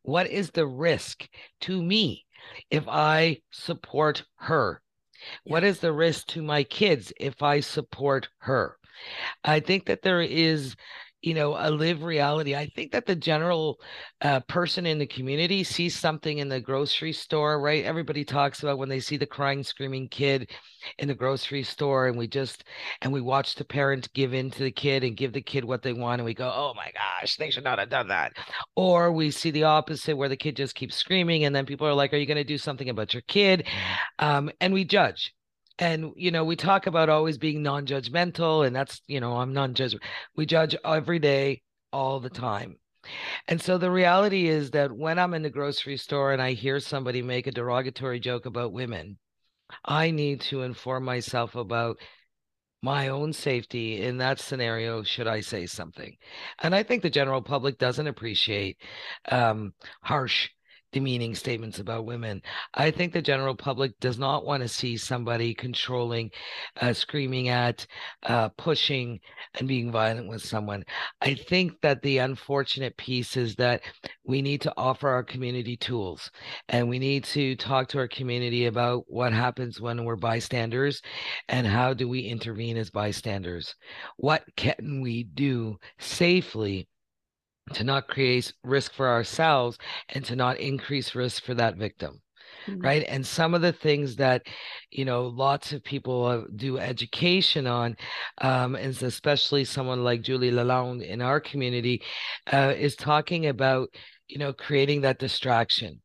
What 0.04 0.28
is 0.28 0.52
the 0.52 0.68
risk 0.68 1.28
to 1.62 1.82
me 1.82 2.26
if 2.70 2.88
i 2.88 3.40
support 3.52 4.24
her? 4.36 4.82
What 5.44 5.64
is 5.64 5.80
the 5.80 5.94
risk 5.94 6.28
to 6.28 6.44
my 6.44 6.64
kids 6.64 7.12
if 7.20 7.42
I 7.42 7.60
support 7.60 8.30
her? 8.40 8.78
I 9.44 9.60
think 9.60 9.86
that 9.86 10.02
there 10.02 10.22
is 10.22 10.76
you 11.26 11.34
know 11.34 11.56
a 11.58 11.72
live 11.72 12.04
reality. 12.04 12.56
I 12.56 12.68
think 12.68 12.92
that 12.92 13.06
the 13.06 13.16
general 13.16 13.80
uh, 14.22 14.42
person 14.42 14.86
in 14.86 15.00
the 15.00 15.08
community 15.08 15.64
sees 15.64 15.98
something 15.98 16.38
in 16.38 16.50
the 16.50 16.62
grocery 16.62 17.14
store 17.14 17.60
right? 17.60 17.84
Everybody 17.84 18.24
talks 18.24 18.62
about 18.62 18.78
when 18.78 18.90
they 18.90 19.00
see 19.00 19.18
the 19.18 19.26
crying 19.26 19.64
screaming 19.64 20.08
kid 20.08 20.52
in 21.00 21.08
the 21.08 21.16
grocery 21.16 21.64
store 21.64 22.08
and 22.08 22.18
we 22.18 22.28
just 22.28 22.64
and 23.02 23.12
we 23.12 23.22
watch 23.22 23.56
the 23.56 23.66
parent 23.66 24.12
give 24.14 24.34
in 24.34 24.52
to 24.52 24.64
the 24.64 24.72
kid 24.72 25.04
and 25.04 25.18
give 25.18 25.34
the 25.34 25.42
kid 25.42 25.66
what 25.66 25.82
they 25.82 25.94
want 25.94 26.20
and 26.20 26.26
we 26.26 26.34
go 26.34 26.52
oh 26.54 26.74
my 26.76 26.92
gosh 26.94 27.38
they 27.38 27.50
should 27.50 27.64
not 27.64 27.80
have 27.80 27.90
done 27.90 28.08
that. 28.08 28.34
Or 28.76 29.12
we 29.12 29.32
see 29.32 29.52
the 29.52 29.64
opposite 29.64 30.16
where 30.16 30.30
the 30.30 30.38
kid 30.38 30.56
just 30.56 30.76
keeps 30.76 30.96
screaming 30.96 31.46
and 31.46 31.56
then 31.56 31.66
people 31.66 31.88
are 31.88 31.94
like 31.94 32.14
are 32.14 32.18
you 32.18 32.26
going 32.28 32.38
to 32.38 32.44
do 32.44 32.58
something 32.58 32.90
about 32.90 33.14
your 33.14 33.24
kid? 33.24 33.68
Um, 34.20 34.52
and 34.62 34.74
we 34.74 34.86
judge 34.86 35.34
and 35.80 36.12
you 36.16 36.32
know 36.32 36.44
we 36.44 36.56
talk 36.56 36.88
about 36.88 37.10
always 37.10 37.38
being 37.38 37.62
non-judgmental 37.62 38.66
and 38.66 38.76
that's 38.76 39.02
you 39.08 39.20
know 39.20 39.38
i'm 39.38 39.54
non-judgmental 39.54 40.00
we 40.36 40.46
judge 40.46 40.76
every 40.86 41.20
day 41.20 41.62
all 41.92 42.20
the 42.20 42.30
time. 42.30 42.76
And 43.48 43.62
so 43.62 43.78
the 43.78 43.92
reality 43.92 44.48
is 44.48 44.72
that 44.72 44.92
when 44.92 45.20
i'm 45.20 45.34
in 45.34 45.44
the 45.44 45.50
grocery 45.50 45.96
store 45.96 46.34
and 46.34 46.42
i 46.42 46.54
hear 46.54 46.80
somebody 46.80 47.22
make 47.22 47.48
a 47.48 47.52
derogatory 47.52 48.20
joke 48.20 48.46
about 48.48 48.74
women 48.74 49.18
i 49.86 50.10
need 50.12 50.42
to 50.42 50.64
inform 50.64 51.06
myself 51.06 51.56
about 51.56 51.98
my 52.82 53.08
own 53.08 53.32
safety 53.32 54.02
in 54.02 54.18
that 54.18 54.40
scenario 54.40 55.04
should 55.04 55.28
i 55.28 55.40
say 55.40 55.68
something? 55.68 56.16
And 56.64 56.74
i 56.74 56.82
think 56.82 57.04
the 57.04 57.10
general 57.12 57.42
public 57.42 57.78
doesn't 57.78 58.08
appreciate 58.08 58.78
um, 59.32 59.74
harsh 60.02 60.50
demeaning 60.96 61.36
statements 61.36 61.80
about 61.80 62.06
women. 62.06 62.42
I 62.74 62.90
think 62.90 63.12
the 63.12 63.22
general 63.22 63.54
public 63.54 64.00
does 64.00 64.18
not 64.18 64.46
want 64.46 64.64
to 64.64 64.70
see 64.70 64.96
somebody 64.96 65.54
controlling, 65.54 66.32
uh, 66.80 66.94
screaming 66.94 67.50
at, 67.50 67.86
uh, 68.24 68.48
pushing, 68.58 69.20
and 69.56 69.68
being 69.68 69.92
violent 69.92 70.30
with 70.30 70.42
someone. 70.42 70.86
I 71.20 71.36
think 71.36 71.74
that 71.82 72.02
the 72.02 72.20
unfortunate 72.20 72.96
piece 72.96 73.36
is 73.36 73.56
that 73.56 73.82
we 74.24 74.42
need 74.42 74.62
to 74.62 74.74
offer 74.78 75.10
our 75.10 75.24
community 75.24 75.76
tools 75.76 76.32
and 76.70 76.88
we 76.88 76.98
need 76.98 77.26
to 77.26 77.58
talk 77.58 77.90
to 77.90 77.98
our 77.98 78.08
community 78.08 78.68
about 78.68 79.04
what 79.08 79.34
happens 79.34 79.82
when 79.82 80.06
we're 80.06 80.16
bystanders 80.16 81.02
and 81.50 81.68
how 81.68 81.94
do 81.94 82.08
we 82.08 82.22
intervene 82.22 82.78
as 82.78 82.90
bystanders. 82.90 83.76
What 84.16 84.46
can 84.56 85.02
we 85.02 85.24
do 85.26 85.78
safely? 86.00 86.88
To 87.74 87.84
not 87.84 88.08
create 88.08 88.54
risk 88.64 88.94
for 88.94 89.08
ourselves 89.08 89.78
and 90.10 90.24
to 90.26 90.36
not 90.36 90.60
increase 90.60 91.16
risk 91.16 91.44
for 91.44 91.54
that 91.54 91.78
victim 91.78 92.22
mm-hmm. 92.68 92.82
right? 92.82 93.06
And 93.08 93.26
some 93.26 93.54
of 93.54 93.62
the 93.62 93.74
things 93.74 94.16
that 94.18 94.44
you 94.92 95.06
know 95.06 95.24
lots 95.28 95.74
of 95.74 95.84
people 95.84 96.26
uh, 96.26 96.42
do 96.56 96.78
education 96.78 97.68
on 97.68 97.96
um, 98.40 98.76
is 98.76 99.04
especially 99.04 99.66
someone 99.66 100.04
like 100.04 100.22
julie 100.22 100.52
lalonde 100.52 101.08
in 101.08 101.22
our 101.22 101.40
community 101.40 102.02
uh, 102.54 102.74
is 102.78 102.96
talking 102.96 103.48
about 103.48 103.90
you 104.28 104.38
know 104.38 104.54
creating 104.54 105.02
that 105.02 105.20
distraction 105.20 106.02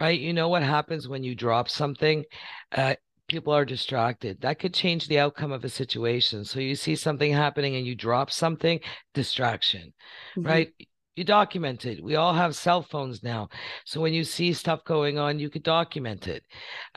right? 0.00 0.18
You 0.18 0.32
know 0.32 0.48
what 0.48 0.62
happens 0.62 1.08
when 1.08 1.22
you 1.22 1.34
drop 1.34 1.68
something? 1.68 2.24
Uh, 2.72 2.94
people 3.28 3.52
are 3.52 3.64
distracted. 3.64 4.40
That 4.40 4.58
could 4.58 4.74
change 4.74 5.08
the 5.08 5.18
outcome 5.18 5.52
of 5.52 5.64
a 5.64 5.68
situation. 5.68 6.44
So 6.44 6.60
you 6.60 6.74
see 6.74 6.96
something 6.96 7.32
happening 7.32 7.76
and 7.76 7.86
you 7.86 7.94
drop 7.94 8.30
something 8.30 8.80
distraction 9.14 9.92
mm-hmm. 10.36 10.46
right 10.46 10.72
you 11.16 11.24
document 11.24 11.84
it. 11.86 12.02
We 12.02 12.16
all 12.16 12.34
have 12.34 12.56
cell 12.56 12.82
phones 12.82 13.22
now. 13.22 13.48
So 13.84 14.00
when 14.00 14.12
you 14.12 14.24
see 14.24 14.52
stuff 14.52 14.84
going 14.84 15.18
on, 15.18 15.38
you 15.38 15.50
could 15.50 15.62
document 15.62 16.28
it. 16.28 16.44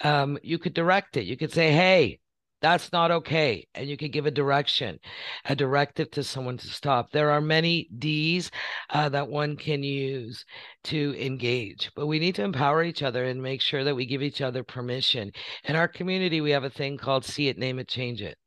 Um, 0.03 0.37
you 0.41 0.57
could 0.57 0.73
direct 0.73 1.17
it. 1.17 1.25
You 1.25 1.37
could 1.37 1.53
say, 1.53 1.71
hey, 1.71 2.19
that's 2.59 2.91
not 2.91 3.11
okay. 3.11 3.67
And 3.75 3.87
you 3.87 3.97
could 3.97 4.11
give 4.11 4.25
a 4.25 4.31
direction, 4.31 4.99
a 5.45 5.55
directive 5.55 6.09
to 6.11 6.23
someone 6.23 6.57
to 6.57 6.67
stop. 6.67 7.11
There 7.11 7.29
are 7.29 7.41
many 7.41 7.87
D's 7.99 8.49
uh, 8.89 9.09
that 9.09 9.27
one 9.27 9.55
can 9.55 9.83
use 9.83 10.43
to 10.85 11.15
engage, 11.23 11.91
but 11.95 12.07
we 12.07 12.17
need 12.17 12.35
to 12.35 12.43
empower 12.43 12.83
each 12.83 13.03
other 13.03 13.25
and 13.25 13.41
make 13.41 13.61
sure 13.61 13.83
that 13.83 13.95
we 13.95 14.07
give 14.07 14.23
each 14.23 14.41
other 14.41 14.63
permission. 14.63 15.31
In 15.65 15.75
our 15.75 15.87
community, 15.87 16.41
we 16.41 16.51
have 16.51 16.63
a 16.63 16.69
thing 16.69 16.97
called 16.97 17.25
See 17.25 17.47
It, 17.47 17.59
Name 17.59 17.77
It, 17.77 17.87
Change 17.87 18.23
It 18.23 18.37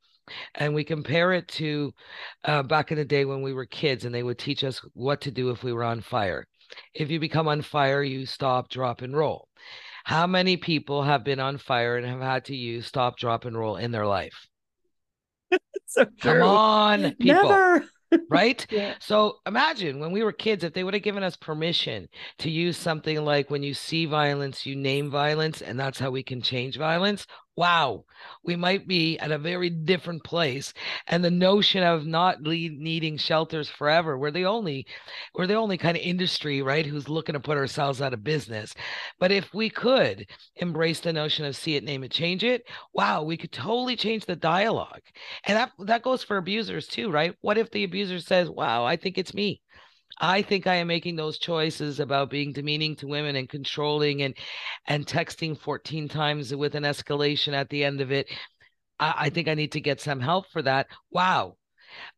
and 0.55 0.75
we 0.75 0.85
compare 0.85 1.33
it 1.33 1.49
to 1.49 1.93
uh, 2.45 2.63
back 2.63 2.91
in 2.91 2.99
the 2.99 3.05
day 3.05 3.25
when 3.25 3.43
we 3.43 3.53
were 3.53 3.67
kids 3.67 4.05
and 4.05 4.15
they 4.15 4.23
would 4.23 4.39
teach 4.39 4.65
us 4.65 4.81
what 4.95 5.21
to 5.23 5.31
do 5.31 5.51
if 5.51 5.63
we 5.63 5.73
were 5.73 5.85
on 5.85 6.01
fire. 6.01 6.47
If 6.95 7.11
you 7.11 7.19
become 7.19 7.49
on 7.49 7.63
fire, 7.63 8.03
you 8.03 8.27
stop, 8.27 8.69
drop, 8.69 9.03
and 9.03 9.17
roll. 9.17 9.49
How 10.05 10.27
many 10.27 10.57
people 10.57 11.03
have 11.03 11.25
been 11.25 11.41
on 11.41 11.59
fire 11.59 11.97
and 11.97 12.07
have 12.07 12.21
had 12.21 12.45
to 12.47 12.57
use 12.57 12.87
stop, 12.87 13.19
drop, 13.19 13.45
and 13.45 13.59
roll 13.59 13.77
in 13.77 13.91
their 13.91 14.07
life? 14.07 14.49
so 15.87 16.07
Come 16.21 16.43
on, 16.43 17.15
people. 17.17 17.51
Never. 17.51 17.85
right? 18.31 18.67
Yeah. 18.71 18.95
So 19.01 19.39
imagine 19.47 20.01
when 20.01 20.13
we 20.13 20.23
were 20.23 20.33
kids, 20.33 20.65
if 20.65 20.73
they 20.73 20.85
would 20.85 20.95
have 20.95 21.03
given 21.03 21.23
us 21.23 21.37
permission 21.37 22.09
to 22.39 22.51
use 22.51 22.77
something 22.77 23.25
like 23.25 23.51
when 23.51 23.63
you 23.63 23.75
see 23.75 24.07
violence, 24.07 24.67
you 24.67 24.75
name 24.77 25.11
violence, 25.11 25.63
and 25.63 25.79
that's 25.79 25.99
how 25.99 26.11
we 26.11 26.23
can 26.23 26.43
change 26.43 26.77
violence 26.77 27.27
wow, 27.61 28.03
we 28.43 28.57
might 28.57 28.89
be 28.89 29.19
at 29.19 29.31
a 29.31 29.37
very 29.37 29.69
different 29.69 30.25
place. 30.25 30.73
And 31.09 31.23
the 31.23 31.31
notion 31.31 31.83
of 31.83 32.07
not 32.07 32.41
needing 32.41 33.19
shelters 33.19 33.69
forever, 33.69 34.17
we're 34.17 34.31
the 34.31 34.47
only, 34.47 34.87
we're 35.35 35.47
the 35.47 35.57
only 35.57 35.77
kind 35.77 35.95
of 35.95 36.03
industry, 36.03 36.63
right, 36.63 36.87
who's 36.87 37.11
looking 37.11 37.35
to 37.35 37.41
put 37.41 37.59
ourselves 37.59 38.01
out 38.01 38.15
of 38.15 38.25
business. 38.25 38.73
But 39.19 39.31
if 39.31 39.53
we 39.53 39.69
could 39.69 40.27
embrace 40.57 41.01
the 41.01 41.13
notion 41.13 41.45
of 41.45 41.55
see 41.55 41.77
it, 41.77 41.85
name 41.85 42.03
it, 42.03 42.11
change 42.11 42.45
it, 42.45 42.63
wow, 42.95 43.25
we 43.25 43.37
could 43.37 43.53
totally 43.53 43.95
change 43.95 44.25
the 44.25 44.37
dialogue. 44.37 45.03
And 45.45 45.59
that 45.59 45.73
that 45.81 46.03
goes 46.03 46.23
for 46.23 46.39
abusers 46.39 46.87
too, 46.87 47.11
right? 47.11 47.37
What 47.43 47.59
if 47.59 47.71
the 47.71 47.85
abuser 47.85 48.21
says, 48.21 48.49
wow, 48.49 48.87
I 48.87 48.97
think 48.97 49.19
it's 49.19 49.35
me. 49.35 49.61
I 50.21 50.43
think 50.43 50.67
I 50.67 50.77
am 50.77 50.89
making 50.89 51.17
those 51.17 51.39
choices 51.39 51.99
about 51.99 52.31
being 52.31 52.53
demeaning 52.53 52.95
to 52.97 53.07
women 53.07 53.37
and 53.37 53.49
controlling 53.49 54.23
and 54.23 54.35
and 54.87 55.07
texting 55.07 55.59
14 55.59 56.09
times 56.09 56.55
with 56.55 56.75
an 56.75 56.85
escalation 56.85 57.55
at 57.55 57.71
the 57.71 57.85
end 57.85 58.01
of 58.01 58.13
it. 58.13 58.29
I, 58.99 59.15
I 59.17 59.31
think 59.31 59.49
I 59.49 59.55
need 59.55 59.73
to 59.73 59.81
get 59.81 60.01
some 60.01 60.21
help 60.21 60.47
for 60.53 60.63
that. 60.63 60.89
Wow. 61.11 61.57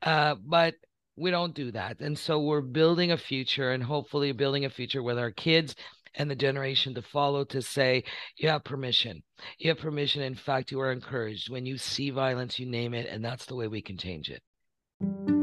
Uh, 0.02 0.34
but 0.44 0.74
we 1.16 1.30
don't 1.30 1.54
do 1.54 1.70
that. 1.72 2.00
And 2.00 2.18
so 2.18 2.40
we're 2.40 2.60
building 2.60 3.12
a 3.12 3.16
future 3.16 3.70
and 3.70 3.82
hopefully 3.82 4.32
building 4.32 4.64
a 4.64 4.70
future 4.70 5.02
with 5.02 5.18
our 5.18 5.30
kids 5.30 5.74
and 6.14 6.30
the 6.30 6.36
generation 6.36 6.94
to 6.94 7.02
follow 7.02 7.44
to 7.44 7.62
say, 7.62 8.04
you 8.36 8.48
have 8.48 8.64
permission. 8.64 9.22
You 9.58 9.70
have 9.70 9.78
permission. 9.78 10.22
In 10.22 10.34
fact, 10.34 10.70
you 10.70 10.80
are 10.80 10.92
encouraged. 10.92 11.50
When 11.50 11.66
you 11.66 11.78
see 11.78 12.10
violence, 12.10 12.58
you 12.58 12.66
name 12.66 12.94
it, 12.94 13.06
and 13.06 13.24
that's 13.24 13.46
the 13.46 13.54
way 13.54 13.68
we 13.68 13.80
can 13.80 13.96
change 13.96 14.30
it. 14.30 15.41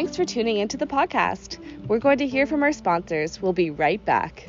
Thanks 0.00 0.16
for 0.16 0.24
tuning 0.24 0.56
into 0.56 0.78
the 0.78 0.86
podcast. 0.86 1.58
We're 1.86 1.98
going 1.98 2.16
to 2.16 2.26
hear 2.26 2.46
from 2.46 2.62
our 2.62 2.72
sponsors. 2.72 3.42
We'll 3.42 3.52
be 3.52 3.68
right 3.68 4.02
back. 4.02 4.48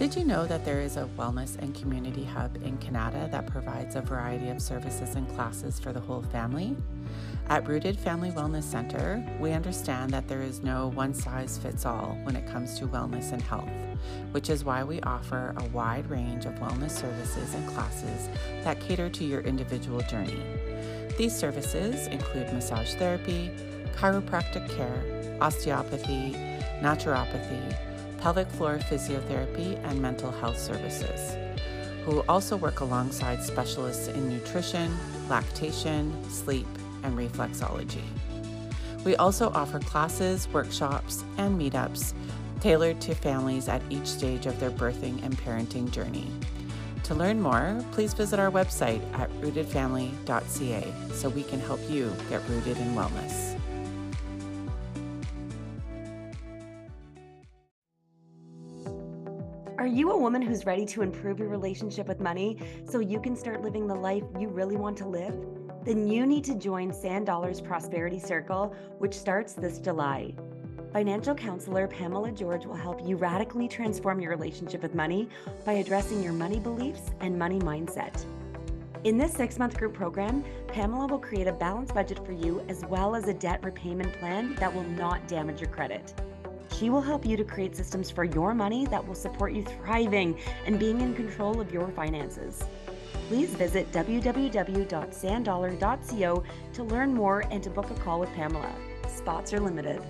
Did 0.00 0.16
you 0.16 0.24
know 0.24 0.46
that 0.46 0.64
there 0.64 0.80
is 0.80 0.96
a 0.96 1.10
wellness 1.18 1.58
and 1.58 1.74
community 1.74 2.24
hub 2.24 2.56
in 2.64 2.78
Canada 2.78 3.28
that 3.32 3.46
provides 3.46 3.96
a 3.96 4.00
variety 4.00 4.48
of 4.48 4.62
services 4.62 5.14
and 5.14 5.28
classes 5.34 5.78
for 5.78 5.92
the 5.92 6.00
whole 6.00 6.22
family? 6.22 6.74
At 7.50 7.68
Rooted 7.68 7.98
Family 7.98 8.30
Wellness 8.30 8.62
Center, 8.62 9.22
we 9.38 9.52
understand 9.52 10.10
that 10.12 10.26
there 10.26 10.40
is 10.40 10.62
no 10.62 10.88
one 10.94 11.12
size 11.12 11.58
fits 11.58 11.84
all 11.84 12.18
when 12.22 12.34
it 12.34 12.50
comes 12.50 12.78
to 12.78 12.86
wellness 12.86 13.32
and 13.32 13.42
health, 13.42 13.68
which 14.30 14.48
is 14.48 14.64
why 14.64 14.82
we 14.82 15.02
offer 15.02 15.52
a 15.58 15.64
wide 15.64 16.08
range 16.08 16.46
of 16.46 16.54
wellness 16.54 16.92
services 16.92 17.52
and 17.52 17.68
classes 17.68 18.30
that 18.64 18.80
cater 18.80 19.10
to 19.10 19.24
your 19.24 19.42
individual 19.42 20.00
journey. 20.00 20.42
These 21.18 21.36
services 21.36 22.06
include 22.06 22.50
massage 22.54 22.94
therapy, 22.94 23.50
chiropractic 23.96 24.66
care, 24.74 25.36
osteopathy, 25.42 26.32
naturopathy, 26.80 27.89
pelvic 28.20 28.48
floor 28.48 28.78
physiotherapy, 28.78 29.82
and 29.84 30.00
mental 30.00 30.30
health 30.30 30.58
services, 30.58 31.36
who 32.04 32.22
also 32.28 32.56
work 32.56 32.80
alongside 32.80 33.42
specialists 33.42 34.08
in 34.08 34.28
nutrition, 34.28 34.96
lactation, 35.28 36.12
sleep, 36.30 36.66
and 37.02 37.16
reflexology. 37.16 38.04
We 39.04 39.16
also 39.16 39.50
offer 39.50 39.78
classes, 39.80 40.48
workshops, 40.48 41.24
and 41.38 41.58
meetups 41.58 42.12
tailored 42.60 43.00
to 43.00 43.14
families 43.14 43.68
at 43.68 43.82
each 43.90 44.06
stage 44.06 44.46
of 44.46 44.58
their 44.60 44.70
birthing 44.70 45.22
and 45.24 45.36
parenting 45.38 45.90
journey. 45.90 46.30
To 47.04 47.14
learn 47.14 47.40
more, 47.40 47.82
please 47.92 48.12
visit 48.12 48.38
our 48.38 48.50
website 48.50 49.00
at 49.18 49.30
rootedfamily.ca 49.40 50.92
so 51.12 51.28
we 51.30 51.42
can 51.42 51.60
help 51.60 51.80
you 51.88 52.12
get 52.28 52.46
rooted 52.48 52.76
in 52.76 52.94
wellness. 52.94 53.59
Are 59.80 59.86
you 59.86 60.10
a 60.10 60.18
woman 60.18 60.42
who's 60.42 60.66
ready 60.66 60.84
to 60.84 61.00
improve 61.00 61.38
your 61.38 61.48
relationship 61.48 62.06
with 62.06 62.20
money 62.20 62.58
so 62.84 62.98
you 62.98 63.18
can 63.18 63.34
start 63.34 63.62
living 63.62 63.86
the 63.86 63.94
life 63.94 64.24
you 64.38 64.48
really 64.48 64.76
want 64.76 64.94
to 64.98 65.08
live? 65.08 65.34
Then 65.86 66.06
you 66.06 66.26
need 66.26 66.44
to 66.44 66.54
join 66.54 66.92
Sand 66.92 67.24
Dollars 67.24 67.62
Prosperity 67.62 68.18
Circle, 68.18 68.76
which 68.98 69.14
starts 69.14 69.54
this 69.54 69.78
July. 69.78 70.34
Financial 70.92 71.34
counselor 71.34 71.88
Pamela 71.88 72.30
George 72.30 72.66
will 72.66 72.76
help 72.76 73.00
you 73.08 73.16
radically 73.16 73.68
transform 73.68 74.20
your 74.20 74.32
relationship 74.32 74.82
with 74.82 74.94
money 74.94 75.30
by 75.64 75.72
addressing 75.72 76.22
your 76.22 76.34
money 76.34 76.60
beliefs 76.60 77.12
and 77.20 77.38
money 77.38 77.58
mindset. 77.60 78.26
In 79.04 79.16
this 79.16 79.32
six 79.32 79.58
month 79.58 79.78
group 79.78 79.94
program, 79.94 80.44
Pamela 80.68 81.06
will 81.06 81.18
create 81.18 81.46
a 81.46 81.54
balanced 81.54 81.94
budget 81.94 82.22
for 82.26 82.32
you 82.32 82.62
as 82.68 82.84
well 82.84 83.14
as 83.14 83.28
a 83.28 83.32
debt 83.32 83.64
repayment 83.64 84.12
plan 84.18 84.54
that 84.56 84.74
will 84.74 84.84
not 84.90 85.26
damage 85.26 85.58
your 85.58 85.70
credit. 85.70 86.12
She 86.80 86.88
will 86.88 87.02
help 87.02 87.26
you 87.26 87.36
to 87.36 87.44
create 87.44 87.76
systems 87.76 88.10
for 88.10 88.24
your 88.24 88.54
money 88.54 88.86
that 88.86 89.06
will 89.06 89.14
support 89.14 89.52
you 89.52 89.62
thriving 89.62 90.40
and 90.64 90.78
being 90.78 91.02
in 91.02 91.14
control 91.14 91.60
of 91.60 91.70
your 91.70 91.88
finances. 91.88 92.64
Please 93.28 93.50
visit 93.50 93.92
www.sanddollar.co 93.92 96.44
to 96.72 96.82
learn 96.82 97.12
more 97.12 97.44
and 97.50 97.62
to 97.62 97.68
book 97.68 97.90
a 97.90 97.94
call 97.96 98.18
with 98.18 98.32
Pamela. 98.32 98.74
Spots 99.08 99.52
are 99.52 99.60
limited. 99.60 100.00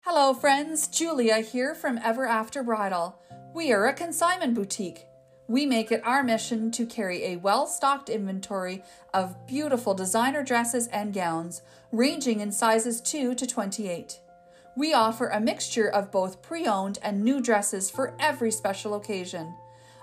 Hello, 0.00 0.34
friends. 0.34 0.88
Julia 0.88 1.38
here 1.38 1.76
from 1.76 2.00
Ever 2.02 2.26
After 2.26 2.64
Bridal. 2.64 3.20
We 3.54 3.70
are 3.70 3.86
a 3.86 3.94
consignment 3.94 4.54
boutique. 4.54 5.06
We 5.46 5.66
make 5.66 5.92
it 5.92 6.00
our 6.04 6.22
mission 6.22 6.70
to 6.70 6.86
carry 6.86 7.22
a 7.24 7.36
well 7.36 7.66
stocked 7.66 8.08
inventory 8.08 8.82
of 9.12 9.46
beautiful 9.46 9.92
designer 9.92 10.42
dresses 10.42 10.86
and 10.86 11.12
gowns, 11.12 11.60
ranging 11.94 12.40
in 12.40 12.50
sizes 12.50 13.00
2 13.00 13.34
to 13.36 13.46
28. 13.46 14.18
We 14.76 14.92
offer 14.92 15.28
a 15.28 15.40
mixture 15.40 15.88
of 15.88 16.10
both 16.10 16.42
pre 16.42 16.66
owned 16.66 16.98
and 17.02 17.22
new 17.22 17.40
dresses 17.40 17.88
for 17.88 18.16
every 18.18 18.50
special 18.50 18.94
occasion. 18.94 19.54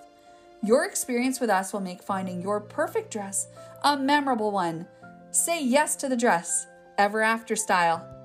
Your 0.63 0.85
experience 0.85 1.39
with 1.41 1.51
us 1.51 1.73
will 1.73 1.81
make 1.81 2.03
finding 2.03 2.43
your 2.43 2.61
perfect 2.61 3.13
dress 3.13 3.47
a 3.85 3.97
memorable 3.97 4.51
one. 4.51 4.89
Say 5.31 5.63
yes 5.63 5.95
to 5.97 6.09
the 6.09 6.17
dress, 6.17 6.67
ever 6.97 7.23
after 7.23 7.55
style. 7.55 8.18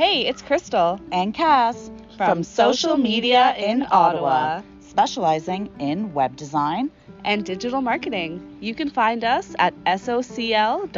Hey, 0.00 0.26
it's 0.26 0.40
Crystal 0.40 0.98
and 1.12 1.34
Cass 1.34 1.90
from, 2.16 2.42
Social 2.42 2.96
Media 2.96 3.54
in 3.58 3.86
Ottawa, 3.90 4.62
specializing 4.80 5.68
in 5.78 6.14
web 6.14 6.36
design 6.36 6.90
and 7.26 7.44
digital 7.44 7.82
marketing. 7.82 8.56
You 8.62 8.74
can 8.74 8.88
find 8.88 9.24
us 9.24 9.54
at 9.58 9.74
socl.ca. 9.84 10.90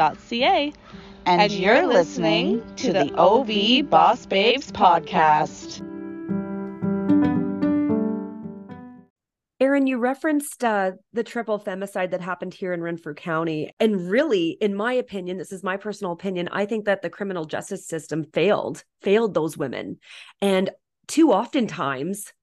And, 1.26 1.42
and 1.42 1.52
you're 1.52 1.84
listening 1.84 2.62
to 2.76 2.92
the 2.92 3.12
OV 3.18 3.90
Boss 3.90 4.24
Babes 4.26 4.70
podcast. 4.70 5.80
Erin, 9.72 9.86
you 9.86 9.96
referenced 9.96 10.62
uh, 10.62 10.92
the 11.14 11.24
triple 11.24 11.58
femicide 11.58 12.10
that 12.10 12.20
happened 12.20 12.52
here 12.52 12.74
in 12.74 12.82
Renfrew 12.82 13.14
County. 13.14 13.72
And 13.80 14.10
really, 14.10 14.50
in 14.60 14.74
my 14.74 14.92
opinion, 14.92 15.38
this 15.38 15.50
is 15.50 15.62
my 15.62 15.78
personal 15.78 16.12
opinion, 16.12 16.50
I 16.52 16.66
think 16.66 16.84
that 16.84 17.00
the 17.00 17.08
criminal 17.08 17.46
justice 17.46 17.86
system 17.86 18.24
failed, 18.34 18.84
failed 19.00 19.32
those 19.32 19.56
women. 19.56 19.96
And 20.42 20.68
too 21.08 21.32
often 21.32 21.66
times 21.66 22.34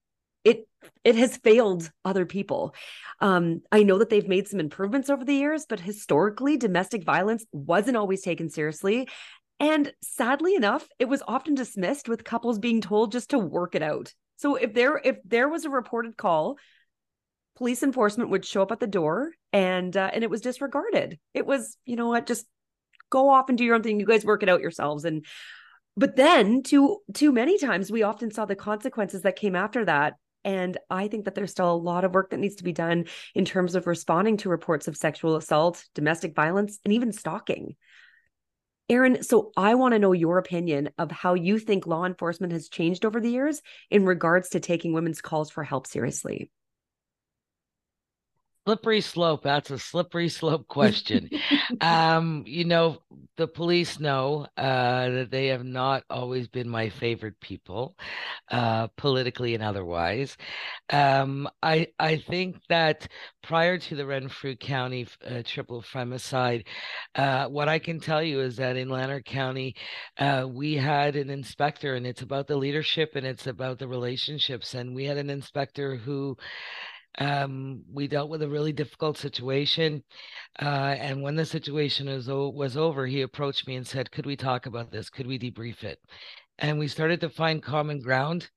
it 0.42 0.66
it 1.04 1.14
has 1.14 1.36
failed 1.36 1.88
other 2.04 2.26
people. 2.26 2.74
Um, 3.20 3.62
I 3.70 3.84
know 3.84 3.98
that 3.98 4.10
they've 4.10 4.26
made 4.26 4.48
some 4.48 4.58
improvements 4.58 5.08
over 5.08 5.24
the 5.24 5.34
years, 5.34 5.66
but 5.68 5.78
historically, 5.78 6.56
domestic 6.56 7.04
violence 7.04 7.44
wasn't 7.52 7.96
always 7.96 8.22
taken 8.22 8.50
seriously. 8.50 9.08
And 9.60 9.92
sadly 10.02 10.56
enough, 10.56 10.88
it 10.98 11.04
was 11.04 11.22
often 11.28 11.54
dismissed 11.54 12.08
with 12.08 12.24
couples 12.24 12.58
being 12.58 12.80
told 12.80 13.12
just 13.12 13.30
to 13.30 13.38
work 13.38 13.76
it 13.76 13.82
out. 13.82 14.12
So 14.36 14.56
if 14.56 14.74
there 14.74 15.00
if 15.04 15.18
there 15.24 15.48
was 15.48 15.64
a 15.64 15.70
reported 15.70 16.16
call 16.16 16.56
police 17.60 17.82
enforcement 17.82 18.30
would 18.30 18.42
show 18.42 18.62
up 18.62 18.72
at 18.72 18.80
the 18.80 18.86
door 18.86 19.32
and 19.52 19.94
uh, 19.94 20.10
and 20.14 20.24
it 20.24 20.30
was 20.30 20.40
disregarded. 20.40 21.18
It 21.34 21.44
was 21.44 21.76
you 21.84 21.94
know 21.94 22.08
what 22.08 22.26
just 22.26 22.46
go 23.10 23.28
off 23.28 23.50
and 23.50 23.58
do 23.58 23.64
your 23.64 23.74
own 23.74 23.82
thing. 23.82 24.00
You 24.00 24.06
guys 24.06 24.24
work 24.24 24.42
it 24.42 24.48
out 24.48 24.62
yourselves. 24.62 25.04
And 25.04 25.26
but 25.94 26.16
then 26.16 26.62
too 26.62 27.00
too 27.12 27.32
many 27.32 27.58
times 27.58 27.92
we 27.92 28.02
often 28.02 28.30
saw 28.30 28.46
the 28.46 28.56
consequences 28.56 29.22
that 29.22 29.36
came 29.36 29.54
after 29.54 29.84
that. 29.84 30.14
And 30.42 30.78
i 30.88 31.06
think 31.06 31.26
that 31.26 31.34
there's 31.34 31.50
still 31.50 31.70
a 31.70 31.74
lot 31.74 32.06
of 32.06 32.14
work 32.14 32.30
that 32.30 32.40
needs 32.40 32.56
to 32.56 32.64
be 32.64 32.72
done 32.72 33.04
in 33.34 33.44
terms 33.44 33.74
of 33.74 33.86
responding 33.86 34.38
to 34.38 34.48
reports 34.48 34.88
of 34.88 34.96
sexual 34.96 35.36
assault 35.36 35.84
domestic 35.94 36.34
violence 36.34 36.78
and 36.82 36.94
even 36.94 37.12
stalking. 37.12 37.76
Erin, 38.88 39.22
so 39.22 39.52
I 39.54 39.74
want 39.74 39.92
to 39.92 39.98
know 39.98 40.12
your 40.12 40.38
opinion 40.38 40.88
of 40.96 41.10
how 41.10 41.34
you 41.34 41.58
think 41.58 41.86
law 41.86 42.06
enforcement 42.06 42.54
has 42.54 42.70
changed 42.70 43.04
over 43.04 43.20
the 43.20 43.30
years 43.30 43.60
in 43.90 44.06
regards 44.06 44.48
to 44.48 44.60
taking 44.60 44.94
women's 44.94 45.20
calls 45.20 45.50
for 45.50 45.62
help 45.62 45.86
seriously 45.86 46.50
slippery 48.66 49.00
slope 49.00 49.42
that's 49.42 49.70
a 49.70 49.78
slippery 49.78 50.28
slope 50.28 50.66
question 50.68 51.28
um 51.80 52.44
you 52.46 52.64
know 52.64 52.98
the 53.40 53.48
police 53.48 53.98
know 53.98 54.46
uh, 54.58 55.08
that 55.08 55.30
they 55.30 55.46
have 55.46 55.64
not 55.64 56.04
always 56.10 56.46
been 56.46 56.68
my 56.68 56.90
favorite 56.90 57.40
people, 57.40 57.96
uh, 58.50 58.86
politically 58.98 59.54
and 59.54 59.62
otherwise. 59.62 60.36
Um, 60.90 61.48
I 61.62 61.88
I 61.98 62.18
think 62.18 62.56
that 62.68 63.08
prior 63.42 63.78
to 63.78 63.96
the 63.96 64.04
Renfrew 64.04 64.56
County 64.56 65.08
uh, 65.26 65.42
triple 65.42 65.80
femicide, 65.80 66.66
uh, 67.14 67.46
what 67.46 67.66
I 67.70 67.78
can 67.78 67.98
tell 67.98 68.22
you 68.22 68.40
is 68.42 68.56
that 68.56 68.76
in 68.76 68.90
Lanark 68.90 69.24
County, 69.24 69.74
uh, 70.18 70.46
we 70.46 70.74
had 70.74 71.16
an 71.16 71.30
inspector, 71.30 71.94
and 71.94 72.06
it's 72.06 72.20
about 72.20 72.46
the 72.46 72.56
leadership 72.56 73.12
and 73.14 73.24
it's 73.26 73.46
about 73.46 73.78
the 73.78 73.88
relationships, 73.88 74.74
and 74.74 74.94
we 74.94 75.06
had 75.06 75.16
an 75.16 75.30
inspector 75.30 75.96
who 75.96 76.36
um, 77.20 77.82
we 77.92 78.08
dealt 78.08 78.30
with 78.30 78.42
a 78.42 78.48
really 78.48 78.72
difficult 78.72 79.18
situation. 79.18 80.02
Uh, 80.60 80.96
and 80.98 81.22
when 81.22 81.36
the 81.36 81.44
situation 81.44 82.08
was, 82.08 82.28
was 82.28 82.76
over, 82.76 83.06
he 83.06 83.20
approached 83.20 83.68
me 83.68 83.76
and 83.76 83.86
said, 83.86 84.10
Could 84.10 84.26
we 84.26 84.36
talk 84.36 84.66
about 84.66 84.90
this? 84.90 85.10
Could 85.10 85.26
we 85.26 85.38
debrief 85.38 85.84
it? 85.84 86.00
And 86.58 86.78
we 86.78 86.88
started 86.88 87.20
to 87.20 87.30
find 87.30 87.62
common 87.62 88.00
ground 88.00 88.50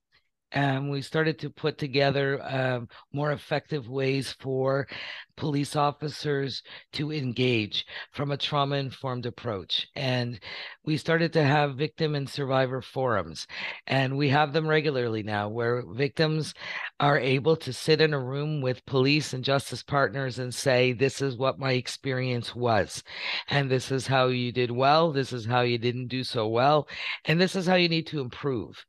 and 0.53 0.89
we 0.89 1.01
started 1.01 1.39
to 1.39 1.49
put 1.49 1.77
together 1.77 2.39
um, 2.43 2.87
more 3.11 3.31
effective 3.31 3.89
ways 3.89 4.35
for 4.39 4.87
police 5.35 5.75
officers 5.75 6.61
to 6.93 7.11
engage 7.11 7.85
from 8.11 8.31
a 8.31 8.37
trauma 8.37 8.75
informed 8.75 9.25
approach. 9.25 9.87
And 9.95 10.39
we 10.85 10.97
started 10.97 11.33
to 11.33 11.43
have 11.43 11.75
victim 11.75 12.13
and 12.13 12.29
survivor 12.29 12.81
forums. 12.81 13.47
And 13.87 14.17
we 14.17 14.29
have 14.29 14.53
them 14.53 14.67
regularly 14.67 15.23
now 15.23 15.49
where 15.49 15.83
victims 15.87 16.53
are 16.99 17.17
able 17.17 17.55
to 17.57 17.73
sit 17.73 18.01
in 18.01 18.13
a 18.13 18.19
room 18.19 18.61
with 18.61 18.85
police 18.85 19.33
and 19.33 19.43
justice 19.43 19.81
partners 19.81 20.39
and 20.39 20.53
say, 20.53 20.93
This 20.93 21.21
is 21.21 21.37
what 21.37 21.59
my 21.59 21.73
experience 21.73 22.55
was. 22.55 23.03
And 23.49 23.69
this 23.69 23.91
is 23.91 24.07
how 24.07 24.27
you 24.27 24.51
did 24.51 24.71
well. 24.71 25.11
This 25.11 25.33
is 25.33 25.45
how 25.45 25.61
you 25.61 25.77
didn't 25.77 26.07
do 26.07 26.23
so 26.23 26.47
well. 26.47 26.87
And 27.25 27.41
this 27.41 27.55
is 27.55 27.65
how 27.65 27.75
you 27.75 27.89
need 27.89 28.07
to 28.07 28.21
improve. 28.21 28.85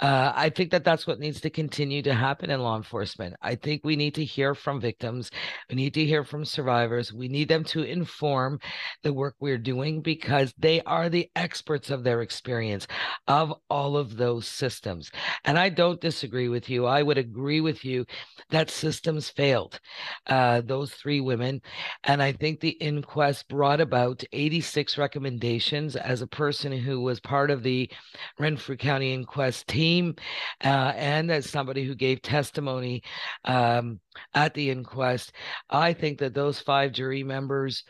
Uh, 0.00 0.32
I 0.34 0.50
think 0.50 0.70
that 0.72 0.84
that's 0.84 0.95
what 1.04 1.18
needs 1.18 1.40
to 1.40 1.50
continue 1.50 2.00
to 2.02 2.14
happen 2.14 2.48
in 2.48 2.60
law 2.60 2.76
enforcement. 2.76 3.34
I 3.42 3.56
think 3.56 3.82
we 3.82 3.96
need 3.96 4.14
to 4.14 4.24
hear 4.24 4.54
from 4.54 4.80
victims. 4.80 5.32
We 5.68 5.74
need 5.74 5.94
to 5.94 6.04
hear 6.04 6.22
from 6.22 6.44
survivors. 6.44 7.12
We 7.12 7.26
need 7.26 7.48
them 7.48 7.64
to 7.64 7.82
inform 7.82 8.60
the 9.02 9.12
work 9.12 9.34
we're 9.40 9.58
doing 9.58 10.00
because 10.00 10.54
they 10.56 10.80
are 10.82 11.08
the 11.08 11.28
experts 11.34 11.90
of 11.90 12.04
their 12.04 12.22
experience 12.22 12.86
of 13.26 13.52
all 13.68 13.96
of 13.96 14.16
those 14.16 14.46
systems. 14.46 15.10
And 15.44 15.58
I 15.58 15.70
don't 15.70 16.00
disagree 16.00 16.48
with 16.48 16.70
you. 16.70 16.86
I 16.86 17.02
would 17.02 17.18
agree 17.18 17.60
with 17.60 17.84
you 17.84 18.06
that 18.50 18.70
systems 18.70 19.28
failed, 19.28 19.80
uh, 20.28 20.60
those 20.60 20.92
three 20.92 21.20
women. 21.20 21.60
And 22.04 22.22
I 22.22 22.30
think 22.30 22.60
the 22.60 22.70
inquest 22.70 23.48
brought 23.48 23.80
about 23.80 24.22
86 24.32 24.96
recommendations 24.96 25.96
as 25.96 26.22
a 26.22 26.26
person 26.26 26.70
who 26.70 27.00
was 27.00 27.18
part 27.18 27.50
of 27.50 27.62
the 27.62 27.90
Renfrew 28.38 28.76
County 28.76 29.12
Inquest 29.12 29.66
team 29.66 30.14
uh, 30.62 30.85
and 30.96 31.30
as 31.30 31.48
somebody 31.48 31.84
who 31.84 31.94
gave 31.94 32.22
testimony 32.22 33.02
um, 33.44 34.00
at 34.34 34.54
the 34.54 34.70
inquest. 34.70 35.32
I 35.70 35.92
think 35.92 36.18
that 36.18 36.34
those 36.34 36.60
five 36.60 36.92
jury 36.92 37.22
members 37.22 37.84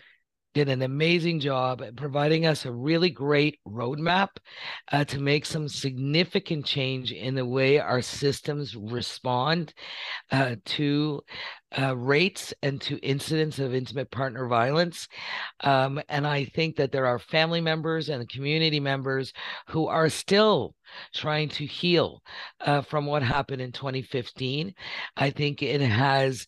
did 0.56 0.70
an 0.70 0.80
amazing 0.80 1.38
job 1.38 1.82
at 1.82 1.94
providing 1.96 2.46
us 2.46 2.64
a 2.64 2.72
really 2.72 3.10
great 3.10 3.58
roadmap 3.68 4.28
uh, 4.90 5.04
to 5.04 5.20
make 5.20 5.44
some 5.44 5.68
significant 5.68 6.64
change 6.64 7.12
in 7.12 7.34
the 7.34 7.44
way 7.44 7.78
our 7.78 8.00
systems 8.00 8.74
respond 8.74 9.74
uh, 10.32 10.56
to 10.64 11.20
uh, 11.78 11.94
rates 11.94 12.54
and 12.62 12.80
to 12.80 12.96
incidents 13.00 13.58
of 13.58 13.74
intimate 13.74 14.10
partner 14.10 14.48
violence. 14.48 15.08
Um, 15.60 16.00
and 16.08 16.26
I 16.26 16.46
think 16.46 16.76
that 16.76 16.90
there 16.90 17.04
are 17.04 17.18
family 17.18 17.60
members 17.60 18.08
and 18.08 18.26
community 18.26 18.80
members 18.80 19.34
who 19.66 19.88
are 19.88 20.08
still 20.08 20.74
trying 21.14 21.50
to 21.50 21.66
heal 21.66 22.22
uh, 22.62 22.80
from 22.80 23.04
what 23.04 23.22
happened 23.22 23.60
in 23.60 23.72
2015. 23.72 24.72
I 25.18 25.28
think 25.28 25.62
it 25.62 25.82
has 25.82 26.46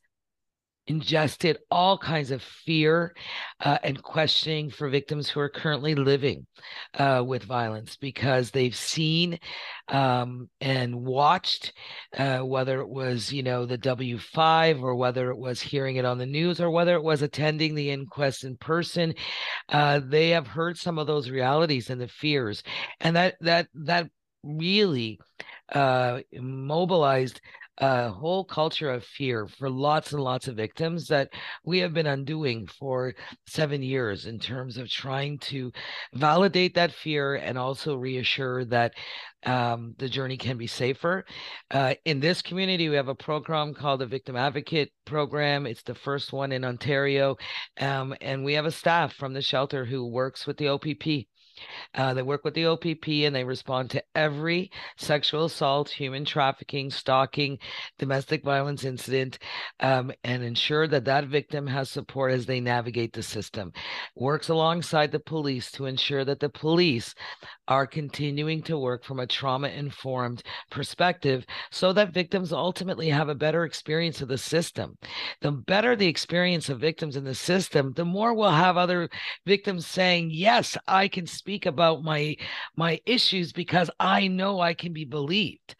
ingested 0.89 1.59
all 1.71 1.99
kinds 1.99 2.31
of 2.31 2.43
fear 2.43 3.15
uh, 3.61 3.79
and 3.83 4.03
questioning 4.03 4.71
for 4.71 4.89
victims 4.89 5.29
who 5.29 5.39
are 5.39 5.49
currently 5.49 5.95
living 5.95 6.47
uh, 6.95 7.23
with 7.25 7.45
violence 7.45 7.97
because 7.97 8.51
they've 8.51 8.75
seen 8.75 9.39
um, 9.89 10.49
and 10.61 10.95
watched, 10.95 11.73
uh, 12.17 12.39
whether 12.39 12.81
it 12.81 12.89
was, 12.89 13.33
you 13.33 13.43
know, 13.43 13.67
the 13.67 13.79
W5 13.79 14.83
or 14.83 14.95
whether 14.97 15.31
it 15.31 15.39
was 15.39 15.61
hearing 15.61 15.97
it 15.97 16.07
on 16.07 16.19
the 16.19 16.27
news 16.27 16.61
or 16.61 16.71
whether 16.71 16.95
it 16.95 17.03
was 17.03 17.23
attending 17.23 17.75
the 17.75 17.91
inquest 17.91 18.45
in 18.45 18.57
person, 18.57 19.15
uh, 19.69 20.01
they 20.03 20.31
have 20.31 20.47
heard 20.47 20.79
some 20.79 20.99
of 20.99 21.07
those 21.07 21.31
realities 21.31 21.91
and 21.91 22.01
the 22.01 22.09
fears. 22.09 22.63
And 23.01 23.15
that, 23.15 23.37
that, 23.41 23.69
that 23.75 24.09
really 24.43 25.19
uh, 25.73 26.21
mobilized 26.41 27.41
a 27.79 28.11
whole 28.11 28.45
culture 28.45 28.91
of 28.91 29.05
fear 29.05 29.47
for 29.47 29.71
lots 29.71 30.13
and 30.13 30.23
lots 30.23 30.49
of 30.49 30.57
victims 30.57 31.07
that 31.09 31.31
we 31.65 31.79
have 31.79 31.95
been 31.95 32.07
undoing 32.07 32.67
for 32.67 33.15
seven 33.47 33.83
years 33.83 34.27
in 34.27 34.39
terms 34.39 34.77
of 34.77 34.89
trying 34.89 35.39
to 35.39 35.71
validate 36.15 36.75
that 36.75 36.93
fear 36.93 37.37
and 37.37 37.57
also 37.57 37.95
reassure 37.95 38.65
that 38.65 38.93
um, 39.45 39.95
the 39.99 40.09
journey 40.09 40.37
can 40.37 40.59
be 40.59 40.67
safer. 40.67 41.25
Uh, 41.71 41.95
in 42.05 42.19
this 42.19 42.43
community, 42.43 42.89
we 42.89 42.97
have 42.97 43.09
a 43.09 43.15
program 43.15 43.73
called 43.75 44.01
the 44.01 44.07
Victim 44.07 44.37
Advocate 44.37 44.93
Program. 45.05 45.67
It's 45.67 45.83
the 45.85 45.95
first 45.95 46.33
one 46.33 46.51
in 46.51 46.65
Ontario. 46.65 47.37
Um, 47.81 48.15
and 48.21 48.45
we 48.45 48.55
have 48.55 48.67
a 48.67 48.73
staff 48.73 49.15
from 49.15 49.35
the 49.35 49.43
shelter 49.43 49.85
who 49.85 50.07
works 50.07 50.47
with 50.47 50.57
the 50.57 50.69
OPP 50.69 51.29
uh, 51.95 52.15
they 52.15 52.23
work 52.23 52.45
with 52.45 52.55
the 52.55 52.67
OPP 52.67 53.09
and 53.09 53.35
they 53.35 53.45
respond 53.45 53.91
to 53.91 54.03
every 54.15 54.71
sexual 54.97 55.45
assault, 55.47 55.89
human 55.89 56.25
trafficking, 56.25 56.91
stalking, 56.91 57.59
domestic 57.99 58.45
violence 58.45 58.85
incident, 58.85 59.39
um, 59.81 60.13
and 60.25 60.43
ensure 60.43 60.87
that 60.87 61.05
that 61.05 61.27
victim 61.27 61.67
has 61.67 61.91
support 61.91 62.33
as 62.33 62.47
they 62.47 62.61
navigate 62.61 63.13
the 63.13 63.23
system. 63.23 63.73
Works 64.15 64.49
alongside 64.49 65.13
the 65.13 65.21
police 65.21 65.71
to 65.73 65.87
ensure 65.87 66.25
that 66.25 66.41
the 66.41 66.49
police 66.49 67.15
are 67.69 67.87
continuing 67.87 68.63
to 68.63 68.79
work 68.79 69.05
from 69.05 69.21
a 69.21 69.27
trauma 69.27 69.69
informed 69.69 70.43
perspective 70.71 71.45
so 71.71 71.93
that 71.93 72.15
victims 72.15 72.53
ultimately 72.53 73.09
have 73.09 73.29
a 73.29 73.35
better 73.35 73.65
experience 73.65 74.21
of 74.21 74.29
the 74.29 74.39
system. 74.39 74.97
The 75.41 75.53
better 75.53 75.97
the 75.97 76.07
experience 76.07 76.69
of 76.69 76.81
victims 76.81 77.17
in 77.17 77.25
the 77.25 77.35
system, 77.35 77.93
the 77.95 78.05
more 78.05 78.35
we'll 78.35 78.51
have 78.51 78.77
other 78.77 79.09
victims 79.47 79.87
saying, 79.87 80.31
Yes, 80.33 80.77
I 80.87 81.09
can 81.09 81.27
speak 81.27 81.48
about 81.57 82.03
my 82.03 82.37
my 82.77 83.01
issues 83.07 83.53
because 83.53 83.91
I 83.99 84.29
know 84.29 84.61
I 84.61 84.75
can 84.75 84.93
be 84.93 85.05
believed. 85.05 85.77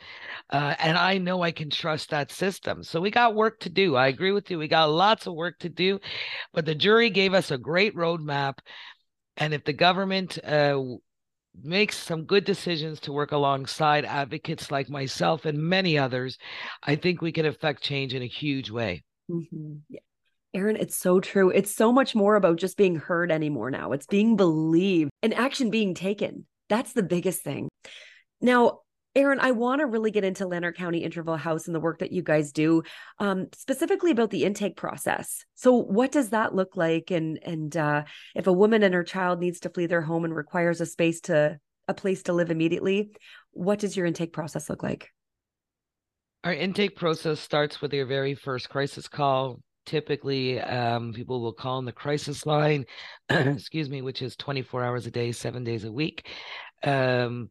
Uh, 0.51 0.75
and 0.79 0.97
I 0.97 1.19
know 1.19 1.43
I 1.43 1.51
can 1.51 1.71
trust 1.71 2.11
that 2.11 2.33
system. 2.33 2.83
So 2.83 3.01
we 3.01 3.11
got 3.11 3.35
work 3.35 3.61
to 3.61 3.71
do. 3.71 3.97
I 3.97 4.09
agree 4.09 4.33
with 4.33 4.51
you. 4.51 4.59
We 4.59 4.69
got 4.69 4.91
lots 4.91 5.27
of 5.27 5.35
work 5.35 5.59
to 5.61 5.69
do, 5.69 5.99
but 6.53 6.65
the 6.65 6.75
jury 6.75 7.11
gave 7.11 7.35
us 7.35 7.51
a 7.51 7.59
great 7.59 7.95
roadmap. 7.95 8.59
And 9.37 9.55
if 9.55 9.65
the 9.65 9.73
government 9.73 10.39
uh, 10.45 10.83
makes 11.63 11.97
some 11.97 12.25
good 12.25 12.45
decisions 12.45 13.01
to 13.01 13.13
work 13.13 13.33
alongside 13.33 14.05
advocates 14.05 14.71
like 14.71 14.89
myself 14.89 15.45
and 15.45 15.59
many 15.59 15.99
others, 15.99 16.39
I 16.83 16.97
think 16.97 17.21
we 17.21 17.33
can 17.33 17.47
affect 17.47 17.83
change 17.83 18.15
in 18.15 18.23
a 18.23 18.27
huge 18.27 18.71
way. 18.71 19.05
Mm-hmm. 19.31 19.75
Yeah. 19.89 20.01
Erin, 20.55 20.77
it's 20.77 20.97
so 20.97 21.21
true. 21.21 21.51
It's 21.51 21.75
so 21.75 21.93
much 21.93 22.15
more 22.15 22.37
about 22.37 22.59
just 22.59 22.77
being 22.77 22.97
heard 22.97 23.31
anymore 23.31 23.71
now. 23.71 23.93
It's 23.93 24.07
being 24.07 24.37
believed 24.37 25.11
and 25.23 25.35
action 25.35 25.71
being 25.71 25.95
taken. 25.95 26.47
That's 26.69 26.93
the 26.93 27.03
biggest 27.03 27.43
thing. 27.43 27.69
Now, 28.41 28.81
Erin, 29.15 29.41
I 29.41 29.51
want 29.51 29.81
to 29.81 29.87
really 29.87 30.11
get 30.11 30.25
into 30.25 30.47
Lanark 30.47 30.77
County 30.77 30.99
Interval 30.99 31.37
House 31.37 31.67
and 31.67 31.75
the 31.75 31.81
work 31.81 31.99
that 31.99 32.13
you 32.13 32.23
guys 32.23 32.53
do, 32.53 32.83
um, 33.19 33.49
specifically 33.55 34.11
about 34.11 34.31
the 34.31 34.45
intake 34.45 34.77
process. 34.77 35.45
So, 35.55 35.73
what 35.73 36.13
does 36.13 36.31
that 36.31 36.55
look 36.55 36.77
like? 36.77 37.11
And 37.11 37.39
and 37.43 37.77
uh, 37.77 38.05
if 38.37 38.47
a 38.47 38.53
woman 38.53 38.83
and 38.83 38.95
her 38.95 39.03
child 39.03 39.41
needs 39.41 39.61
to 39.61 39.71
flee 39.71 39.87
their 39.87 40.03
home 40.03 40.25
and 40.25 40.35
requires 40.35 40.81
a 40.81 40.87
space 40.87 41.21
to 41.23 41.59
a 41.89 41.95
place 41.95 42.23
to 42.25 42.33
live 42.33 42.51
immediately, 42.51 43.11
what 43.51 43.79
does 43.79 43.97
your 43.97 44.07
intake 44.07 44.33
process 44.33 44.69
look 44.71 44.83
like? 44.83 45.11
Our 46.45 46.53
intake 46.53 46.95
process 46.95 47.41
starts 47.41 47.81
with 47.81 47.93
your 47.93 48.07
very 48.07 48.35
first 48.35 48.69
crisis 48.69 49.09
call. 49.09 49.59
Typically, 49.89 50.61
um, 50.61 51.15
people 51.15 51.41
will 51.41 51.55
call 51.55 51.79
on 51.79 51.87
the 51.87 51.93
crisis 51.93 52.45
line, 52.45 52.85
excuse 53.31 53.89
me, 53.89 54.03
which 54.03 54.21
is 54.21 54.37
24 54.37 54.85
hours 54.85 55.07
a 55.07 55.11
day, 55.11 55.33
seven 55.33 55.65
days 55.65 55.85
a 55.85 55.91
week. 55.91 56.29
Um, 56.83 57.49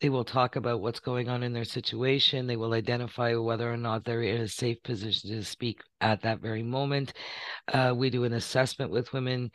They 0.00 0.10
will 0.10 0.24
talk 0.24 0.56
about 0.56 0.82
what's 0.82 1.00
going 1.00 1.28
on 1.28 1.42
in 1.42 1.54
their 1.54 1.64
situation. 1.64 2.46
They 2.46 2.56
will 2.56 2.74
identify 2.74 3.34
whether 3.34 3.72
or 3.72 3.78
not 3.78 4.04
they're 4.04 4.22
in 4.22 4.42
a 4.42 4.48
safe 4.48 4.82
position 4.82 5.30
to 5.30 5.42
speak 5.42 5.80
at 6.00 6.20
that 6.22 6.40
very 6.40 6.62
moment. 6.62 7.14
Uh, 7.72 7.94
we 7.96 8.10
do 8.10 8.24
an 8.24 8.34
assessment 8.34 8.90
with 8.90 9.12
women 9.12 9.50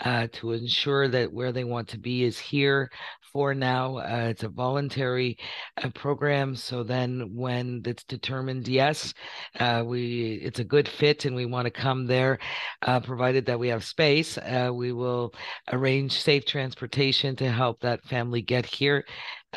uh, 0.00 0.26
to 0.32 0.52
ensure 0.52 1.06
that 1.08 1.32
where 1.32 1.52
they 1.52 1.64
want 1.64 1.88
to 1.88 1.98
be 1.98 2.24
is 2.24 2.38
here 2.38 2.90
for 3.32 3.54
now. 3.54 3.98
Uh, 3.98 4.28
it's 4.30 4.42
a 4.42 4.48
voluntary 4.48 5.36
uh, 5.82 5.90
program. 5.90 6.54
So 6.54 6.82
then 6.82 7.30
when 7.34 7.82
it's 7.84 8.04
determined, 8.04 8.68
yes, 8.68 9.14
uh, 9.58 9.82
we 9.86 10.40
it's 10.42 10.60
a 10.60 10.64
good 10.64 10.88
fit 10.88 11.24
and 11.24 11.34
we 11.34 11.46
want 11.46 11.66
to 11.66 11.70
come 11.70 12.06
there, 12.06 12.38
uh, 12.82 13.00
provided 13.00 13.46
that 13.46 13.58
we 13.58 13.68
have 13.68 13.84
space, 13.84 14.38
we 14.72 14.92
will 14.92 15.34
arrange 15.72 16.12
safe 16.12 16.46
transportation 16.46 17.36
to 17.36 17.50
help 17.50 17.80
that 17.80 18.04
family 18.04 18.42
get 18.42 18.66
here. 18.66 19.04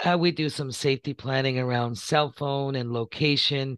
Uh, 0.03 0.17
we 0.17 0.31
do 0.31 0.49
some 0.49 0.71
safety 0.71 1.13
planning 1.13 1.57
around 1.57 1.97
cell 1.97 2.31
phone 2.31 2.75
and 2.75 2.91
location 2.91 3.77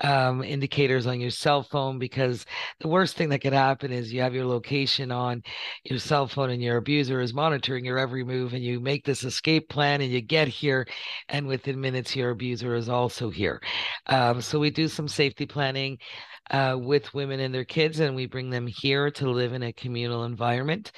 um, 0.00 0.42
indicators 0.42 1.06
on 1.06 1.20
your 1.20 1.30
cell 1.30 1.62
phone 1.62 1.98
because 1.98 2.44
the 2.80 2.88
worst 2.88 3.16
thing 3.16 3.28
that 3.28 3.40
could 3.40 3.52
happen 3.52 3.90
is 3.90 4.12
you 4.12 4.20
have 4.20 4.34
your 4.34 4.44
location 4.44 5.10
on 5.10 5.42
your 5.84 5.98
cell 5.98 6.26
phone 6.26 6.50
and 6.50 6.62
your 6.62 6.76
abuser 6.76 7.20
is 7.20 7.34
monitoring 7.34 7.84
your 7.84 7.98
every 7.98 8.24
move 8.24 8.52
and 8.52 8.62
you 8.62 8.80
make 8.80 9.04
this 9.04 9.24
escape 9.24 9.68
plan 9.68 10.00
and 10.00 10.12
you 10.12 10.20
get 10.20 10.48
here 10.48 10.86
and 11.28 11.46
within 11.46 11.80
minutes 11.80 12.14
your 12.14 12.30
abuser 12.30 12.74
is 12.74 12.88
also 12.88 13.30
here. 13.30 13.60
Um, 14.06 14.40
so 14.40 14.58
we 14.58 14.70
do 14.70 14.88
some 14.88 15.08
safety 15.08 15.46
planning. 15.46 15.98
Uh, 16.48 16.78
with 16.80 17.12
women 17.12 17.40
and 17.40 17.52
their 17.52 17.64
kids, 17.64 17.98
and 17.98 18.14
we 18.14 18.24
bring 18.24 18.50
them 18.50 18.68
here 18.68 19.10
to 19.10 19.28
live 19.28 19.52
in 19.52 19.64
a 19.64 19.72
communal 19.72 20.22
environment. 20.22 20.92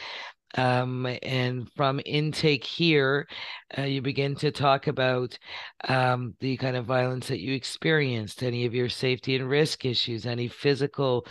Um, 0.55 1.07
and 1.23 1.71
from 1.73 2.01
intake 2.07 2.65
here, 2.65 3.29
uh, 3.77 3.83
you 3.83 4.01
begin 4.01 4.35
to 4.37 4.51
talk 4.51 4.87
about 4.87 5.39
um, 5.89 6.35
the 6.41 6.57
kind 6.57 6.77
of 6.77 6.87
violence 6.87 7.29
that 7.29 7.41
you 7.41 7.55
experienced, 7.55 8.43
any 8.43 8.65
of 8.65 8.75
your 8.75 8.89
safety 8.89 9.37
and 9.37 9.49
risk 9.49 9.85
issues, 9.85 10.25
any 10.25 10.49
physical 10.49 11.27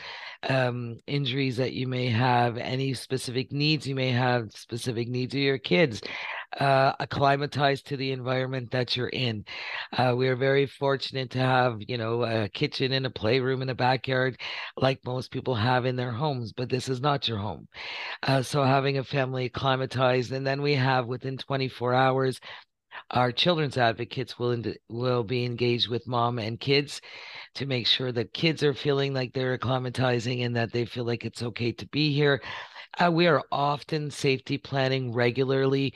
um, 0.49 0.97
injuries 1.07 1.57
that 1.57 1.73
you 1.73 1.87
may 1.87 2.07
have, 2.07 2.57
any 2.57 2.93
specific 2.93 3.51
needs 3.51 3.87
you 3.87 3.95
may 3.95 4.11
have, 4.11 4.51
specific 4.51 5.07
needs 5.07 5.33
of 5.33 5.41
your 5.41 5.57
kids, 5.57 6.01
uh, 6.59 6.93
acclimatized 6.99 7.87
to 7.87 7.97
the 7.97 8.11
environment 8.11 8.71
that 8.71 8.95
you're 8.95 9.09
in. 9.09 9.45
Uh, 9.97 10.13
we 10.17 10.27
are 10.27 10.35
very 10.35 10.65
fortunate 10.65 11.29
to 11.31 11.39
have, 11.39 11.77
you 11.87 11.97
know, 11.97 12.23
a 12.23 12.49
kitchen 12.49 12.93
and 12.93 13.05
a 13.05 13.09
playroom 13.09 13.61
in 13.61 13.69
a 13.69 13.75
backyard, 13.75 14.39
like 14.77 14.99
most 15.05 15.31
people 15.31 15.55
have 15.55 15.85
in 15.85 15.95
their 15.95 16.11
homes, 16.11 16.53
but 16.53 16.69
this 16.69 16.89
is 16.89 17.01
not 17.01 17.27
your 17.27 17.37
home. 17.37 17.67
Uh, 18.23 18.41
so 18.41 18.63
having 18.63 18.97
a 18.97 19.03
family 19.03 19.45
acclimatized, 19.45 20.31
and 20.31 20.45
then 20.45 20.61
we 20.61 20.73
have 20.73 21.07
within 21.07 21.37
24 21.37 21.93
hours 21.93 22.39
our 23.11 23.31
children's 23.31 23.77
advocates 23.77 24.39
will 24.39 24.61
will 24.89 25.23
be 25.23 25.45
engaged 25.45 25.89
with 25.89 26.07
mom 26.07 26.39
and 26.39 26.59
kids 26.59 27.01
to 27.55 27.65
make 27.65 27.87
sure 27.87 28.11
that 28.11 28.33
kids 28.33 28.63
are 28.63 28.73
feeling 28.73 29.13
like 29.13 29.33
they're 29.33 29.57
acclimatizing 29.57 30.45
and 30.45 30.55
that 30.55 30.71
they 30.71 30.85
feel 30.85 31.05
like 31.05 31.25
it's 31.25 31.43
okay 31.43 31.71
to 31.71 31.87
be 31.87 32.13
here 32.13 32.41
uh, 32.99 33.11
we 33.11 33.27
are 33.27 33.43
often 33.51 34.09
safety 34.11 34.57
planning 34.57 35.13
regularly 35.13 35.93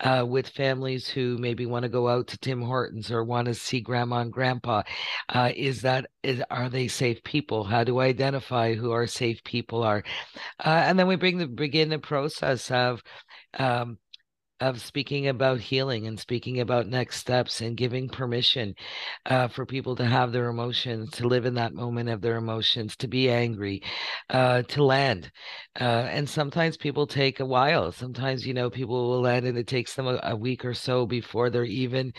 uh, 0.00 0.24
with 0.26 0.48
families 0.48 1.08
who 1.08 1.38
maybe 1.38 1.66
want 1.66 1.84
to 1.84 1.88
go 1.88 2.08
out 2.08 2.26
to 2.28 2.38
Tim 2.38 2.60
Hortons 2.60 3.10
or 3.10 3.24
want 3.24 3.46
to 3.46 3.54
see 3.54 3.80
grandma 3.80 4.20
and 4.20 4.32
grandpa. 4.32 4.82
Uh, 5.28 5.52
is 5.54 5.82
that 5.82 6.06
is 6.22 6.42
are 6.50 6.68
they 6.68 6.88
safe 6.88 7.22
people? 7.22 7.64
How 7.64 7.84
do 7.84 7.98
I 7.98 8.06
identify 8.06 8.74
who 8.74 8.90
our 8.90 9.06
safe 9.06 9.42
people 9.44 9.82
are? 9.82 10.02
Uh, 10.64 10.82
and 10.86 10.98
then 10.98 11.06
we 11.06 11.16
bring 11.16 11.38
the 11.38 11.46
begin 11.46 11.88
the 11.88 11.98
process 11.98 12.70
of 12.70 13.02
um, 13.58 13.98
of 14.62 14.80
speaking 14.80 15.26
about 15.26 15.58
healing 15.60 16.06
and 16.06 16.18
speaking 16.18 16.60
about 16.60 16.86
next 16.86 17.18
steps 17.18 17.60
and 17.60 17.76
giving 17.76 18.08
permission 18.08 18.74
uh, 19.26 19.48
for 19.48 19.66
people 19.66 19.96
to 19.96 20.04
have 20.06 20.30
their 20.30 20.48
emotions, 20.48 21.10
to 21.10 21.26
live 21.26 21.44
in 21.46 21.54
that 21.54 21.74
moment 21.74 22.08
of 22.08 22.20
their 22.20 22.36
emotions, 22.36 22.96
to 22.96 23.08
be 23.08 23.28
angry, 23.28 23.82
uh, 24.30 24.62
to 24.62 24.84
land. 24.84 25.30
Uh, 25.80 26.06
and 26.10 26.28
sometimes 26.28 26.76
people 26.76 27.06
take 27.06 27.40
a 27.40 27.46
while. 27.46 27.90
Sometimes, 27.90 28.46
you 28.46 28.54
know, 28.54 28.70
people 28.70 29.08
will 29.08 29.20
land 29.20 29.46
and 29.46 29.58
it 29.58 29.66
takes 29.66 29.94
them 29.94 30.06
a, 30.06 30.20
a 30.22 30.36
week 30.36 30.64
or 30.64 30.74
so 30.74 31.06
before 31.06 31.50
they're 31.50 31.64
even 31.64 32.12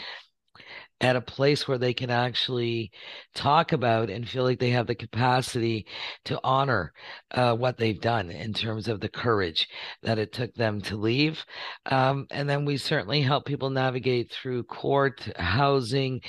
at 1.04 1.18
a 1.18 1.22
place 1.22 1.68
where 1.68 1.78
they 1.78 1.94
can 1.94 2.10
actually 2.10 2.90
talk 3.36 3.74
about 3.74 4.10
and 4.10 4.28
feel 4.28 4.44
like 4.44 4.60
they 4.60 4.70
have 4.70 4.88
the 4.88 4.96
capacity 4.96 5.86
to 6.24 6.40
honor 6.44 6.94
uh, 7.32 7.54
what 7.56 7.78
they've 7.78 8.00
done 8.00 8.32
in 8.32 8.54
terms 8.54 8.88
of 8.88 9.02
the 9.02 9.10
courage 9.10 9.68
that 10.02 10.18
it 10.18 10.32
took 10.32 10.54
them 10.56 10.80
to 10.80 10.96
leave. 10.96 11.46
Um, 11.88 12.26
and 12.32 12.50
then 12.50 12.64
we 12.64 12.78
certainly 12.78 13.22
help 13.22 13.46
people 13.46 13.70
navigate 13.70 14.32
through 14.32 14.64
court, 14.64 15.22
housing, 15.38 16.22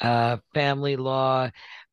uh, 0.00 0.38
family 0.52 0.96
law, 0.96 1.48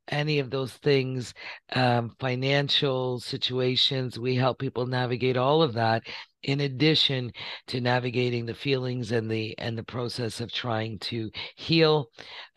any 0.09 0.39
of 0.39 0.49
those 0.49 0.73
things, 0.73 1.33
um, 1.73 2.15
financial 2.19 3.19
situations. 3.19 4.19
We 4.19 4.35
help 4.35 4.59
people 4.59 4.85
navigate 4.85 5.37
all 5.37 5.61
of 5.61 5.73
that 5.73 6.03
in 6.43 6.59
addition 6.61 7.31
to 7.67 7.79
navigating 7.79 8.45
the 8.45 8.53
feelings 8.53 9.11
and 9.11 9.31
the 9.31 9.57
and 9.57 9.77
the 9.77 9.83
process 9.83 10.41
of 10.41 10.51
trying 10.51 10.99
to 10.99 11.31
heal 11.55 12.09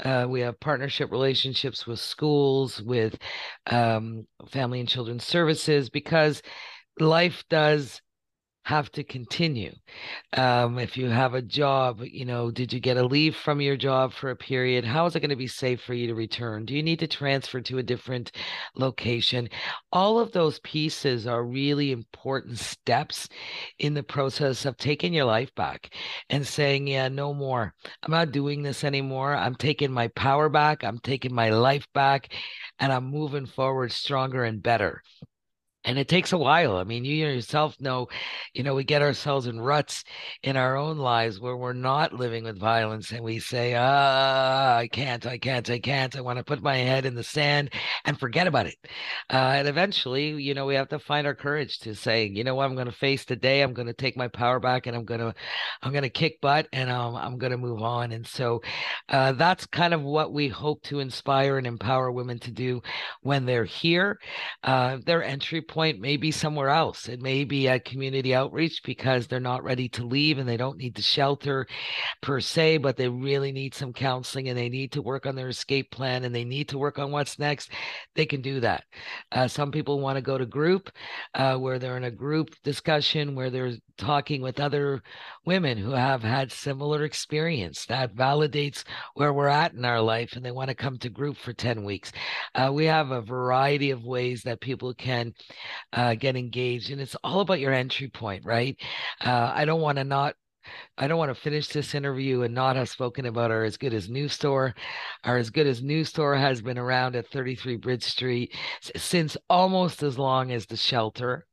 uh, 0.04 0.26
we 0.28 0.40
have 0.40 0.58
partnership 0.58 1.10
relationships 1.12 1.86
with 1.86 2.00
schools 2.00 2.82
with 2.82 3.16
um, 3.66 4.26
family 4.50 4.80
and 4.80 4.88
children's 4.88 5.24
services 5.24 5.88
because 5.88 6.42
life 6.98 7.44
does 7.48 8.00
have 8.66 8.90
to 8.90 9.04
continue. 9.04 9.72
Um, 10.32 10.80
if 10.80 10.96
you 10.96 11.08
have 11.08 11.34
a 11.34 11.40
job, 11.40 12.00
you 12.02 12.24
know, 12.24 12.50
did 12.50 12.72
you 12.72 12.80
get 12.80 12.96
a 12.96 13.06
leave 13.06 13.36
from 13.36 13.60
your 13.60 13.76
job 13.76 14.12
for 14.12 14.30
a 14.30 14.36
period? 14.36 14.84
How 14.84 15.06
is 15.06 15.14
it 15.14 15.20
going 15.20 15.30
to 15.30 15.36
be 15.36 15.46
safe 15.46 15.80
for 15.80 15.94
you 15.94 16.08
to 16.08 16.16
return? 16.16 16.64
Do 16.64 16.74
you 16.74 16.82
need 16.82 16.98
to 16.98 17.06
transfer 17.06 17.60
to 17.60 17.78
a 17.78 17.84
different 17.84 18.32
location? 18.74 19.48
All 19.92 20.18
of 20.18 20.32
those 20.32 20.58
pieces 20.64 21.28
are 21.28 21.44
really 21.44 21.92
important 21.92 22.58
steps 22.58 23.28
in 23.78 23.94
the 23.94 24.02
process 24.02 24.64
of 24.64 24.76
taking 24.76 25.14
your 25.14 25.26
life 25.26 25.54
back 25.54 25.94
and 26.28 26.44
saying, 26.44 26.88
yeah, 26.88 27.06
no 27.06 27.32
more. 27.32 27.72
I'm 28.02 28.10
not 28.10 28.32
doing 28.32 28.64
this 28.64 28.82
anymore. 28.82 29.36
I'm 29.36 29.54
taking 29.54 29.92
my 29.92 30.08
power 30.08 30.48
back. 30.48 30.82
I'm 30.82 30.98
taking 30.98 31.32
my 31.32 31.50
life 31.50 31.86
back 31.94 32.34
and 32.80 32.92
I'm 32.92 33.04
moving 33.04 33.46
forward 33.46 33.92
stronger 33.92 34.42
and 34.42 34.60
better 34.60 35.02
and 35.86 35.98
it 35.98 36.08
takes 36.08 36.32
a 36.32 36.38
while. 36.38 36.76
I 36.76 36.84
mean, 36.84 37.04
you 37.04 37.14
yourself 37.14 37.80
know, 37.80 38.08
you 38.52 38.64
know, 38.64 38.74
we 38.74 38.82
get 38.82 39.02
ourselves 39.02 39.46
in 39.46 39.60
ruts 39.60 40.02
in 40.42 40.56
our 40.56 40.76
own 40.76 40.98
lives 40.98 41.38
where 41.38 41.56
we're 41.56 41.72
not 41.72 42.12
living 42.12 42.42
with 42.42 42.58
violence 42.58 43.12
and 43.12 43.22
we 43.22 43.38
say, 43.38 43.74
ah, 43.76 44.76
I 44.76 44.88
can't, 44.88 45.24
I 45.24 45.38
can't, 45.38 45.70
I 45.70 45.78
can't. 45.78 46.16
I 46.16 46.20
want 46.22 46.38
to 46.38 46.44
put 46.44 46.60
my 46.60 46.76
head 46.76 47.06
in 47.06 47.14
the 47.14 47.22
sand 47.22 47.70
and 48.04 48.18
forget 48.18 48.48
about 48.48 48.66
it. 48.66 48.74
Uh, 49.32 49.36
and 49.36 49.68
eventually, 49.68 50.30
you 50.42 50.54
know, 50.54 50.66
we 50.66 50.74
have 50.74 50.88
to 50.88 50.98
find 50.98 51.24
our 51.24 51.36
courage 51.36 51.78
to 51.80 51.94
say, 51.94 52.26
you 52.26 52.42
know 52.42 52.56
what, 52.56 52.64
I'm 52.64 52.74
going 52.74 52.86
to 52.86 52.92
face 52.92 53.24
the 53.24 53.36
day. 53.36 53.62
I'm 53.62 53.72
going 53.72 53.86
to 53.86 53.94
take 53.94 54.16
my 54.16 54.28
power 54.28 54.58
back 54.58 54.88
and 54.88 54.96
I'm 54.96 55.04
going 55.04 55.20
to, 55.20 55.32
I'm 55.82 55.92
going 55.92 56.02
to 56.02 56.10
kick 56.10 56.40
butt 56.40 56.66
and 56.72 56.90
um, 56.90 57.14
I'm 57.14 57.38
going 57.38 57.52
to 57.52 57.58
move 57.58 57.80
on. 57.80 58.10
And 58.10 58.26
so 58.26 58.60
uh, 59.08 59.32
that's 59.32 59.66
kind 59.66 59.94
of 59.94 60.02
what 60.02 60.32
we 60.32 60.48
hope 60.48 60.82
to 60.84 60.98
inspire 60.98 61.58
and 61.58 61.66
empower 61.66 62.10
women 62.10 62.40
to 62.40 62.50
do 62.50 62.82
when 63.22 63.46
they're 63.46 63.64
here. 63.64 64.18
Uh, 64.64 64.98
their 65.06 65.22
entry 65.22 65.62
point 65.62 65.75
point 65.76 66.00
may 66.00 66.16
be 66.16 66.30
somewhere 66.30 66.70
else. 66.70 67.06
It 67.06 67.20
may 67.20 67.44
be 67.44 67.68
at 67.68 67.84
community 67.84 68.34
outreach 68.34 68.82
because 68.82 69.26
they're 69.26 69.40
not 69.40 69.62
ready 69.62 69.90
to 69.90 70.06
leave 70.06 70.38
and 70.38 70.48
they 70.48 70.56
don't 70.56 70.78
need 70.78 70.94
the 70.94 71.02
shelter 71.02 71.66
per 72.22 72.40
se, 72.40 72.78
but 72.78 72.96
they 72.96 73.10
really 73.10 73.52
need 73.52 73.74
some 73.74 73.92
counseling 73.92 74.48
and 74.48 74.56
they 74.56 74.70
need 74.70 74.92
to 74.92 75.02
work 75.02 75.26
on 75.26 75.36
their 75.36 75.50
escape 75.50 75.90
plan 75.90 76.24
and 76.24 76.34
they 76.34 76.44
need 76.44 76.70
to 76.70 76.78
work 76.78 76.98
on 76.98 77.10
what's 77.10 77.38
next. 77.38 77.70
They 78.14 78.24
can 78.24 78.40
do 78.40 78.58
that. 78.60 78.84
Uh, 79.30 79.48
some 79.48 79.70
people 79.70 80.00
want 80.00 80.16
to 80.16 80.22
go 80.22 80.38
to 80.38 80.46
group 80.46 80.88
uh, 81.34 81.58
where 81.58 81.78
they're 81.78 81.98
in 81.98 82.04
a 82.04 82.10
group 82.10 82.54
discussion 82.64 83.34
where 83.34 83.50
they're 83.50 83.74
talking 83.98 84.40
with 84.40 84.60
other 84.60 85.02
women 85.44 85.76
who 85.76 85.90
have 85.90 86.22
had 86.22 86.50
similar 86.52 87.04
experience 87.04 87.84
that 87.86 88.14
validates 88.14 88.82
where 89.14 89.34
we're 89.34 89.46
at 89.46 89.74
in 89.74 89.84
our 89.84 90.00
life 90.00 90.32
and 90.36 90.44
they 90.44 90.50
want 90.50 90.68
to 90.68 90.74
come 90.74 90.96
to 90.98 91.10
group 91.10 91.36
for 91.36 91.52
10 91.52 91.84
weeks. 91.84 92.12
Uh, 92.54 92.70
we 92.72 92.86
have 92.86 93.10
a 93.10 93.20
variety 93.20 93.90
of 93.90 94.04
ways 94.04 94.42
that 94.42 94.60
people 94.60 94.94
can 94.94 95.34
uh, 95.92 96.14
get 96.14 96.36
engaged. 96.36 96.90
And 96.90 97.00
it's 97.00 97.16
all 97.24 97.40
about 97.40 97.60
your 97.60 97.72
entry 97.72 98.08
point, 98.08 98.44
right? 98.44 98.76
Uh, 99.24 99.52
I 99.54 99.64
don't 99.64 99.80
want 99.80 99.98
to 99.98 100.04
not 100.04 100.34
I 100.98 101.08
don't 101.08 101.18
want 101.18 101.34
to 101.34 101.40
finish 101.40 101.68
this 101.68 101.94
interview 101.94 102.42
and 102.42 102.54
not 102.54 102.76
have 102.76 102.88
spoken 102.88 103.26
about 103.26 103.50
our 103.50 103.64
as 103.64 103.76
good 103.76 103.92
as 103.92 104.08
new 104.08 104.28
store. 104.28 104.74
Our 105.24 105.36
as 105.36 105.50
good 105.50 105.66
as 105.66 105.82
new 105.82 106.04
store 106.04 106.36
has 106.36 106.62
been 106.62 106.78
around 106.78 107.16
at 107.16 107.28
33 107.28 107.76
Bridge 107.76 108.04
Street 108.04 108.54
since 108.96 109.36
almost 109.50 110.02
as 110.02 110.18
long 110.18 110.52
as 110.52 110.66
the 110.66 110.76
shelter. 110.76 111.46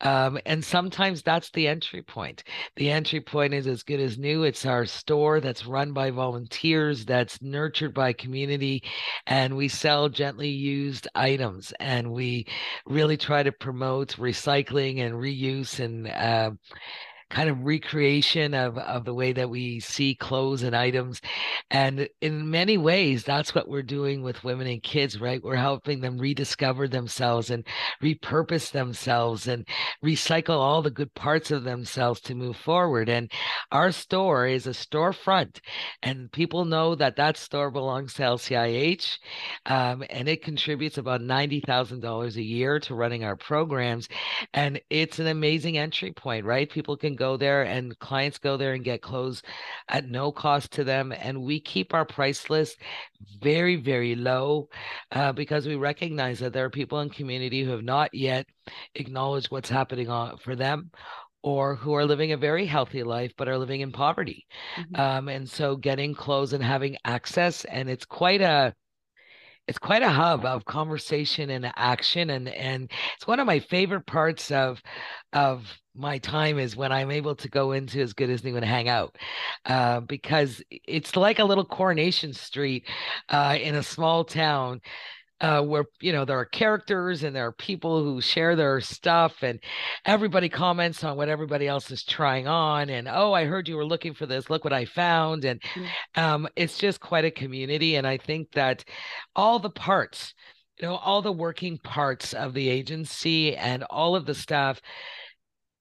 Um, 0.00 0.38
and 0.46 0.64
sometimes 0.64 1.22
that's 1.22 1.50
the 1.50 1.68
entry 1.68 2.02
point. 2.02 2.42
The 2.76 2.90
entry 2.90 3.20
point 3.20 3.54
is 3.54 3.66
as 3.66 3.82
good 3.82 4.00
as 4.00 4.18
new. 4.18 4.42
It's 4.44 4.66
our 4.66 4.84
store 4.84 5.40
that's 5.40 5.66
run 5.66 5.92
by 5.92 6.10
volunteers, 6.10 7.04
that's 7.04 7.40
nurtured 7.42 7.94
by 7.94 8.12
community, 8.12 8.82
and 9.26 9.56
we 9.56 9.68
sell 9.68 10.08
gently 10.08 10.48
used 10.48 11.08
items. 11.14 11.72
And 11.80 12.12
we 12.12 12.46
really 12.86 13.16
try 13.16 13.42
to 13.42 13.52
promote 13.52 14.16
recycling 14.16 15.00
and 15.00 15.14
reuse 15.14 15.78
and 15.80 16.08
uh, 16.08 16.50
kind 17.28 17.50
of 17.50 17.64
recreation 17.64 18.54
of, 18.54 18.78
of 18.78 19.04
the 19.04 19.14
way 19.14 19.32
that 19.32 19.50
we 19.50 19.80
see 19.80 20.14
clothes 20.14 20.62
and 20.62 20.76
items. 20.76 21.20
And 21.70 22.08
in 22.20 22.50
many 22.50 22.78
ways, 22.78 23.24
that's 23.24 23.54
what 23.54 23.68
we're 23.68 23.82
doing 23.82 24.22
with 24.22 24.44
women 24.44 24.66
and 24.68 24.82
kids, 24.82 25.20
right? 25.20 25.42
We're 25.42 25.56
helping 25.56 26.00
them 26.00 26.18
rediscover 26.18 26.86
themselves 26.86 27.50
and 27.50 27.66
repurpose 28.02 28.70
themselves 28.70 29.48
and 29.48 29.66
recycle 30.04 30.56
all 30.56 30.82
the 30.82 30.90
good 30.90 31.12
parts 31.14 31.50
of 31.50 31.64
themselves 31.64 32.20
to 32.22 32.34
move 32.34 32.56
forward. 32.56 33.08
And 33.08 33.30
our 33.72 33.90
store 33.90 34.46
is 34.46 34.66
a 34.66 34.70
storefront, 34.70 35.58
and 36.02 36.30
people 36.30 36.64
know 36.64 36.94
that 36.94 37.16
that 37.16 37.36
store 37.36 37.70
belongs 37.70 38.14
to 38.14 38.22
LCIH, 38.22 39.18
um, 39.66 40.04
and 40.10 40.28
it 40.28 40.42
contributes 40.42 40.98
about 40.98 41.20
$90,000 41.20 42.36
a 42.36 42.42
year 42.42 42.78
to 42.80 42.94
running 42.94 43.24
our 43.24 43.36
programs. 43.36 44.08
And 44.54 44.80
it's 44.90 45.18
an 45.18 45.26
amazing 45.26 45.78
entry 45.78 46.12
point, 46.12 46.44
right? 46.44 46.70
People 46.70 46.96
can 46.96 47.15
go 47.16 47.36
there 47.36 47.62
and 47.62 47.98
clients 47.98 48.38
go 48.38 48.56
there 48.56 48.74
and 48.74 48.84
get 48.84 49.02
clothes 49.02 49.42
at 49.88 50.08
no 50.08 50.32
cost 50.32 50.72
to 50.72 50.84
them. 50.84 51.12
And 51.12 51.42
we 51.42 51.60
keep 51.60 51.94
our 51.94 52.04
price 52.04 52.48
list 52.50 52.78
very, 53.40 53.76
very 53.76 54.14
low 54.14 54.68
uh, 55.12 55.32
because 55.32 55.66
we 55.66 55.76
recognize 55.76 56.38
that 56.40 56.52
there 56.52 56.64
are 56.64 56.70
people 56.70 57.00
in 57.00 57.10
community 57.10 57.64
who 57.64 57.70
have 57.70 57.84
not 57.84 58.14
yet 58.14 58.46
acknowledged 58.94 59.50
what's 59.50 59.70
happening 59.70 60.08
on, 60.08 60.38
for 60.38 60.54
them 60.54 60.90
or 61.42 61.76
who 61.76 61.94
are 61.94 62.04
living 62.04 62.32
a 62.32 62.36
very 62.36 62.66
healthy 62.66 63.04
life 63.04 63.32
but 63.36 63.48
are 63.48 63.58
living 63.58 63.80
in 63.80 63.92
poverty. 63.92 64.46
Mm-hmm. 64.76 65.00
Um, 65.00 65.28
and 65.28 65.48
so 65.48 65.76
getting 65.76 66.14
clothes 66.14 66.52
and 66.52 66.62
having 66.62 66.96
access, 67.04 67.64
and 67.64 67.88
it's 67.88 68.04
quite 68.04 68.40
a 68.40 68.74
it's 69.68 69.78
quite 69.78 70.02
a 70.02 70.08
hub 70.08 70.44
of 70.44 70.64
conversation 70.64 71.50
and 71.50 71.72
action 71.76 72.30
and 72.30 72.48
and 72.48 72.90
it's 73.16 73.26
one 73.26 73.40
of 73.40 73.46
my 73.46 73.58
favorite 73.58 74.06
parts 74.06 74.50
of 74.50 74.80
of 75.32 75.66
my 75.96 76.18
time 76.18 76.58
is 76.58 76.76
when 76.76 76.92
i'm 76.92 77.10
able 77.10 77.34
to 77.34 77.48
go 77.48 77.72
into 77.72 78.00
as 78.00 78.12
good 78.12 78.30
as 78.30 78.44
new 78.44 78.56
and 78.56 78.64
hang 78.64 78.88
out. 78.88 79.16
Uh, 79.64 80.00
because 80.00 80.62
it's 80.70 81.16
like 81.16 81.38
a 81.38 81.44
little 81.44 81.64
coronation 81.64 82.32
street 82.32 82.84
uh, 83.28 83.56
in 83.60 83.74
a 83.74 83.82
small 83.82 84.24
town 84.24 84.80
uh, 85.40 85.60
where 85.62 85.84
you 86.00 86.12
know 86.12 86.24
there 86.24 86.38
are 86.38 86.46
characters 86.46 87.22
and 87.22 87.36
there 87.36 87.46
are 87.46 87.52
people 87.52 88.02
who 88.02 88.20
share 88.20 88.56
their 88.56 88.80
stuff 88.80 89.42
and 89.42 89.60
everybody 90.04 90.48
comments 90.48 91.04
on 91.04 91.16
what 91.16 91.28
everybody 91.28 91.68
else 91.68 91.90
is 91.90 92.02
trying 92.02 92.48
on 92.48 92.88
and 92.88 93.06
oh 93.06 93.32
i 93.34 93.44
heard 93.44 93.68
you 93.68 93.76
were 93.76 93.84
looking 93.84 94.14
for 94.14 94.26
this. 94.26 94.48
Look 94.48 94.64
what 94.64 94.72
i 94.72 94.84
found. 94.84 95.44
And 95.44 95.60
mm. 95.60 95.86
um, 96.16 96.48
it's 96.56 96.78
just 96.78 97.00
quite 97.00 97.24
a 97.24 97.30
community. 97.30 97.96
And 97.96 98.06
i 98.06 98.16
think 98.16 98.52
that 98.52 98.84
all 99.34 99.58
the 99.58 99.70
parts 99.70 100.34
you 100.80 100.86
know 100.86 100.96
all 100.96 101.22
the 101.22 101.32
working 101.32 101.78
parts 101.78 102.32
of 102.32 102.54
the 102.54 102.68
agency 102.68 103.56
and 103.56 103.82
all 103.84 104.16
of 104.16 104.26
the 104.26 104.34
staff 104.34 104.80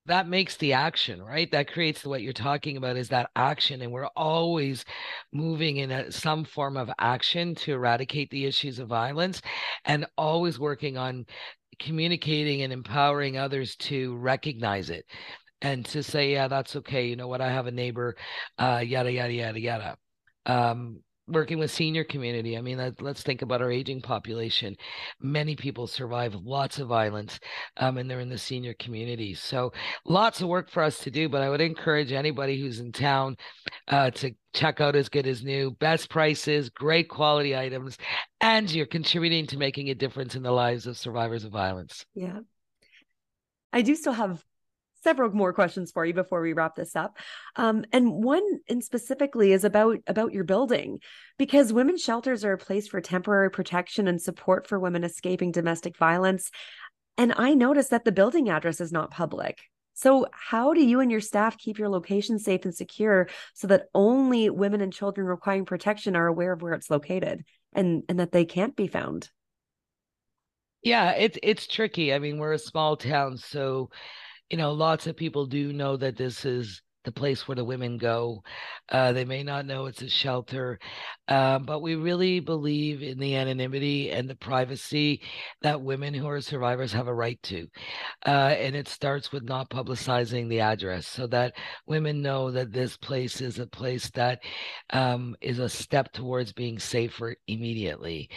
that 0.08 0.28
makes 0.28 0.58
the 0.58 0.74
action 0.74 1.22
right? 1.22 1.50
That 1.52 1.72
creates 1.72 2.06
what 2.06 2.22
you're 2.22 2.34
talking 2.34 2.78
about 2.78 2.98
is 2.98 3.10
that 3.10 3.30
action 3.36 3.82
and 3.82 3.92
we're 3.92 4.08
always 4.16 4.86
moving 5.34 5.78
in 5.78 5.92
a, 5.92 6.12
some 6.12 6.44
form 6.44 6.78
of 6.78 6.90
action 7.00 7.56
to 7.56 7.74
eradicate 7.74 8.30
the 8.30 8.46
issues 8.46 8.80
of 8.80 8.88
violence 8.88 9.42
and 9.86 10.06
always 10.18 10.60
working 10.60 10.98
on 10.98 11.26
communicating 11.80 12.62
and 12.62 12.72
empowering 12.72 13.38
others 13.38 13.76
to 13.76 14.16
recognize 14.18 14.90
it 14.90 15.06
and 15.62 15.86
to 15.86 16.04
say 16.04 16.32
yeah 16.32 16.48
that's 16.48 16.76
okay. 16.76 17.08
You 17.08 17.16
know 17.16 17.28
what? 17.28 17.42
I 17.42 17.52
have 17.52 17.68
a 17.68 17.72
neighbor 17.72 18.16
uh 18.60 18.82
yada 18.86 19.12
yada 19.12 19.34
yada 19.34 19.60
yada. 19.60 19.98
Um 20.46 21.02
working 21.28 21.58
with 21.58 21.72
senior 21.72 22.04
community 22.04 22.58
i 22.58 22.62
mean 22.62 22.78
let's 23.00 23.24
think 23.24 23.42
about 23.42 23.62
our 23.62 23.72
aging 23.72 24.02
population. 24.02 24.76
Many 25.20 25.56
people 25.56 25.88
survive 25.88 26.36
lots 26.36 26.80
of 26.80 26.88
violence 26.88 27.40
um, 27.78 27.98
and 27.98 28.10
they're 28.10 28.20
in 28.20 28.30
the 28.30 28.38
senior 28.38 28.74
community. 28.76 29.34
So 29.34 29.74
lots 30.06 30.42
of 30.42 30.48
work 30.48 30.70
for 30.70 30.84
us 30.84 31.00
to 31.00 31.12
do 31.12 31.30
but 31.30 31.42
i 31.42 31.50
would 31.50 31.62
encourage 31.62 32.12
anybody 32.12 32.60
who's 32.60 32.80
in 32.80 32.92
town 32.92 33.38
uh, 33.88 34.12
to 34.12 34.32
check 34.54 34.80
out 34.80 34.96
as 34.96 35.10
good 35.10 35.28
as 35.28 35.44
new. 35.44 35.72
Best 35.72 36.10
prices 36.10 36.70
great 36.70 37.10
quality 37.10 37.56
items 37.56 37.98
and 38.42 38.72
you're 38.72 38.86
contributing 38.86 39.48
to 39.48 39.58
making 39.58 39.90
a 39.90 39.96
difference 39.96 40.36
in 40.36 40.44
the 40.44 40.52
lives 40.52 40.88
of 40.88 40.98
survivors 40.98 41.44
of 41.44 41.52
violence. 41.52 42.06
Yeah. 42.14 42.40
I 43.74 43.82
do 43.82 43.96
still 43.96 44.14
have 44.14 44.44
several 45.06 45.32
more 45.32 45.54
questions 45.54 45.92
for 45.92 46.04
you 46.04 46.16
before 46.16 46.42
we 46.42 46.54
wrap 46.54 46.76
this 46.76 46.96
up. 46.96 47.20
Um, 47.56 47.86
and 47.94 48.12
one 48.12 48.44
and 48.68 48.84
specifically 48.84 49.54
is 49.54 49.64
about 49.64 50.00
about 50.08 50.34
your 50.34 50.44
building 50.44 51.00
because 51.38 51.72
women's 51.72 52.02
shelters 52.02 52.44
are 52.44 52.54
a 52.54 52.58
place 52.58 52.88
for 52.88 53.00
temporary 53.00 53.52
protection 53.52 54.08
and 54.08 54.20
support 54.20 54.66
for 54.66 54.80
women 54.80 55.04
escaping 55.04 55.52
domestic 55.52 55.96
violence. 55.96 56.50
And 57.20 57.36
I 57.38 57.54
noticed 57.54 57.92
that 57.92 58.04
the 58.04 58.12
building 58.12 58.50
address 58.50 58.82
is 58.82 58.92
not 58.92 59.12
public. 59.12 59.60
So, 59.94 60.26
how 60.34 60.74
do 60.74 60.84
you 60.84 61.00
and 61.00 61.12
your 61.12 61.22
staff 61.22 61.56
keep 61.56 61.78
your 61.78 61.88
location 61.88 62.40
safe 62.40 62.66
and 62.66 62.74
secure 62.76 63.30
so 63.54 63.68
that 63.68 63.86
only 63.94 64.50
women 64.50 64.82
and 64.82 64.92
children 64.92 65.28
requiring 65.28 65.66
protection 65.66 66.16
are 66.16 66.28
aware 66.28 66.52
of 66.52 66.64
where 66.64 66.74
it's 66.74 66.90
located 66.90 67.46
and, 67.74 68.04
and 68.10 68.20
that 68.20 68.32
they 68.32 68.44
can't 68.44 68.76
be 68.76 68.88
found? 68.88 69.30
Yeah, 70.82 71.12
it's 71.12 71.38
it's 71.42 71.66
tricky. 71.66 72.14
I 72.14 72.20
mean, 72.20 72.38
we're 72.38 72.54
a 72.54 72.60
small 72.60 72.98
town, 72.98 73.38
so 73.38 73.90
you 74.50 74.58
know, 74.58 74.72
lots 74.74 75.08
of 75.08 75.16
people 75.18 75.46
do 75.46 75.74
know 75.74 75.98
that 75.98 76.18
this 76.18 76.46
is 76.46 76.82
the 77.04 77.12
place 77.12 77.48
where 77.48 77.56
the 77.56 77.64
women 77.64 77.98
go. 77.98 78.44
Uh, 78.90 79.12
they 79.14 79.26
may 79.26 79.44
not 79.44 79.66
know 79.66 79.86
it's 79.86 80.02
a 80.02 80.10
shelter, 80.10 80.80
uh, 81.28 81.60
but 81.60 81.82
we 81.82 81.96
really 81.96 82.40
believe 82.40 83.02
in 83.02 83.18
the 83.20 83.36
anonymity 83.36 84.12
and 84.12 84.30
the 84.30 84.36
privacy 84.36 85.22
that 85.62 85.82
women 85.82 86.14
who 86.14 86.28
are 86.28 86.42
survivors 86.42 86.94
have 86.94 87.08
a 87.08 87.14
right 87.14 87.42
to. 87.44 87.68
Uh, 88.26 88.56
and 88.60 88.76
it 88.76 88.88
starts 88.88 89.32
with 89.32 89.44
not 89.44 89.70
publicizing 89.70 90.48
the 90.50 90.60
address 90.60 91.08
so 91.08 91.28
that 91.28 91.54
women 91.88 92.22
know 92.22 92.52
that 92.52 92.72
this 92.72 92.98
place 92.98 93.42
is 93.42 93.60
a 93.60 93.68
place 93.68 94.10
that 94.12 94.40
um, 94.92 95.36
is 95.42 95.60
a 95.60 95.70
step 95.70 96.12
towards 96.14 96.54
being 96.54 96.80
safer 96.80 97.36
immediately. 97.48 98.30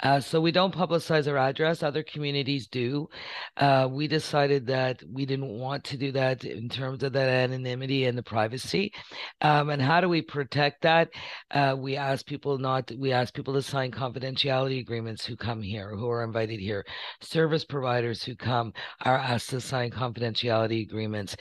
Uh, 0.00 0.20
so 0.20 0.40
we 0.40 0.50
don't 0.50 0.74
publicize 0.74 1.28
our 1.28 1.38
address. 1.38 1.82
Other 1.82 2.02
communities 2.02 2.66
do. 2.66 3.08
Uh, 3.56 3.88
we 3.90 4.08
decided 4.08 4.66
that 4.66 5.02
we 5.08 5.24
didn't 5.24 5.48
want 5.48 5.84
to 5.84 5.96
do 5.96 6.10
that 6.12 6.44
in 6.44 6.68
terms 6.68 7.02
of 7.02 7.12
that 7.12 7.28
anonymity 7.28 8.04
and 8.06 8.18
the 8.18 8.22
privacy. 8.22 8.92
Um, 9.40 9.70
and 9.70 9.80
how 9.80 10.00
do 10.00 10.08
we 10.08 10.20
protect 10.20 10.82
that? 10.82 11.10
Uh, 11.50 11.76
we 11.78 11.96
ask 11.96 12.23
people 12.26 12.58
not. 12.58 12.90
We 12.98 13.12
ask 13.12 13.34
people 13.34 13.54
to 13.54 13.62
sign 13.62 13.90
confidentiality 13.90 14.80
agreements 14.80 15.24
who 15.24 15.36
come 15.36 15.62
here, 15.62 15.94
who 15.94 16.08
are 16.10 16.24
invited 16.24 16.60
here. 16.60 16.84
Service 17.20 17.64
providers 17.64 18.22
who 18.22 18.34
come 18.36 18.72
are 19.04 19.18
asked 19.18 19.50
to 19.50 19.60
sign 19.60 19.90
confidentiality 19.90 20.82
agreements. 20.82 21.36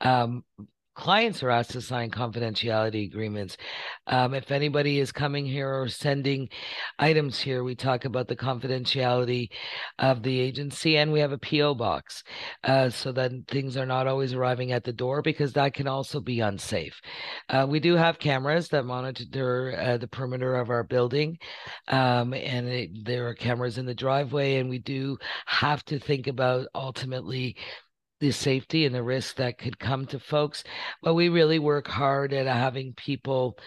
Um, 0.00 0.44
clients 0.98 1.44
are 1.44 1.50
asked 1.50 1.70
to 1.70 1.80
sign 1.80 2.10
confidentiality 2.10 3.06
agreements. 3.06 3.56
Um, 4.08 4.34
if 4.34 4.50
anybody 4.50 4.98
is 4.98 5.12
coming 5.12 5.46
here 5.46 5.72
or 5.72 5.86
sending 5.86 6.48
items 6.98 7.38
here, 7.38 7.62
we 7.62 7.76
talk 7.76 8.04
about 8.04 8.26
the 8.26 8.34
confidentiality 8.34 9.48
of 10.00 10.24
the 10.24 10.40
agency, 10.40 10.98
and 10.98 11.12
we 11.12 11.20
have 11.20 11.30
a 11.30 11.38
PO 11.38 11.76
box 11.76 12.24
uh, 12.64 12.90
so 12.90 13.12
that 13.12 13.30
things 13.46 13.76
are 13.76 13.86
not 13.86 14.08
always 14.08 14.34
arriving 14.34 14.72
at 14.72 14.82
the 14.82 14.92
door 14.92 15.22
because 15.22 15.52
that 15.52 15.72
can 15.72 15.86
also 15.86 16.20
be 16.20 16.40
unsafe. 16.40 17.00
Uh, 17.48 17.64
we 17.68 17.78
do 17.78 17.94
have 17.94 18.18
cameras 18.18 18.68
that 18.68 18.84
monitor 18.84 19.78
uh, 19.78 19.96
the 19.98 20.08
perimeter 20.08 20.56
of 20.56 20.68
our 20.68 20.82
building, 20.82 21.38
um, 21.86 22.34
and 22.34 22.68
it, 22.68 22.90
there 23.04 23.28
are 23.28 23.34
cameras 23.34 23.78
in 23.78 23.86
the 23.86 23.94
driveway, 23.94 24.56
and 24.56 24.68
we 24.68 24.80
do 24.80 25.16
have 25.46 25.84
to 25.84 26.00
think 26.00 26.26
about 26.26 26.66
ultimately 26.74 27.56
the 28.20 28.30
safety 28.32 28.84
and 28.84 28.94
the 28.94 29.02
risk 29.02 29.36
that 29.36 29.58
could 29.58 29.78
come 29.78 30.06
to 30.06 30.18
folks. 30.18 30.64
But 31.02 31.14
we 31.14 31.28
really 31.28 31.58
work 31.58 31.88
hard 31.88 32.32
at 32.32 32.46
having 32.46 32.94
people 32.94 33.58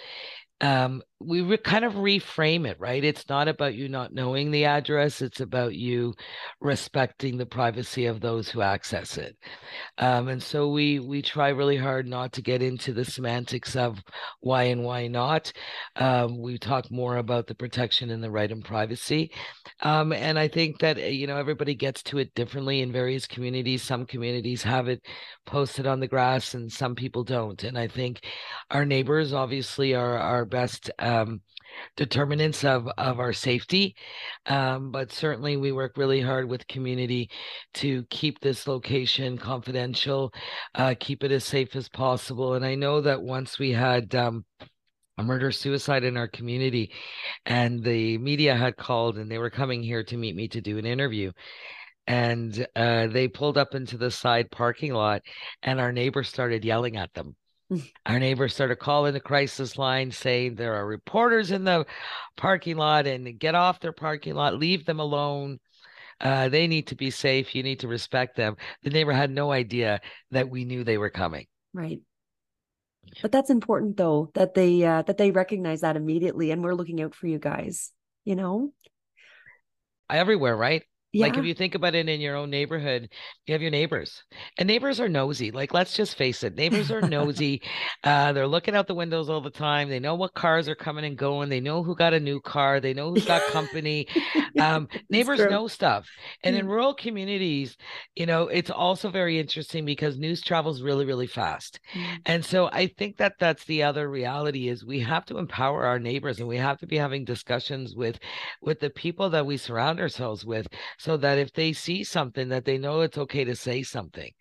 um, 0.60 1.02
we 1.26 1.42
re- 1.42 1.58
kind 1.58 1.86
of 1.86 1.94
reframe 1.94 2.68
it, 2.68 2.80
right? 2.80 3.04
It's 3.04 3.28
not 3.30 3.48
about 3.48 3.76
you 3.76 3.88
not 3.90 4.14
knowing 4.14 4.52
the 4.52 4.66
address, 4.66 5.22
it's 5.22 5.40
about 5.40 5.76
you 5.76 6.14
respecting 6.60 7.38
the 7.38 7.46
privacy 7.46 8.06
of 8.06 8.20
those 8.20 8.50
who 8.50 8.62
access 8.62 9.18
it. 9.18 9.38
Um, 9.98 10.28
and 10.28 10.42
so 10.42 10.70
we 10.70 11.00
we 11.00 11.22
try 11.22 11.50
really 11.50 11.78
hard 11.78 12.08
not 12.08 12.34
to 12.34 12.42
get 12.42 12.62
into 12.62 12.94
the 12.94 13.06
semantics 13.06 13.76
of 13.76 14.00
why 14.40 14.64
and 14.64 14.84
why 14.84 15.08
not. 15.08 15.52
Um, 15.96 16.42
we 16.42 16.58
talk 16.58 16.92
more 16.92 17.18
about 17.18 17.48
the 17.48 17.56
protection 17.56 18.10
and 18.10 18.24
the 18.24 18.32
right 18.32 18.52
and 18.52 18.64
privacy. 18.64 19.32
Um, 19.82 20.14
and 20.14 20.38
I 20.40 20.48
think 20.48 20.80
that 20.80 20.98
eh, 20.98 21.08
you 21.08 21.28
know 21.28 21.38
everybody 21.38 21.76
gets 21.76 22.04
to 22.04 22.18
it 22.18 22.34
differently 22.36 22.82
in 22.82 22.92
various 22.92 23.28
communities. 23.28 23.82
Some 23.84 24.06
communities 24.06 24.64
have 24.64 24.88
it 24.88 25.06
posted 25.46 25.88
on 25.88 26.00
the 26.00 26.08
grass, 26.08 26.54
and 26.54 26.72
some 26.72 26.96
people 26.96 27.24
don't. 27.24 27.64
And 27.64 27.78
I 27.78 27.88
think 27.88 28.26
our 28.70 28.86
neighbors 28.86 29.34
obviously 29.34 29.94
are 29.94 30.18
our 30.18 30.46
best 30.46 30.90
um, 31.12 31.42
determinants 31.98 32.64
of 32.64 32.88
of 32.98 33.20
our 33.20 33.34
safety. 33.34 33.96
Um, 34.46 34.92
but 34.92 35.12
certainly, 35.12 35.58
we 35.58 35.72
work 35.72 35.98
really 35.98 36.22
hard 36.22 36.50
with 36.50 36.68
community 36.68 37.30
to 37.76 38.04
keep 38.10 38.40
this 38.40 38.68
location 38.68 39.38
confidential, 39.38 40.34
uh, 40.76 40.96
keep 41.00 41.24
it 41.24 41.32
as 41.32 41.44
safe 41.44 41.76
as 41.76 41.90
possible. 41.90 42.56
And 42.56 42.66
I 42.66 42.76
know 42.76 43.02
that 43.02 43.22
once 43.22 43.60
we 43.60 43.72
had 43.72 44.14
um, 44.16 44.46
a 45.18 45.24
murder 45.24 45.52
suicide 45.52 46.04
in 46.04 46.18
our 46.18 46.28
community 46.28 46.92
and 47.46 47.84
the 47.84 48.18
media 48.18 48.56
had 48.56 48.78
called 48.78 49.18
and 49.18 49.30
they 49.30 49.38
were 49.38 49.50
coming 49.50 49.84
here 49.84 50.04
to 50.04 50.18
meet 50.18 50.36
me 50.36 50.48
to 50.50 50.62
do 50.62 50.78
an 50.78 50.86
interview 50.86 51.32
and 52.08 52.68
uh, 52.76 53.08
they 53.08 53.28
pulled 53.28 53.58
up 53.58 53.76
into 53.76 53.98
the 53.98 54.12
side 54.12 54.50
parking 54.52 54.94
lot, 54.94 55.22
and 55.64 55.80
our 55.80 55.92
neighbor 55.92 56.24
started 56.24 56.66
yelling 56.66 56.98
at 56.98 57.14
them. 57.14 57.36
Our 58.06 58.20
neighbor 58.20 58.48
started 58.48 58.78
calling 58.78 59.14
the 59.14 59.20
crisis 59.20 59.78
line 59.78 60.12
saying 60.12 60.56
there 60.56 60.76
are 60.76 60.86
reporters 60.86 61.52
in 61.52 61.64
the 61.64 61.86
parking 62.36 62.78
lot 62.78 63.08
and 63.08 63.40
get 63.40 63.56
off 63.56 63.80
their 63.80 63.94
parking 63.94 64.36
lot, 64.36 64.58
leave 64.58 64.86
them 64.86 65.00
alone. 65.00 65.60
Uh, 66.20 66.50
they 66.50 66.68
need 66.68 66.88
to 66.88 66.96
be 66.96 67.10
safe. 67.10 67.56
You 67.56 67.64
need 67.64 67.80
to 67.80 67.88
respect 67.88 68.36
them. 68.36 68.58
The 68.84 68.90
neighbor 68.90 69.14
had 69.14 69.32
no 69.32 69.52
idea 69.52 70.02
that 70.32 70.50
we 70.50 70.66
knew 70.66 70.84
they 70.84 70.98
were 70.98 71.10
coming. 71.10 71.48
Right. 71.74 72.00
But 73.22 73.32
that's 73.32 73.50
important 73.50 73.98
though 73.98 74.32
that 74.36 74.54
they 74.54 74.84
uh, 74.84 75.02
that 75.04 75.18
they 75.18 75.32
recognize 75.32 75.82
that 75.82 75.96
immediately 75.96 76.52
and 76.52 76.64
we're 76.64 76.76
looking 76.76 77.02
out 77.02 77.16
for 77.16 77.28
you 77.28 77.40
guys, 77.40 77.92
you 78.24 78.36
know? 78.36 78.72
Everywhere, 80.10 80.56
right? 80.56 80.84
Yeah. 81.14 81.26
Like 81.28 81.38
if 81.38 81.44
you 81.46 81.54
think 81.54 81.76
about 81.76 81.94
it 81.96 82.08
in 82.08 82.22
your 82.22 82.36
own 82.38 82.50
neighborhood, 82.50 83.10
you 83.46 83.54
have 83.54 83.62
your 83.62 83.72
neighbors, 83.72 84.24
and 84.58 84.66
neighbors 84.68 85.00
are 85.00 85.10
nosy. 85.10 85.52
Like 85.52 85.74
let's 85.74 85.94
just 85.96 86.16
face 86.16 86.42
it, 86.44 86.56
neighbors 86.56 86.90
are 86.90 87.02
nosy. 87.08 87.62
uh, 88.04 88.32
they're 88.34 88.48
looking 88.48 88.76
out 88.76 88.88
the 88.88 88.96
windows 88.96 89.30
all 89.30 89.42
the 89.42 89.50
time. 89.50 89.90
They 89.90 90.00
know 90.00 90.16
what 90.16 90.34
cars 90.34 90.70
are 90.70 90.76
coming 90.76 91.04
and 91.06 91.18
going. 91.18 91.50
They 91.50 91.60
know 91.60 91.84
who 91.84 91.96
got 91.96 92.14
a 92.14 92.20
new 92.20 92.40
car. 92.40 92.80
They 92.80 92.94
know 92.94 93.10
who's 93.12 93.26
got 93.26 93.42
company. 93.52 94.08
Um, 94.60 94.88
neighbors 95.10 95.40
true. 95.40 95.50
know 95.50 95.68
stuff. 95.68 96.08
And 96.44 96.56
in 96.56 96.66
Mm. 96.66 96.70
rural 96.70 96.94
communities, 96.94 97.76
you 98.16 98.26
know, 98.26 98.48
it's 98.48 98.70
also 98.70 99.10
very 99.10 99.40
interesting 99.40 99.84
because 99.86 100.18
news 100.18 100.42
travels 100.42 100.82
really, 100.82 101.06
really 101.06 101.28
fast. 101.28 101.80
Mm. 101.94 102.18
And 102.26 102.46
so 102.46 102.70
I 102.72 102.88
think 102.88 103.18
that 103.18 103.34
that's 103.40 103.66
the 103.66 103.84
other 103.84 104.10
reality 104.10 104.70
is 104.70 104.86
we 104.86 105.00
have 105.02 105.26
to 105.26 105.38
empower 105.40 105.86
our 105.86 106.00
neighbors 106.00 106.40
and 106.40 106.48
we 106.48 106.58
have 106.58 106.80
to 106.80 106.88
be 106.88 106.98
having 106.98 107.26
discussions 107.26 107.96
with 107.96 108.20
with 108.62 108.80
the 108.80 108.90
people 108.92 109.30
that 109.32 109.46
we 109.46 109.58
surround 109.58 110.00
ourselves 110.00 110.46
with 110.46 110.68
so 111.02 111.18
that 111.18 111.40
if 111.40 111.52
they 111.54 111.74
see 111.74 112.04
something 112.04 112.50
that 112.50 112.66
they 112.66 112.78
know 112.78 113.02
it's 113.02 113.18
okay 113.18 113.44
to 113.44 113.56
say 113.56 113.82
something 113.82 114.32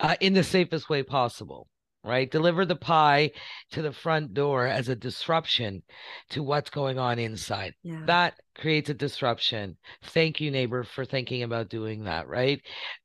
uh, 0.00 0.14
in 0.20 0.34
the 0.34 0.44
safest 0.44 0.90
way 0.90 1.02
possible 1.02 1.66
right? 2.04 2.30
Deliver 2.30 2.64
the 2.64 2.74
pie 2.74 3.30
to 3.70 3.80
the 3.80 3.92
front 3.92 4.34
door 4.34 4.66
as 4.66 4.88
a 4.88 4.96
disruption 4.96 5.84
to 6.30 6.42
what's 6.42 6.68
going 6.68 6.98
on 6.98 7.20
inside. 7.20 7.74
Yeah. 7.84 8.02
that 8.06 8.34
creates 8.56 8.90
a 8.90 8.94
disruption. 8.94 9.76
Thank 10.02 10.40
you 10.40 10.50
neighbor 10.50 10.82
for 10.82 11.04
thinking 11.04 11.44
about 11.44 11.68
doing 11.68 12.04
that 12.04 12.26
right? 12.26 12.60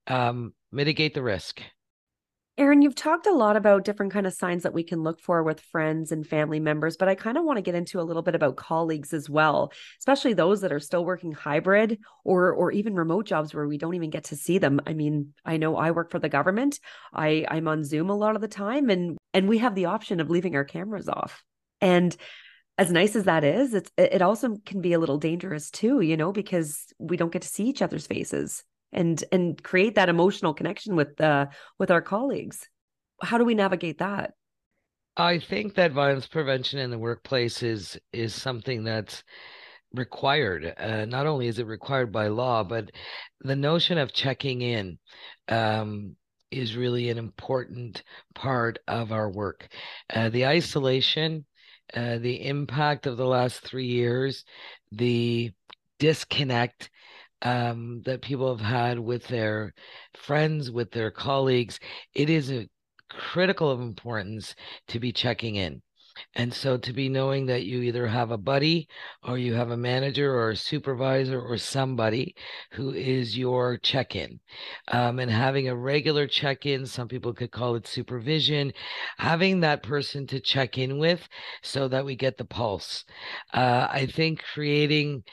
Um, 0.08 0.54
mitigate 0.72 1.14
the 1.14 1.22
risk 1.22 1.62
Erin, 2.60 2.82
you've 2.82 2.96
talked 2.96 3.28
a 3.28 3.32
lot 3.32 3.56
about 3.56 3.86
different 3.86 4.12
kind 4.12 4.26
of 4.26 4.34
signs 4.34 4.64
that 4.64 4.74
we 4.74 4.82
can 4.82 5.04
look 5.04 5.20
for 5.22 5.44
with 5.44 5.62
friends 5.62 6.12
and 6.12 6.26
family 6.26 6.60
members, 6.60 6.98
but 6.98 7.08
I 7.08 7.14
kind 7.14 7.38
of 7.38 7.44
want 7.44 7.58
to 7.58 7.62
get 7.62 7.76
into 7.76 8.00
a 8.00 8.02
little 8.02 8.24
bit 8.24 8.34
about 8.34 8.56
colleagues 8.56 9.14
as 9.14 9.30
well, 9.30 9.72
especially 10.00 10.34
those 10.34 10.62
that 10.62 10.72
are 10.72 10.80
still 10.80 11.06
working 11.06 11.34
hybrid 11.34 12.00
or 12.24 12.52
or 12.52 12.72
even 12.72 12.96
remote 12.96 13.28
jobs 13.28 13.54
where 13.54 13.68
we 13.68 13.78
don't 13.78 13.94
even 13.94 14.10
get 14.10 14.24
to 14.26 14.36
see 14.36 14.58
them. 14.58 14.82
I 14.88 14.94
mean, 14.94 15.34
I 15.46 15.58
know 15.58 15.76
I 15.76 15.92
work 15.92 16.10
for 16.10 16.18
the 16.18 16.30
government. 16.30 16.80
I 17.14 17.46
I'm 17.48 17.68
on 17.68 17.84
Zoom 17.84 18.10
a 18.10 18.18
lot 18.18 18.36
of 18.36 18.42
the 18.42 18.48
time 18.48 18.90
and 18.90 19.20
and 19.36 19.48
we 19.48 19.60
have 19.60 19.76
the 19.76 19.86
option 19.86 20.20
of 20.20 20.32
leaving 20.32 20.56
our 20.56 20.66
cameras 20.66 21.08
off. 21.08 21.44
And 21.80 22.16
as 22.80 22.92
nice 22.92 23.16
as 23.16 23.26
that 23.26 23.44
is, 23.44 23.76
it's 23.76 23.92
it 23.98 24.24
also 24.24 24.58
can 24.66 24.82
be 24.82 24.94
a 24.94 25.00
little 25.00 25.20
dangerous 25.20 25.70
too, 25.70 26.02
you 26.02 26.18
know, 26.18 26.32
because 26.32 26.86
we 26.98 27.18
don't 27.18 27.32
get 27.32 27.44
to 27.44 27.48
see 27.48 27.66
each 27.66 27.84
other's 27.84 28.08
faces 28.08 28.64
and 28.92 29.24
and 29.32 29.62
create 29.64 29.96
that 29.96 30.10
emotional 30.10 30.54
connection 30.54 30.96
with 30.96 31.20
uh 31.22 31.46
with 31.80 31.92
our 31.92 32.02
colleagues 32.02 32.70
how 33.22 33.38
do 33.38 33.46
we 33.46 33.56
navigate 33.56 34.00
that 34.00 34.34
I 35.20 35.40
think 35.40 35.74
that 35.74 35.94
violence 35.94 36.28
prevention 36.28 36.78
in 36.78 36.92
the 36.92 37.00
workplace 37.00 37.64
is 37.64 38.00
is 38.14 38.36
something 38.36 38.84
that's 38.84 39.24
required. 39.94 40.74
Uh, 40.78 41.06
not 41.06 41.26
only 41.26 41.48
is 41.48 41.60
it 41.60 41.66
required 41.66 42.12
by 42.12 42.28
law, 42.28 42.64
but 42.64 42.92
the 43.42 43.56
notion 43.56 43.98
of 43.98 44.14
checking 44.14 44.62
in 44.62 45.00
um, 45.50 46.16
is 46.52 46.76
really 46.76 47.10
an 47.10 47.18
important 47.18 48.04
part 48.36 48.80
of 48.88 49.12
our 49.12 49.30
work. 49.30 49.68
Uh, 50.14 50.30
the 50.30 50.46
isolation, 50.46 51.46
uh, 51.94 52.18
the 52.20 52.46
impact 52.46 53.08
of 53.08 53.18
the 53.18 53.26
last 53.26 53.62
three 53.62 53.88
years, 53.88 54.46
the 54.92 55.52
disconnect 56.00 56.90
um, 57.42 58.02
that 58.06 58.22
people 58.22 58.56
have 58.56 58.66
had 58.66 59.00
with 59.00 59.28
their 59.28 59.74
friends, 60.16 60.72
with 60.72 60.92
their 60.92 61.12
colleagues, 61.12 61.80
it 62.14 62.30
is 62.30 62.52
a 62.52 62.68
critical 63.10 63.70
of 63.72 63.82
importance 63.82 64.56
to 64.88 65.00
be 65.00 65.12
checking 65.12 65.56
in. 65.56 65.82
And 66.36 66.54
so 66.54 66.78
to 66.78 66.94
be 66.94 67.10
knowing 67.10 67.46
that 67.46 67.66
you 67.66 67.82
either 67.82 68.08
have 68.08 68.32
a 68.32 68.38
buddy 68.38 68.88
or 69.24 69.38
you 69.38 69.54
have 69.54 69.70
a 69.70 69.78
manager 69.78 70.34
or 70.34 70.50
a 70.50 70.56
supervisor 70.56 71.40
or 71.40 71.58
somebody 71.58 72.36
who 72.72 72.92
is 72.92 73.38
your 73.38 73.78
check 73.78 74.16
in. 74.16 74.40
Um, 74.88 75.20
and 75.20 75.30
having 75.30 75.68
a 75.68 75.76
regular 75.76 76.28
check 76.28 76.66
in, 76.66 76.86
some 76.86 77.08
people 77.08 77.34
could 77.34 77.52
call 77.52 77.76
it 77.76 77.88
supervision, 77.88 78.74
having 79.18 79.60
that 79.60 79.84
person 79.84 80.26
to 80.28 80.40
check 80.40 80.78
in 80.78 80.98
with 80.98 81.28
so 81.62 81.88
that 81.88 82.06
we 82.06 82.16
get 82.16 82.38
the 82.38 82.46
pulse. 82.46 83.06
Uh, 83.54 83.88
I 83.90 84.08
think 84.08 84.44
creating 84.54 85.24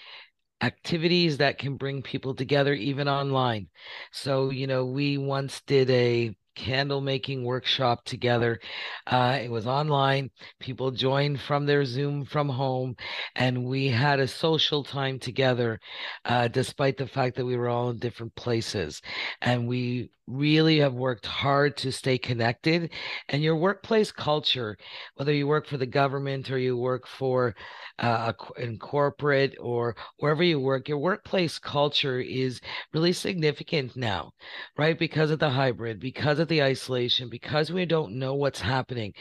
activities 0.64 1.38
that 1.38 1.58
can 1.58 1.76
bring 1.76 2.02
people 2.02 2.34
together 2.34 2.74
even 2.74 3.08
online. 3.08 3.68
So, 4.12 4.50
you 4.50 4.66
know, 4.66 4.84
we 4.86 5.18
once 5.18 5.60
did 5.62 5.90
a 5.90 6.36
candle 6.55 7.00
making 7.00 7.44
workshop 7.44 8.05
together. 8.05 8.61
Uh, 9.07 9.38
it 9.42 9.50
was 9.50 9.66
online. 9.66 10.30
People 10.61 10.90
joined 10.90 11.40
from 11.40 11.66
their 11.66 11.84
Zoom 11.84 12.24
from 12.24 12.48
home, 12.48 12.96
and 13.36 13.64
we 13.64 13.88
had 13.88 14.20
a 14.20 14.28
social 14.28 14.84
time 14.84 15.18
together, 15.18 15.80
uh, 16.24 16.48
despite 16.48 16.96
the 16.96 17.07
fact 17.07 17.36
that 17.36 17.46
we 17.46 17.57
were 17.57 17.68
all 17.68 17.90
in 17.90 17.98
different 17.98 18.34
places. 18.34 19.00
And 19.40 19.68
we 19.68 20.11
really 20.26 20.78
have 20.78 20.94
worked 20.94 21.26
hard 21.26 21.76
to 21.76 21.92
stay 21.92 22.16
connected. 22.16 22.90
And 23.28 23.42
your 23.42 23.57
workplace 23.57 24.11
culture, 24.11 24.76
whether 25.16 25.32
you 25.32 25.46
work 25.46 25.66
for 25.66 25.76
the 25.76 25.86
government 25.86 26.50
or 26.50 26.59
you 26.59 26.76
work 26.76 27.07
for 27.07 27.55
uh, 27.98 28.32
in 28.57 28.78
corporate 28.78 29.55
or 29.61 29.94
wherever 30.18 30.42
you 30.42 30.59
work, 30.61 30.88
your 30.88 30.98
workplace 30.98 31.59
culture 31.59 32.20
is 32.20 32.61
really 32.92 33.12
significant 33.12 33.96
now, 33.96 34.32
right? 34.76 34.98
Because 34.98 35.30
of 35.30 35.38
the 35.38 35.50
hybrid, 35.50 36.00
because 36.00 36.38
of 36.38 36.43
the 36.49 36.62
isolation, 36.62 37.28
because 37.28 37.70
we 37.70 37.86
don't 37.86 38.18
know 38.18 38.34
what's 38.34 38.61
happening. 38.61 39.12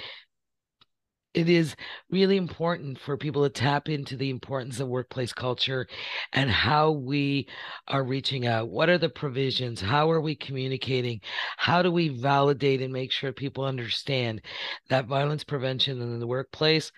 It 1.34 1.50
is 1.50 1.76
really 2.12 2.38
important 2.38 3.00
for 3.00 3.18
people 3.18 3.42
to 3.42 3.50
tap 3.50 3.90
into 3.90 4.16
the 4.16 4.30
importance 4.30 4.80
of 4.80 4.88
workplace 4.88 5.34
culture 5.34 5.88
and 6.32 6.48
how 6.50 6.92
we 6.92 7.48
are 7.88 8.04
reaching 8.04 8.46
out. 8.46 8.70
What 8.70 8.88
are 8.90 9.00
the 9.00 9.10
provisions? 9.10 9.82
How 9.82 10.12
are 10.12 10.22
we 10.22 10.36
communicating? 10.36 11.22
How 11.58 11.82
do 11.82 11.92
we 11.92 12.10
validate 12.10 12.84
and 12.84 12.94
make 12.94 13.12
sure 13.12 13.34
people 13.34 13.66
understand 13.66 14.42
that 14.90 15.08
violence 15.08 15.44
prevention 15.44 16.02
in 16.02 16.20
the 16.20 16.28
workplace 16.28 16.92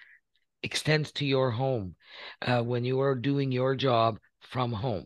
extends 0.63 1.11
to 1.13 1.25
your 1.25 1.51
home 1.51 1.95
uh, 2.41 2.61
when 2.61 2.83
you 2.83 2.99
are 2.99 3.15
doing 3.15 3.51
your 3.51 3.75
job 3.75 4.19
from 4.41 4.71
home. 4.71 5.05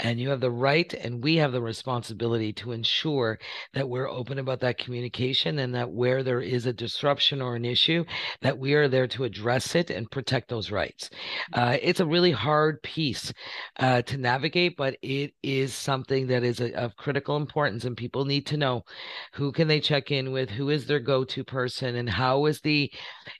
And 0.00 0.20
you 0.20 0.30
have 0.30 0.40
the 0.40 0.50
right, 0.50 0.92
and 0.94 1.22
we 1.22 1.36
have 1.36 1.52
the 1.52 1.62
responsibility 1.62 2.52
to 2.54 2.72
ensure 2.72 3.38
that 3.74 3.88
we're 3.88 4.08
open 4.08 4.38
about 4.38 4.60
that 4.60 4.78
communication 4.78 5.58
and 5.58 5.74
that 5.74 5.90
where 5.90 6.22
there 6.22 6.40
is 6.40 6.66
a 6.66 6.72
disruption 6.72 7.42
or 7.42 7.56
an 7.56 7.64
issue, 7.64 8.04
that 8.42 8.58
we 8.58 8.74
are 8.74 8.88
there 8.88 9.06
to 9.08 9.24
address 9.24 9.74
it 9.74 9.90
and 9.90 10.10
protect 10.10 10.48
those 10.48 10.70
rights. 10.70 11.10
Uh, 11.52 11.76
it's 11.82 12.00
a 12.00 12.06
really 12.06 12.32
hard 12.32 12.82
piece 12.82 13.32
uh, 13.80 14.02
to 14.02 14.16
navigate, 14.16 14.76
but 14.76 14.96
it 15.02 15.32
is 15.42 15.74
something 15.74 16.26
that 16.26 16.42
is 16.42 16.60
a, 16.60 16.72
of 16.74 16.96
critical 16.96 17.36
importance, 17.36 17.84
and 17.84 17.96
people 17.96 18.24
need 18.24 18.46
to 18.46 18.56
know 18.56 18.82
who 19.34 19.52
can 19.52 19.68
they 19.68 19.80
check 19.80 20.10
in 20.10 20.32
with, 20.32 20.50
who 20.50 20.70
is 20.70 20.86
their 20.86 21.00
go-to 21.00 21.44
person, 21.44 21.96
and 21.96 22.08
how 22.08 22.46
is 22.46 22.60
the 22.60 22.90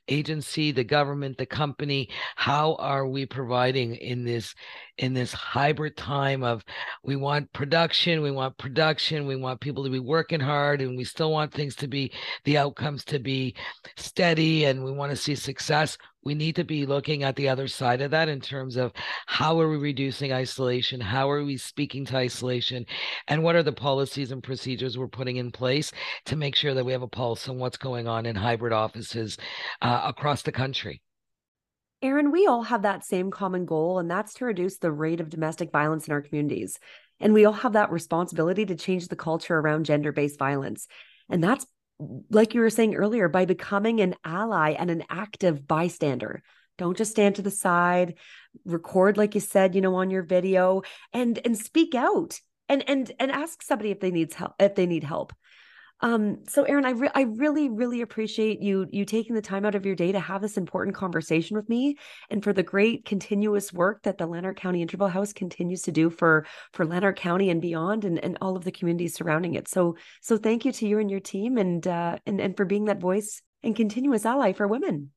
agency, 0.08 0.72
the 0.72 0.84
government, 0.84 1.36
the 1.38 1.46
company, 1.46 2.08
how 2.36 2.74
are 2.76 3.06
we 3.06 3.26
providing 3.26 3.94
in 3.96 4.24
this 4.24 4.54
in 4.98 5.12
this 5.12 5.32
hybrid 5.32 5.94
time 5.94 6.15
of 6.16 6.64
we 7.02 7.16
want 7.16 7.52
production, 7.52 8.22
we 8.22 8.30
want 8.30 8.56
production, 8.58 9.26
we 9.26 9.36
want 9.36 9.60
people 9.60 9.84
to 9.84 9.90
be 9.90 9.98
working 9.98 10.40
hard, 10.40 10.80
and 10.80 10.96
we 10.96 11.04
still 11.04 11.30
want 11.30 11.52
things 11.52 11.76
to 11.76 11.88
be 11.88 12.12
the 12.44 12.58
outcomes 12.58 13.04
to 13.06 13.18
be 13.18 13.54
steady, 13.96 14.64
and 14.64 14.84
we 14.84 14.92
want 14.92 15.10
to 15.10 15.16
see 15.16 15.34
success. 15.34 15.98
We 16.24 16.34
need 16.34 16.56
to 16.56 16.64
be 16.64 16.86
looking 16.86 17.22
at 17.22 17.36
the 17.36 17.48
other 17.48 17.68
side 17.68 18.00
of 18.00 18.10
that 18.10 18.28
in 18.28 18.40
terms 18.40 18.76
of 18.76 18.92
how 19.26 19.60
are 19.60 19.68
we 19.68 19.76
reducing 19.76 20.32
isolation? 20.32 21.00
How 21.00 21.30
are 21.30 21.44
we 21.44 21.56
speaking 21.56 22.04
to 22.06 22.16
isolation? 22.16 22.84
And 23.28 23.44
what 23.44 23.54
are 23.54 23.62
the 23.62 23.72
policies 23.72 24.32
and 24.32 24.42
procedures 24.42 24.98
we're 24.98 25.06
putting 25.06 25.36
in 25.36 25.52
place 25.52 25.92
to 26.24 26.34
make 26.34 26.56
sure 26.56 26.74
that 26.74 26.84
we 26.84 26.92
have 26.92 27.02
a 27.02 27.08
pulse 27.08 27.48
on 27.48 27.58
what's 27.58 27.76
going 27.76 28.08
on 28.08 28.26
in 28.26 28.34
hybrid 28.34 28.72
offices 28.72 29.38
uh, 29.82 30.02
across 30.04 30.42
the 30.42 30.50
country? 30.50 31.00
Erin, 32.02 32.30
we 32.30 32.46
all 32.46 32.62
have 32.62 32.82
that 32.82 33.04
same 33.04 33.30
common 33.30 33.64
goal, 33.64 33.98
and 33.98 34.10
that's 34.10 34.34
to 34.34 34.44
reduce 34.44 34.78
the 34.78 34.92
rate 34.92 35.20
of 35.20 35.30
domestic 35.30 35.72
violence 35.72 36.06
in 36.06 36.12
our 36.12 36.20
communities. 36.20 36.78
And 37.20 37.32
we 37.32 37.46
all 37.46 37.52
have 37.54 37.72
that 37.72 37.90
responsibility 37.90 38.66
to 38.66 38.76
change 38.76 39.08
the 39.08 39.16
culture 39.16 39.58
around 39.58 39.86
gender 39.86 40.12
based 40.12 40.38
violence. 40.38 40.86
And 41.30 41.42
that's, 41.42 41.66
like 42.30 42.54
you 42.54 42.60
were 42.60 42.70
saying 42.70 42.94
earlier, 42.94 43.28
by 43.28 43.46
becoming 43.46 44.00
an 44.00 44.14
ally 44.24 44.72
and 44.72 44.90
an 44.90 45.04
active 45.08 45.66
bystander. 45.66 46.42
Don't 46.76 46.96
just 46.96 47.12
stand 47.12 47.36
to 47.36 47.42
the 47.42 47.50
side, 47.50 48.16
record, 48.66 49.16
like 49.16 49.34
you 49.34 49.40
said, 49.40 49.74
you 49.74 49.80
know, 49.80 49.94
on 49.94 50.10
your 50.10 50.22
video 50.22 50.82
and 51.14 51.40
and 51.44 51.56
speak 51.56 51.94
out. 51.94 52.38
and 52.68 52.88
and 52.88 53.12
and 53.18 53.30
ask 53.30 53.62
somebody 53.62 53.90
if 53.90 54.00
they 54.00 54.10
needs 54.10 54.34
help 54.34 54.54
if 54.58 54.74
they 54.74 54.86
need 54.86 55.04
help 55.04 55.32
um, 56.00 56.38
so 56.46 56.64
Erin, 56.64 56.84
I 56.84 56.90
re- 56.90 57.10
I 57.14 57.22
really 57.22 57.70
really 57.70 58.02
appreciate 58.02 58.60
you 58.60 58.86
you 58.90 59.06
taking 59.06 59.34
the 59.34 59.40
time 59.40 59.64
out 59.64 59.74
of 59.74 59.86
your 59.86 59.94
day 59.94 60.12
to 60.12 60.20
have 60.20 60.42
this 60.42 60.58
important 60.58 60.94
conversation 60.94 61.56
with 61.56 61.68
me, 61.68 61.96
and 62.28 62.44
for 62.44 62.52
the 62.52 62.62
great 62.62 63.06
continuous 63.06 63.72
work 63.72 64.02
that 64.02 64.18
the 64.18 64.26
Lanark 64.26 64.58
County 64.58 64.82
Interval 64.82 65.08
House 65.08 65.32
continues 65.32 65.82
to 65.82 65.92
do 65.92 66.10
for 66.10 66.46
for 66.72 66.84
Lanark 66.84 67.16
County 67.16 67.48
and 67.48 67.62
beyond, 67.62 68.04
and 68.04 68.22
and 68.22 68.36
all 68.42 68.56
of 68.56 68.64
the 68.64 68.72
communities 68.72 69.14
surrounding 69.14 69.54
it. 69.54 69.68
So 69.68 69.96
so 70.20 70.36
thank 70.36 70.66
you 70.66 70.72
to 70.72 70.86
you 70.86 70.98
and 70.98 71.10
your 71.10 71.20
team, 71.20 71.56
and 71.56 71.86
uh, 71.86 72.18
and 72.26 72.40
and 72.40 72.56
for 72.56 72.66
being 72.66 72.86
that 72.86 73.00
voice 73.00 73.40
and 73.62 73.74
continuous 73.74 74.26
ally 74.26 74.52
for 74.52 74.68
women. 74.68 75.10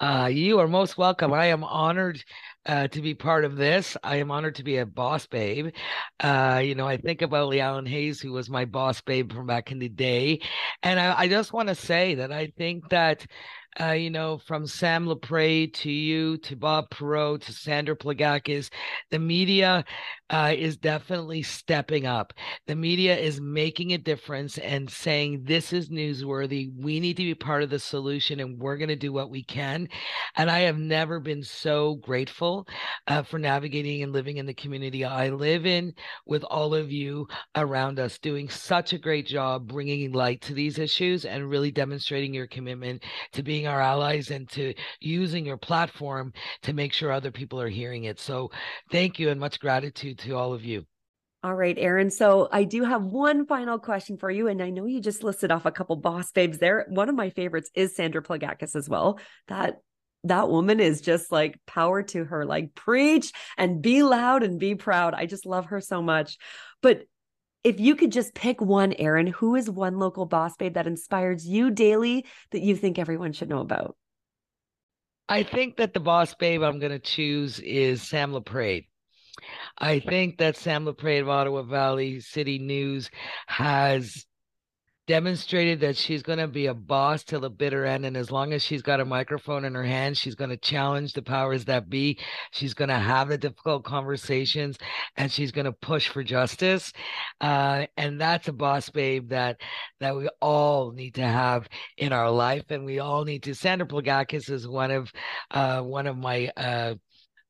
Uh, 0.00 0.28
you 0.30 0.58
are 0.58 0.68
most 0.68 0.98
welcome. 0.98 1.32
I 1.32 1.46
am 1.46 1.64
honored 1.64 2.22
uh, 2.66 2.88
to 2.88 3.00
be 3.00 3.14
part 3.14 3.44
of 3.44 3.56
this. 3.56 3.96
I 4.02 4.16
am 4.16 4.30
honored 4.30 4.56
to 4.56 4.64
be 4.64 4.78
a 4.78 4.86
boss 4.86 5.26
babe. 5.26 5.74
Uh, 6.20 6.62
you 6.64 6.74
know, 6.74 6.86
I 6.86 6.96
think 6.96 7.22
about 7.22 7.50
Leanne 7.50 7.88
Hayes, 7.88 8.20
who 8.20 8.32
was 8.32 8.48
my 8.48 8.64
boss 8.64 9.00
babe 9.00 9.32
from 9.32 9.46
back 9.46 9.70
in 9.72 9.78
the 9.78 9.88
day. 9.88 10.40
And 10.82 10.98
I, 10.98 11.20
I 11.20 11.28
just 11.28 11.52
want 11.52 11.68
to 11.68 11.74
say 11.74 12.14
that 12.16 12.32
I 12.32 12.52
think 12.56 12.88
that 12.90 13.26
uh, 13.80 13.90
you 13.90 14.10
know, 14.10 14.38
from 14.38 14.66
Sam 14.66 15.06
Laprade 15.06 15.74
to 15.74 15.90
you 15.90 16.36
to 16.38 16.54
Bob 16.54 16.90
Perot 16.90 17.42
to 17.42 17.52
Sandra 17.52 17.96
Plagakis, 17.96 18.70
the 19.10 19.18
media 19.18 19.84
uh, 20.30 20.54
is 20.56 20.76
definitely 20.76 21.42
stepping 21.42 22.06
up. 22.06 22.32
The 22.66 22.76
media 22.76 23.16
is 23.16 23.40
making 23.40 23.92
a 23.92 23.98
difference 23.98 24.58
and 24.58 24.88
saying 24.88 25.42
this 25.44 25.72
is 25.72 25.88
newsworthy. 25.88 26.70
We 26.76 27.00
need 27.00 27.16
to 27.16 27.24
be 27.24 27.34
part 27.34 27.62
of 27.62 27.70
the 27.70 27.80
solution, 27.80 28.38
and 28.38 28.60
we're 28.60 28.76
going 28.76 28.88
to 28.88 28.96
do 28.96 29.12
what 29.12 29.30
we 29.30 29.42
can. 29.42 29.88
And 30.36 30.50
I 30.50 30.60
have 30.60 30.78
never 30.78 31.18
been 31.18 31.42
so 31.42 31.96
grateful 31.96 32.53
uh, 33.06 33.22
for 33.22 33.38
navigating 33.38 34.02
and 34.02 34.12
living 34.12 34.36
in 34.36 34.46
the 34.46 34.54
community 34.54 35.04
I 35.04 35.30
live 35.30 35.66
in 35.66 35.94
with 36.26 36.44
all 36.44 36.74
of 36.74 36.92
you 36.92 37.26
around 37.56 37.98
us, 37.98 38.18
doing 38.18 38.48
such 38.48 38.92
a 38.92 38.98
great 38.98 39.26
job 39.26 39.66
bringing 39.66 40.12
light 40.12 40.40
to 40.42 40.54
these 40.54 40.78
issues 40.78 41.24
and 41.24 41.50
really 41.50 41.70
demonstrating 41.70 42.32
your 42.32 42.46
commitment 42.46 43.02
to 43.32 43.42
being 43.42 43.66
our 43.66 43.80
allies 43.80 44.30
and 44.30 44.48
to 44.50 44.74
using 45.00 45.44
your 45.44 45.58
platform 45.58 46.32
to 46.62 46.72
make 46.72 46.92
sure 46.92 47.10
other 47.10 47.32
people 47.32 47.60
are 47.60 47.68
hearing 47.68 48.04
it. 48.04 48.20
So 48.20 48.50
thank 48.90 49.18
you 49.18 49.30
and 49.30 49.40
much 49.40 49.58
gratitude 49.60 50.18
to 50.20 50.32
all 50.32 50.52
of 50.52 50.64
you. 50.64 50.86
All 51.44 51.54
right, 51.54 51.76
Erin. 51.78 52.10
So 52.10 52.48
I 52.50 52.64
do 52.64 52.84
have 52.84 53.04
one 53.04 53.44
final 53.44 53.78
question 53.78 54.16
for 54.16 54.30
you. 54.30 54.48
And 54.48 54.62
I 54.62 54.70
know 54.70 54.86
you 54.86 54.98
just 55.02 55.22
listed 55.22 55.52
off 55.52 55.66
a 55.66 55.70
couple 55.70 55.94
boss 55.96 56.32
babes 56.32 56.56
there. 56.56 56.86
One 56.88 57.10
of 57.10 57.14
my 57.14 57.28
favorites 57.28 57.70
is 57.74 57.94
Sandra 57.94 58.22
Plagakis 58.22 58.74
as 58.74 58.88
well. 58.88 59.18
That 59.48 59.74
that 60.24 60.48
woman 60.48 60.80
is 60.80 61.00
just 61.00 61.30
like 61.30 61.58
power 61.66 62.02
to 62.02 62.24
her, 62.24 62.44
like 62.44 62.74
preach 62.74 63.32
and 63.56 63.80
be 63.82 64.02
loud 64.02 64.42
and 64.42 64.58
be 64.58 64.74
proud. 64.74 65.14
I 65.14 65.26
just 65.26 65.46
love 65.46 65.66
her 65.66 65.80
so 65.80 66.02
much. 66.02 66.38
But 66.82 67.02
if 67.62 67.80
you 67.80 67.96
could 67.96 68.12
just 68.12 68.34
pick 68.34 68.60
one, 68.60 68.92
Erin, 68.98 69.26
who 69.26 69.54
is 69.54 69.70
one 69.70 69.98
local 69.98 70.26
boss 70.26 70.56
babe 70.56 70.74
that 70.74 70.86
inspires 70.86 71.46
you 71.46 71.70
daily 71.70 72.26
that 72.50 72.62
you 72.62 72.76
think 72.76 72.98
everyone 72.98 73.32
should 73.32 73.48
know 73.48 73.60
about? 73.60 73.96
I 75.28 75.42
think 75.42 75.78
that 75.78 75.94
the 75.94 76.00
boss 76.00 76.34
babe 76.34 76.62
I'm 76.62 76.78
going 76.78 76.92
to 76.92 76.98
choose 76.98 77.58
is 77.60 78.02
Sam 78.02 78.32
Laprade. 78.32 78.86
I 79.78 80.00
think 80.00 80.38
that 80.38 80.56
Sam 80.56 80.84
Laprade 80.84 81.22
of 81.22 81.28
Ottawa 81.28 81.62
Valley 81.62 82.20
City 82.20 82.58
News 82.58 83.10
has 83.46 84.26
demonstrated 85.06 85.80
that 85.80 85.96
she's 85.96 86.22
going 86.22 86.38
to 86.38 86.48
be 86.48 86.66
a 86.66 86.74
boss 86.74 87.24
till 87.24 87.40
the 87.40 87.50
bitter 87.50 87.84
end. 87.84 88.06
And 88.06 88.16
as 88.16 88.30
long 88.30 88.52
as 88.52 88.62
she's 88.62 88.82
got 88.82 89.00
a 89.00 89.04
microphone 89.04 89.64
in 89.64 89.74
her 89.74 89.84
hand, 89.84 90.16
she's 90.16 90.34
going 90.34 90.50
to 90.50 90.56
challenge 90.56 91.12
the 91.12 91.22
powers 91.22 91.64
that 91.66 91.90
be. 91.90 92.18
She's 92.52 92.74
going 92.74 92.88
to 92.88 92.98
have 92.98 93.28
the 93.28 93.38
difficult 93.38 93.84
conversations 93.84 94.78
and 95.16 95.30
she's 95.30 95.52
going 95.52 95.66
to 95.66 95.72
push 95.72 96.08
for 96.08 96.22
justice. 96.22 96.92
Uh, 97.40 97.86
and 97.96 98.20
that's 98.20 98.48
a 98.48 98.52
boss 98.52 98.88
babe 98.88 99.28
that, 99.28 99.60
that 100.00 100.16
we 100.16 100.28
all 100.40 100.92
need 100.92 101.14
to 101.16 101.26
have 101.26 101.68
in 101.98 102.12
our 102.12 102.30
life. 102.30 102.64
And 102.70 102.84
we 102.84 102.98
all 102.98 103.24
need 103.24 103.42
to. 103.44 103.54
Sandra 103.54 103.86
Plagakis 103.86 104.50
is 104.50 104.66
one 104.66 104.90
of, 104.90 105.12
uh, 105.50 105.82
one 105.82 106.06
of 106.06 106.16
my, 106.16 106.50
uh, 106.56 106.94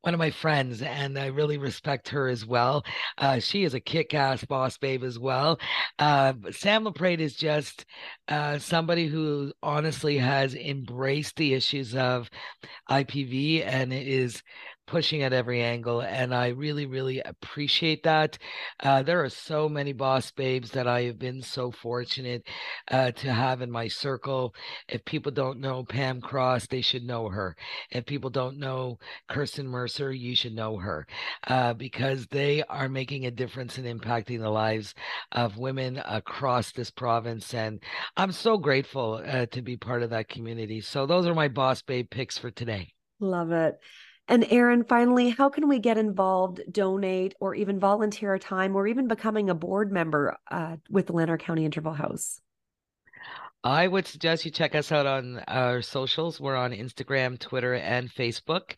one 0.05 0.13
of 0.13 0.19
my 0.19 0.31
friends, 0.31 0.83
and 0.83 1.19
I 1.19 1.27
really 1.27 1.57
respect 1.57 2.11
her 2.11 2.29
as 2.29 2.45
well. 2.45 2.85
Uh, 3.17 3.39
she 3.39 3.65
is 3.65 3.73
a 3.73 3.81
kick-ass 3.81 4.45
boss 4.45 4.77
babe 4.77 5.03
as 5.03 5.19
well. 5.19 5.59
Uh, 5.99 6.35
Sam 6.51 6.85
Laprade 6.85 7.21
is 7.21 7.35
just 7.35 7.87
uh, 8.29 8.59
somebody 8.59 9.07
who 9.07 9.53
honestly 9.63 10.19
has 10.19 10.55
embraced 10.55 11.37
the 11.37 11.55
issues 11.55 11.95
of 11.95 12.29
IPV 12.91 13.67
and 13.67 13.95
is 13.95 14.43
pushing 14.87 15.23
at 15.23 15.33
every 15.33 15.63
angle 15.63 16.01
and 16.03 16.35
i 16.35 16.49
really 16.49 16.87
really 16.87 17.21
appreciate 17.21 18.03
that. 18.03 18.39
Uh, 18.81 19.03
there 19.03 19.23
are 19.23 19.29
so 19.29 19.69
many 19.69 19.93
boss 19.93 20.31
babes 20.31 20.71
that 20.71 20.87
i 20.87 21.03
have 21.03 21.19
been 21.19 21.41
so 21.41 21.71
fortunate 21.71 22.47
uh, 22.91 23.11
to 23.13 23.33
have 23.33 23.63
in 23.63 23.71
my 23.71 23.89
circle. 23.89 24.55
If 24.89 25.05
people 25.05 25.33
don't 25.33 25.61
know 25.61 25.85
pam 25.85 26.21
cross 26.21 26.67
they 26.67 26.81
should 26.81 27.05
know 27.05 27.29
her. 27.29 27.57
If 27.91 28.07
people 28.07 28.31
don't 28.31 28.59
know 28.59 28.99
kirsten 29.29 29.67
mercer 29.67 30.13
you 30.13 30.35
should 30.37 30.55
know 30.55 30.77
her 30.77 31.07
uh, 31.47 31.75
because 31.75 32.27
they 32.27 32.63
are 32.65 32.89
making 32.89 33.27
a 33.27 33.31
difference 33.31 33.79
and 33.79 33.87
impacting 33.87 34.41
the 34.41 34.51
lives 34.51 34.95
of 35.33 35.59
women 35.59 36.03
across 36.05 36.73
this 36.73 36.91
province 36.91 37.55
and 37.55 37.83
i'm 38.17 38.33
so 38.33 38.59
grateful 38.59 39.23
uh, 39.27 39.47
to 39.47 39.63
be 39.63 39.77
part 39.77 40.03
of 40.03 40.11
that 40.11 40.29
community. 40.29 40.81
So 40.81 41.07
those 41.07 41.27
are 41.27 41.35
my 41.35 41.49
boss 41.49 41.83
babe 41.83 42.11
picks 42.11 42.39
for 42.39 42.51
today. 42.51 42.93
Love 43.21 43.53
it 43.53 43.79
and 44.29 44.47
Erin, 44.51 44.85
finally, 44.85 45.31
how 45.31 45.49
can 45.51 45.69
we 45.69 45.79
get 45.79 45.99
involved, 45.99 46.61
donate, 46.71 47.35
or 47.41 47.55
even 47.55 47.79
volunteer 47.79 48.31
our 48.31 48.39
time, 48.39 48.75
or 48.77 48.87
even 48.87 49.09
becoming 49.09 49.51
a 49.51 49.55
board 49.55 49.93
member 49.93 50.37
uh, 50.51 50.77
with 50.91 51.07
the 51.07 51.13
Lanark 51.13 51.43
County 51.43 51.65
Interval 51.65 51.95
House? 51.95 52.41
I 53.67 53.89
would 53.89 54.07
suggest 54.07 54.45
you 54.45 54.51
check 54.51 54.75
us 54.75 54.93
out 54.93 55.07
on 55.07 55.39
our 55.49 55.81
socials. 55.81 56.39
We're 56.39 56.55
on 56.55 56.73
Instagram, 56.73 57.39
Twitter, 57.39 57.73
and 57.73 58.13
Facebook. 58.13 58.75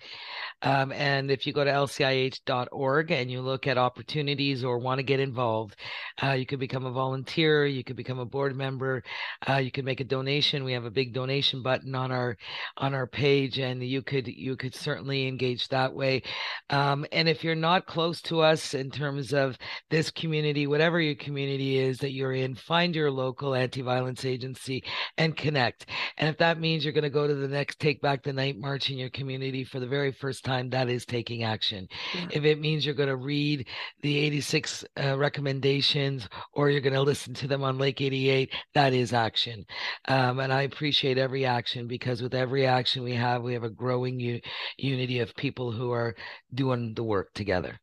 Um, 0.62 0.92
and 0.92 1.28
if 1.28 1.44
you 1.44 1.52
go 1.52 1.64
to 1.64 1.70
lcih.org 1.70 3.10
and 3.10 3.28
you 3.28 3.40
look 3.40 3.66
at 3.66 3.78
opportunities 3.78 4.62
or 4.62 4.78
want 4.78 5.00
to 5.00 5.02
get 5.02 5.18
involved, 5.18 5.74
uh, 6.22 6.32
you 6.32 6.46
could 6.46 6.60
become 6.60 6.86
a 6.86 6.92
volunteer, 6.92 7.66
you 7.66 7.82
could 7.82 7.96
become 7.96 8.20
a 8.20 8.24
board 8.24 8.54
member, 8.54 9.02
uh, 9.48 9.56
you 9.56 9.72
could 9.72 9.84
make 9.84 9.98
a 9.98 10.04
donation. 10.04 10.62
We 10.62 10.72
have 10.74 10.84
a 10.84 10.90
big 10.90 11.12
donation 11.12 11.64
button 11.64 11.96
on 11.96 12.12
our 12.12 12.36
on 12.76 12.94
our 12.94 13.08
page, 13.08 13.58
and 13.58 13.82
you 13.82 14.02
could 14.02 14.28
you 14.28 14.56
could 14.56 14.74
certainly 14.74 15.26
engage 15.26 15.66
that 15.68 15.94
way. 15.94 16.22
Um, 16.70 17.04
and 17.10 17.28
if 17.28 17.42
you're 17.42 17.56
not 17.56 17.86
close 17.86 18.22
to 18.22 18.40
us 18.40 18.72
in 18.72 18.92
terms 18.92 19.34
of 19.34 19.58
this 19.90 20.12
community, 20.12 20.68
whatever 20.68 21.00
your 21.00 21.16
community 21.16 21.78
is 21.78 21.98
that 21.98 22.12
you're 22.12 22.34
in, 22.34 22.54
find 22.54 22.94
your 22.94 23.10
local 23.10 23.52
anti-violence 23.52 24.24
agency 24.24 24.75
and 25.18 25.36
connect. 25.36 25.86
And 26.16 26.28
if 26.28 26.38
that 26.38 26.60
means 26.60 26.84
you're 26.84 26.92
going 26.92 27.04
to 27.04 27.10
go 27.10 27.26
to 27.26 27.34
the 27.34 27.48
next 27.48 27.78
Take 27.80 28.00
Back 28.00 28.22
the 28.22 28.32
Night 28.32 28.58
march 28.58 28.90
in 28.90 28.98
your 28.98 29.10
community 29.10 29.64
for 29.64 29.80
the 29.80 29.86
very 29.86 30.12
first 30.12 30.44
time, 30.44 30.70
that 30.70 30.88
is 30.88 31.04
taking 31.04 31.44
action. 31.44 31.88
Yeah. 32.14 32.28
If 32.32 32.44
it 32.44 32.60
means 32.60 32.84
you're 32.84 32.94
going 32.94 33.08
to 33.08 33.16
read 33.16 33.66
the 34.02 34.18
86 34.18 34.84
uh, 35.02 35.16
recommendations 35.18 36.28
or 36.52 36.70
you're 36.70 36.80
going 36.80 36.92
to 36.92 37.02
listen 37.02 37.34
to 37.34 37.48
them 37.48 37.62
on 37.62 37.78
Lake 37.78 38.00
88, 38.00 38.50
that 38.74 38.92
is 38.92 39.12
action. 39.12 39.64
Um, 40.08 40.40
and 40.40 40.52
I 40.52 40.62
appreciate 40.62 41.18
every 41.18 41.44
action 41.44 41.86
because 41.86 42.22
with 42.22 42.34
every 42.34 42.66
action 42.66 43.02
we 43.02 43.14
have, 43.14 43.42
we 43.42 43.54
have 43.54 43.64
a 43.64 43.70
growing 43.70 44.20
u- 44.20 44.40
unity 44.78 45.20
of 45.20 45.34
people 45.36 45.72
who 45.72 45.90
are 45.92 46.14
doing 46.54 46.94
the 46.94 47.04
work 47.04 47.32
together. 47.34 47.80